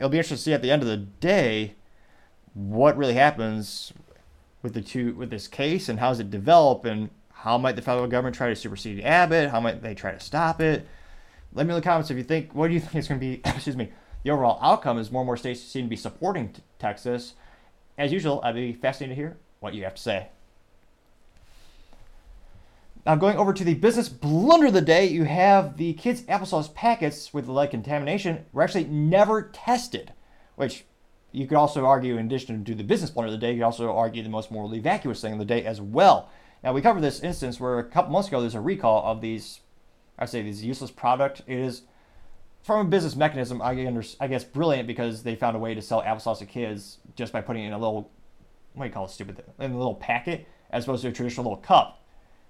it'll 0.00 0.10
be 0.10 0.18
interesting 0.18 0.38
to 0.38 0.42
see 0.42 0.52
at 0.52 0.62
the 0.62 0.72
end 0.72 0.82
of 0.82 0.88
the 0.88 0.96
day 0.96 1.74
what 2.54 2.96
really 2.96 3.14
happens 3.14 3.92
with 4.62 4.74
the 4.74 4.80
two 4.80 5.14
with 5.14 5.30
this 5.30 5.48
case 5.48 5.88
and 5.88 5.98
how 5.98 6.10
does 6.10 6.20
it 6.20 6.30
develop 6.30 6.84
and 6.84 7.10
how 7.32 7.58
might 7.58 7.74
the 7.74 7.82
federal 7.82 8.06
government 8.06 8.36
try 8.36 8.48
to 8.48 8.56
supersede 8.56 9.00
Abbott? 9.04 9.50
How 9.50 9.60
might 9.60 9.82
they 9.82 9.94
try 9.94 10.12
to 10.12 10.20
stop 10.20 10.60
it? 10.60 10.86
Let 11.52 11.66
me 11.66 11.70
know 11.70 11.76
in 11.76 11.82
the 11.82 11.84
comments 11.84 12.10
if 12.10 12.16
you 12.16 12.22
think, 12.22 12.54
what 12.54 12.68
do 12.68 12.74
you 12.74 12.80
think 12.80 12.94
is 12.94 13.08
going 13.08 13.20
to 13.20 13.26
be, 13.26 13.40
excuse 13.44 13.76
me, 13.76 13.90
the 14.22 14.30
overall 14.30 14.58
outcome 14.62 14.98
is 14.98 15.10
more 15.10 15.22
and 15.22 15.26
more 15.26 15.36
states 15.36 15.60
seem 15.60 15.86
to 15.86 15.90
be 15.90 15.96
supporting 15.96 16.50
t- 16.50 16.62
Texas. 16.78 17.34
As 17.98 18.12
usual, 18.12 18.40
I'd 18.44 18.54
be 18.54 18.72
fascinated 18.72 19.16
to 19.16 19.20
hear 19.20 19.36
what 19.60 19.74
you 19.74 19.82
have 19.84 19.96
to 19.96 20.02
say. 20.02 20.28
Now, 23.04 23.16
going 23.16 23.36
over 23.36 23.52
to 23.52 23.64
the 23.64 23.74
business 23.74 24.08
blunder 24.08 24.66
of 24.66 24.72
the 24.72 24.80
day, 24.80 25.06
you 25.06 25.24
have 25.24 25.76
the 25.76 25.94
kids' 25.94 26.22
applesauce 26.22 26.72
packets 26.72 27.34
with 27.34 27.46
the 27.46 27.52
lead 27.52 27.72
contamination 27.72 28.46
were 28.52 28.62
actually 28.62 28.84
never 28.84 29.42
tested, 29.42 30.12
which 30.54 30.84
you 31.32 31.46
could 31.46 31.56
also 31.56 31.84
argue, 31.84 32.16
in 32.16 32.26
addition 32.26 32.64
to 32.64 32.74
the 32.74 32.84
business 32.84 33.10
blunder 33.10 33.32
of 33.32 33.40
the 33.40 33.44
day, 33.44 33.52
you 33.52 33.58
could 33.58 33.64
also 33.64 33.94
argue 33.94 34.22
the 34.22 34.28
most 34.28 34.50
morally 34.50 34.78
vacuous 34.78 35.20
thing 35.20 35.32
of 35.32 35.38
the 35.38 35.44
day 35.44 35.64
as 35.64 35.80
well. 35.80 36.30
Now, 36.62 36.72
we 36.72 36.80
covered 36.80 37.02
this 37.02 37.20
instance 37.20 37.58
where 37.58 37.78
a 37.78 37.84
couple 37.84 38.12
months 38.12 38.28
ago 38.28 38.40
there's 38.40 38.54
a 38.54 38.60
recall 38.60 39.02
of 39.04 39.20
these 39.20 39.60
I 40.18 40.26
say 40.26 40.42
these 40.42 40.64
useless 40.64 40.90
product. 40.90 41.42
It 41.46 41.58
is 41.58 41.82
from 42.62 42.86
a 42.86 42.88
business 42.88 43.16
mechanism, 43.16 43.60
I, 43.60 43.70
under, 43.86 44.04
I 44.20 44.28
guess 44.28 44.44
brilliant 44.44 44.86
because 44.86 45.22
they 45.22 45.34
found 45.34 45.56
a 45.56 45.58
way 45.58 45.74
to 45.74 45.82
sell 45.82 46.02
applesauce 46.02 46.38
to 46.38 46.46
kids 46.46 46.98
just 47.16 47.32
by 47.32 47.40
putting 47.40 47.64
in 47.64 47.72
a 47.72 47.78
little, 47.78 48.10
what 48.74 48.84
do 48.84 48.88
you 48.88 48.94
call 48.94 49.06
it, 49.06 49.10
stupid, 49.10 49.42
in 49.58 49.72
a 49.72 49.76
little 49.76 49.96
packet 49.96 50.46
as 50.70 50.84
opposed 50.84 51.02
to 51.02 51.08
a 51.08 51.12
traditional 51.12 51.44
little 51.44 51.62
cup. 51.62 52.04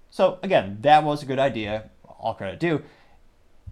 So 0.09 0.39
again, 0.43 0.77
that 0.81 1.03
was 1.03 1.23
a 1.23 1.25
good 1.25 1.39
idea. 1.39 1.89
All 2.19 2.35
credit 2.35 2.59
due. 2.59 2.83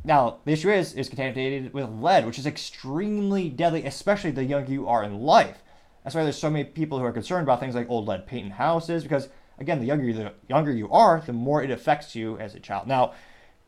Now 0.03 0.37
the 0.45 0.53
issue 0.53 0.71
is, 0.71 0.93
is 0.93 1.09
contaminated 1.09 1.73
with 1.73 1.89
lead, 1.89 2.25
which 2.25 2.39
is 2.39 2.45
extremely 2.45 3.49
deadly, 3.49 3.85
especially 3.85 4.31
the 4.31 4.43
younger 4.43 4.71
you 4.71 4.87
are 4.87 5.03
in 5.03 5.19
life. 5.21 5.57
That's 6.03 6.15
why 6.15 6.23
there's 6.23 6.37
so 6.37 6.49
many 6.49 6.63
people 6.63 6.97
who 6.97 7.05
are 7.05 7.11
concerned 7.11 7.43
about 7.43 7.59
things 7.59 7.75
like 7.75 7.89
old 7.89 8.07
lead 8.07 8.25
paint 8.25 8.45
in 8.45 8.51
houses 8.51 9.03
because 9.03 9.29
again, 9.59 9.79
the 9.79 9.85
younger 9.85 10.11
the 10.11 10.33
younger 10.47 10.71
you 10.71 10.89
are, 10.91 11.21
the 11.25 11.33
more 11.33 11.61
it 11.63 11.71
affects 11.71 12.15
you 12.15 12.37
as 12.39 12.55
a 12.55 12.59
child. 12.59 12.87
Now 12.87 13.13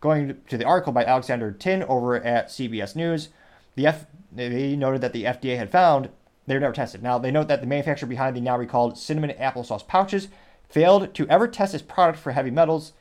Going 0.04 0.42
to 0.50 0.58
the 0.58 0.66
article 0.66 0.92
by 0.92 1.06
Alexander 1.06 1.50
Tin 1.54 1.82
over 1.84 2.22
at 2.22 2.50
CBS 2.50 2.94
News, 2.94 3.30
the 3.76 3.88
F, 3.88 4.06
they 4.34 4.76
noted 4.76 5.00
that 5.00 5.14
the 5.14 5.24
FDA 5.24 5.58
had 5.58 5.72
found 5.72 6.10
they 6.46 6.56
were 6.56 6.60
never 6.60 6.74
tested. 6.74 7.02
Now, 7.02 7.18
they 7.18 7.32
note 7.32 7.48
that 7.48 7.62
the 7.62 7.68
manufacturer 7.68 8.10
behind 8.10 8.36
the 8.36 8.42
now 8.42 8.58
recalled 8.58 8.98
cinnamon 8.98 9.30
applesauce 9.40 9.88
pouches 9.88 10.28
failed 10.68 11.14
to 11.14 11.26
ever 11.30 11.48
test 11.48 11.74
its 11.74 11.84
product 11.84 12.20
for 12.20 12.34
heavy 12.34 12.52
metals. 12.52 12.92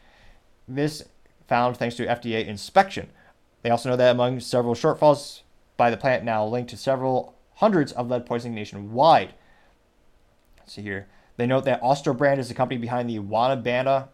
This 0.69 1.03
found 1.49 1.77
thanks 1.77 1.97
to 1.97 2.07
FDA 2.07 2.47
inspection. 2.47 3.11
They 3.63 3.71
also 3.71 3.89
know 3.89 3.97
that 3.97 4.11
among 4.11 4.41
several 4.41 4.75
shortfalls 4.75 5.43
by 5.77 5.91
the 5.91 5.97
plant 5.97 6.25
now 6.25 6.45
linked 6.45 6.71
to 6.71 6.77
several 6.77 7.35
hundreds 7.55 7.93
of 7.93 8.09
lead 8.09 8.27
poisoning 8.27 8.55
nationwide. 8.55 9.35
Let's 10.59 10.75
see 10.75 10.83
here. 10.83 11.07
They 11.37 11.47
note 11.47 11.65
that 11.65 11.83
Austro 11.83 12.15
brand 12.15 12.41
is 12.41 12.49
the 12.49 12.55
company 12.55 12.79
behind 12.79 13.09
the 13.09 13.19
Wanabana 13.19 14.09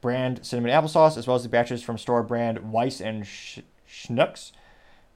brand 0.00 0.44
cinnamon 0.44 0.70
applesauce, 0.70 1.16
as 1.16 1.26
well 1.26 1.36
as 1.36 1.42
the 1.42 1.48
batches 1.48 1.82
from 1.82 1.98
store 1.98 2.22
brand 2.22 2.58
Weis 2.58 3.00
and 3.00 3.26
Sch- 3.26 3.60
Schnucks. 3.88 4.52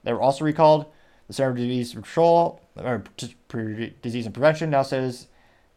They 0.03 0.13
were 0.13 0.21
also 0.21 0.45
recalled. 0.45 0.85
The 1.27 1.33
Center 1.33 1.51
for 1.51 1.57
Disease 1.57 1.93
Control, 1.93 2.59
or 2.75 3.03
Disease 4.01 4.25
and 4.25 4.33
Prevention, 4.33 4.71
now 4.71 4.81
says 4.81 5.27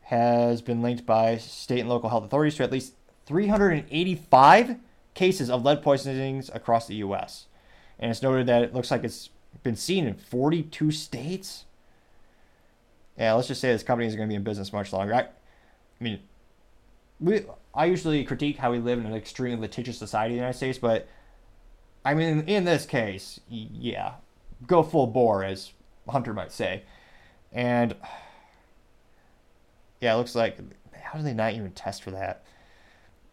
has 0.05 0.62
been 0.62 0.80
linked 0.80 1.05
by 1.05 1.36
state 1.36 1.80
and 1.80 1.88
local 1.88 2.09
health 2.09 2.24
authorities 2.24 2.55
to 2.57 2.62
at 2.62 2.72
least 2.72 2.94
385 3.26 4.76
cases 5.14 5.50
of 5.50 5.62
lead 5.62 5.82
poisonings 5.82 6.50
across 6.55 6.86
the 6.86 6.94
U.S. 6.96 7.48
And 8.03 8.11
it's 8.11 8.20
noted 8.20 8.48
that 8.48 8.62
it 8.62 8.74
looks 8.74 8.90
like 8.90 9.05
it's 9.05 9.30
been 9.62 9.76
seen 9.76 10.09
in 10.09 10.14
42 10.14 10.90
states. 10.90 11.66
Yeah, 13.16 13.34
let's 13.34 13.46
just 13.46 13.61
say 13.61 13.72
this 13.72 13.84
company 13.84 14.09
is 14.09 14.16
going 14.16 14.28
to 14.28 14.32
be 14.32 14.34
in 14.34 14.42
business 14.42 14.72
much 14.72 14.92
longer. 14.92 15.14
I, 15.14 15.20
I 15.20 15.28
mean, 16.00 16.18
we 17.20 17.44
I 17.72 17.84
usually 17.86 18.24
critique 18.24 18.57
how 18.59 18.72
we 18.72 18.80
live 18.80 18.98
in 18.98 19.07
an 19.07 19.14
extremely 19.14 19.61
litigious 19.61 19.98
society 19.98 20.34
in 20.34 20.38
the 20.38 20.40
United 20.40 20.57
States, 20.57 20.78
but 20.78 21.07
I 22.05 22.14
mean, 22.14 22.40
in 22.48 22.64
this 22.64 22.86
case, 22.86 23.38
yeah, 23.48 24.14
go 24.66 24.82
full 24.82 25.07
bore, 25.07 25.44
as 25.44 25.70
Hunter 26.09 26.34
might 26.34 26.50
say. 26.50 26.82
And 27.53 27.94
yeah, 30.00 30.14
it 30.14 30.16
looks 30.16 30.34
like 30.34 30.59
how 30.92 31.20
do 31.20 31.24
they 31.24 31.34
not 31.34 31.53
even 31.53 31.70
test 31.70 32.03
for 32.03 32.11
that? 32.11 32.42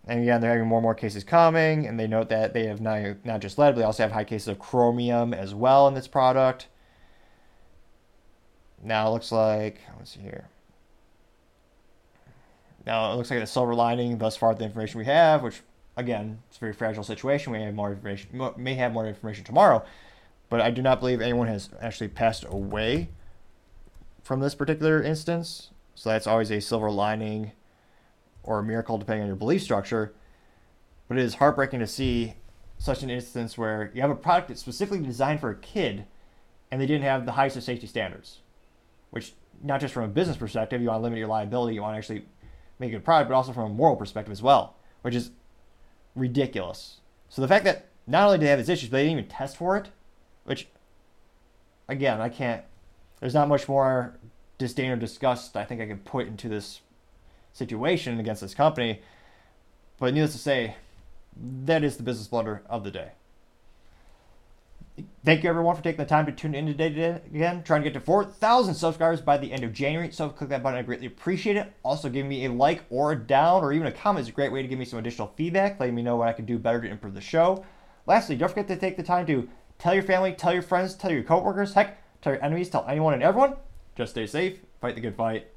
And 0.09 0.23
again, 0.23 0.41
they're 0.41 0.49
having 0.49 0.67
more 0.67 0.79
and 0.79 0.83
more 0.83 0.95
cases 0.95 1.23
coming, 1.23 1.85
and 1.85 1.99
they 1.99 2.07
note 2.07 2.29
that 2.29 2.51
they 2.51 2.65
have 2.65 2.81
not, 2.81 3.23
not 3.23 3.41
just 3.41 3.59
lead, 3.59 3.75
but 3.75 3.81
they 3.81 3.85
also 3.85 4.01
have 4.01 4.11
high 4.11 4.23
cases 4.23 4.47
of 4.47 4.57
chromium 4.57 5.35
as 5.35 5.53
well 5.53 5.87
in 5.87 5.93
this 5.93 6.07
product. 6.07 6.67
Now 8.81 9.07
it 9.07 9.11
looks 9.11 9.31
like, 9.31 9.81
let's 9.99 10.15
see 10.15 10.21
here. 10.21 10.49
Now, 12.87 13.13
it 13.13 13.17
looks 13.17 13.29
like 13.29 13.39
the 13.39 13.45
silver 13.45 13.75
lining 13.75 14.17
thus 14.17 14.35
far, 14.35 14.55
the 14.55 14.63
information 14.63 14.97
we 14.97 15.05
have, 15.05 15.43
which 15.43 15.61
again, 15.95 16.39
it's 16.47 16.57
a 16.57 16.59
very 16.59 16.73
fragile 16.73 17.03
situation. 17.03 17.53
We 17.53 17.61
have 17.61 17.75
more 17.75 17.91
information, 17.91 18.51
may 18.57 18.73
have 18.73 18.91
more 18.91 19.05
information 19.05 19.43
tomorrow, 19.43 19.85
but 20.49 20.59
I 20.59 20.71
do 20.71 20.81
not 20.81 21.01
believe 21.01 21.21
anyone 21.21 21.47
has 21.49 21.69
actually 21.79 22.07
passed 22.07 22.45
away 22.49 23.09
from 24.23 24.39
this 24.39 24.55
particular 24.55 25.03
instance. 25.03 25.69
So 25.93 26.09
that's 26.09 26.25
always 26.25 26.49
a 26.49 26.61
silver 26.61 26.89
lining 26.89 27.51
or 28.43 28.59
a 28.59 28.63
miracle, 28.63 28.97
depending 28.97 29.23
on 29.23 29.27
your 29.27 29.35
belief 29.35 29.61
structure. 29.61 30.13
But 31.07 31.17
it 31.17 31.23
is 31.23 31.35
heartbreaking 31.35 31.79
to 31.79 31.87
see 31.87 32.35
such 32.77 33.03
an 33.03 33.09
instance 33.09 33.57
where 33.57 33.91
you 33.93 34.01
have 34.01 34.09
a 34.09 34.15
product 34.15 34.47
that's 34.47 34.61
specifically 34.61 34.99
designed 34.99 35.41
for 35.41 35.49
a 35.49 35.55
kid 35.55 36.05
and 36.71 36.79
they 36.79 36.85
didn't 36.85 37.03
have 37.03 37.25
the 37.25 37.33
highest 37.33 37.57
of 37.57 37.63
safety 37.63 37.87
standards, 37.87 38.39
which 39.09 39.33
not 39.61 39.81
just 39.81 39.93
from 39.93 40.03
a 40.03 40.07
business 40.07 40.37
perspective, 40.37 40.81
you 40.81 40.87
want 40.87 40.99
to 40.99 41.03
limit 41.03 41.19
your 41.19 41.27
liability, 41.27 41.75
you 41.75 41.81
want 41.81 41.93
to 41.93 41.97
actually 41.97 42.25
make 42.77 42.89
a 42.89 42.93
good 42.93 43.05
product, 43.05 43.29
but 43.29 43.35
also 43.35 43.51
from 43.51 43.71
a 43.71 43.73
moral 43.73 43.95
perspective 43.95 44.31
as 44.31 44.41
well, 44.41 44.75
which 45.01 45.15
is 45.15 45.31
ridiculous. 46.15 47.01
So 47.27 47.41
the 47.41 47.47
fact 47.47 47.65
that 47.65 47.87
not 48.07 48.25
only 48.25 48.37
did 48.37 48.45
they 48.45 48.49
have 48.49 48.59
these 48.59 48.69
issues, 48.69 48.89
but 48.89 48.97
they 48.97 49.03
didn't 49.03 49.19
even 49.19 49.29
test 49.29 49.57
for 49.57 49.77
it, 49.77 49.89
which, 50.45 50.67
again, 51.87 52.21
I 52.21 52.29
can't. 52.29 52.63
there's 53.19 53.33
not 53.33 53.47
much 53.47 53.67
more 53.67 54.17
disdain 54.57 54.91
or 54.91 54.95
disgust 54.95 55.55
I 55.55 55.63
think 55.63 55.81
I 55.81 55.87
can 55.87 55.99
put 55.99 56.27
into 56.27 56.49
this 56.49 56.81
situation 57.53 58.19
against 58.19 58.41
this 58.41 58.53
company. 58.53 59.01
But 59.97 60.13
needless 60.13 60.33
to 60.33 60.37
say, 60.37 60.75
that 61.65 61.83
is 61.83 61.97
the 61.97 62.03
business 62.03 62.27
blunder 62.27 62.63
of 62.69 62.83
the 62.83 62.91
day. 62.91 63.11
Thank 65.23 65.43
you 65.43 65.49
everyone 65.49 65.75
for 65.75 65.81
taking 65.81 65.99
the 65.99 66.05
time 66.05 66.25
to 66.25 66.31
tune 66.31 66.55
in 66.55 66.65
today 66.65 67.21
again. 67.33 67.63
Trying 67.63 67.81
to 67.83 67.89
get 67.89 67.93
to 67.93 68.05
4,000 68.05 68.73
subscribers 68.73 69.21
by 69.21 69.37
the 69.37 69.51
end 69.51 69.63
of 69.63 69.71
January. 69.71 70.11
So 70.11 70.29
click 70.29 70.49
that 70.49 70.63
button. 70.63 70.77
I 70.77 70.81
greatly 70.81 71.07
appreciate 71.07 71.55
it. 71.55 71.71
Also, 71.83 72.09
giving 72.09 72.29
me 72.29 72.45
a 72.45 72.51
like 72.51 72.83
or 72.89 73.13
a 73.13 73.15
down 73.15 73.63
or 73.63 73.71
even 73.71 73.87
a 73.87 73.91
comment 73.91 74.23
is 74.23 74.29
a 74.29 74.33
great 74.33 74.51
way 74.51 74.61
to 74.61 74.67
give 74.67 74.79
me 74.79 74.85
some 74.85 74.99
additional 74.99 75.31
feedback, 75.35 75.79
letting 75.79 75.95
me 75.95 76.01
know 76.01 76.17
what 76.17 76.27
I 76.27 76.33
can 76.33 76.45
do 76.45 76.57
better 76.57 76.81
to 76.81 76.89
improve 76.89 77.13
the 77.13 77.21
show. 77.21 77.63
Lastly, 78.07 78.35
don't 78.35 78.49
forget 78.49 78.67
to 78.67 78.75
take 78.75 78.97
the 78.97 79.03
time 79.03 79.25
to 79.27 79.47
tell 79.77 79.93
your 79.93 80.03
family, 80.03 80.33
tell 80.33 80.53
your 80.53 80.61
friends, 80.61 80.95
tell 80.95 81.11
your 81.11 81.23
coworkers, 81.23 81.73
heck, 81.73 82.01
tell 82.21 82.33
your 82.33 82.43
enemies, 82.43 82.69
tell 82.69 82.85
anyone 82.87 83.13
and 83.13 83.23
everyone. 83.23 83.55
Just 83.95 84.11
stay 84.11 84.25
safe, 84.25 84.59
fight 84.81 84.95
the 84.95 85.01
good 85.01 85.15
fight, 85.15 85.47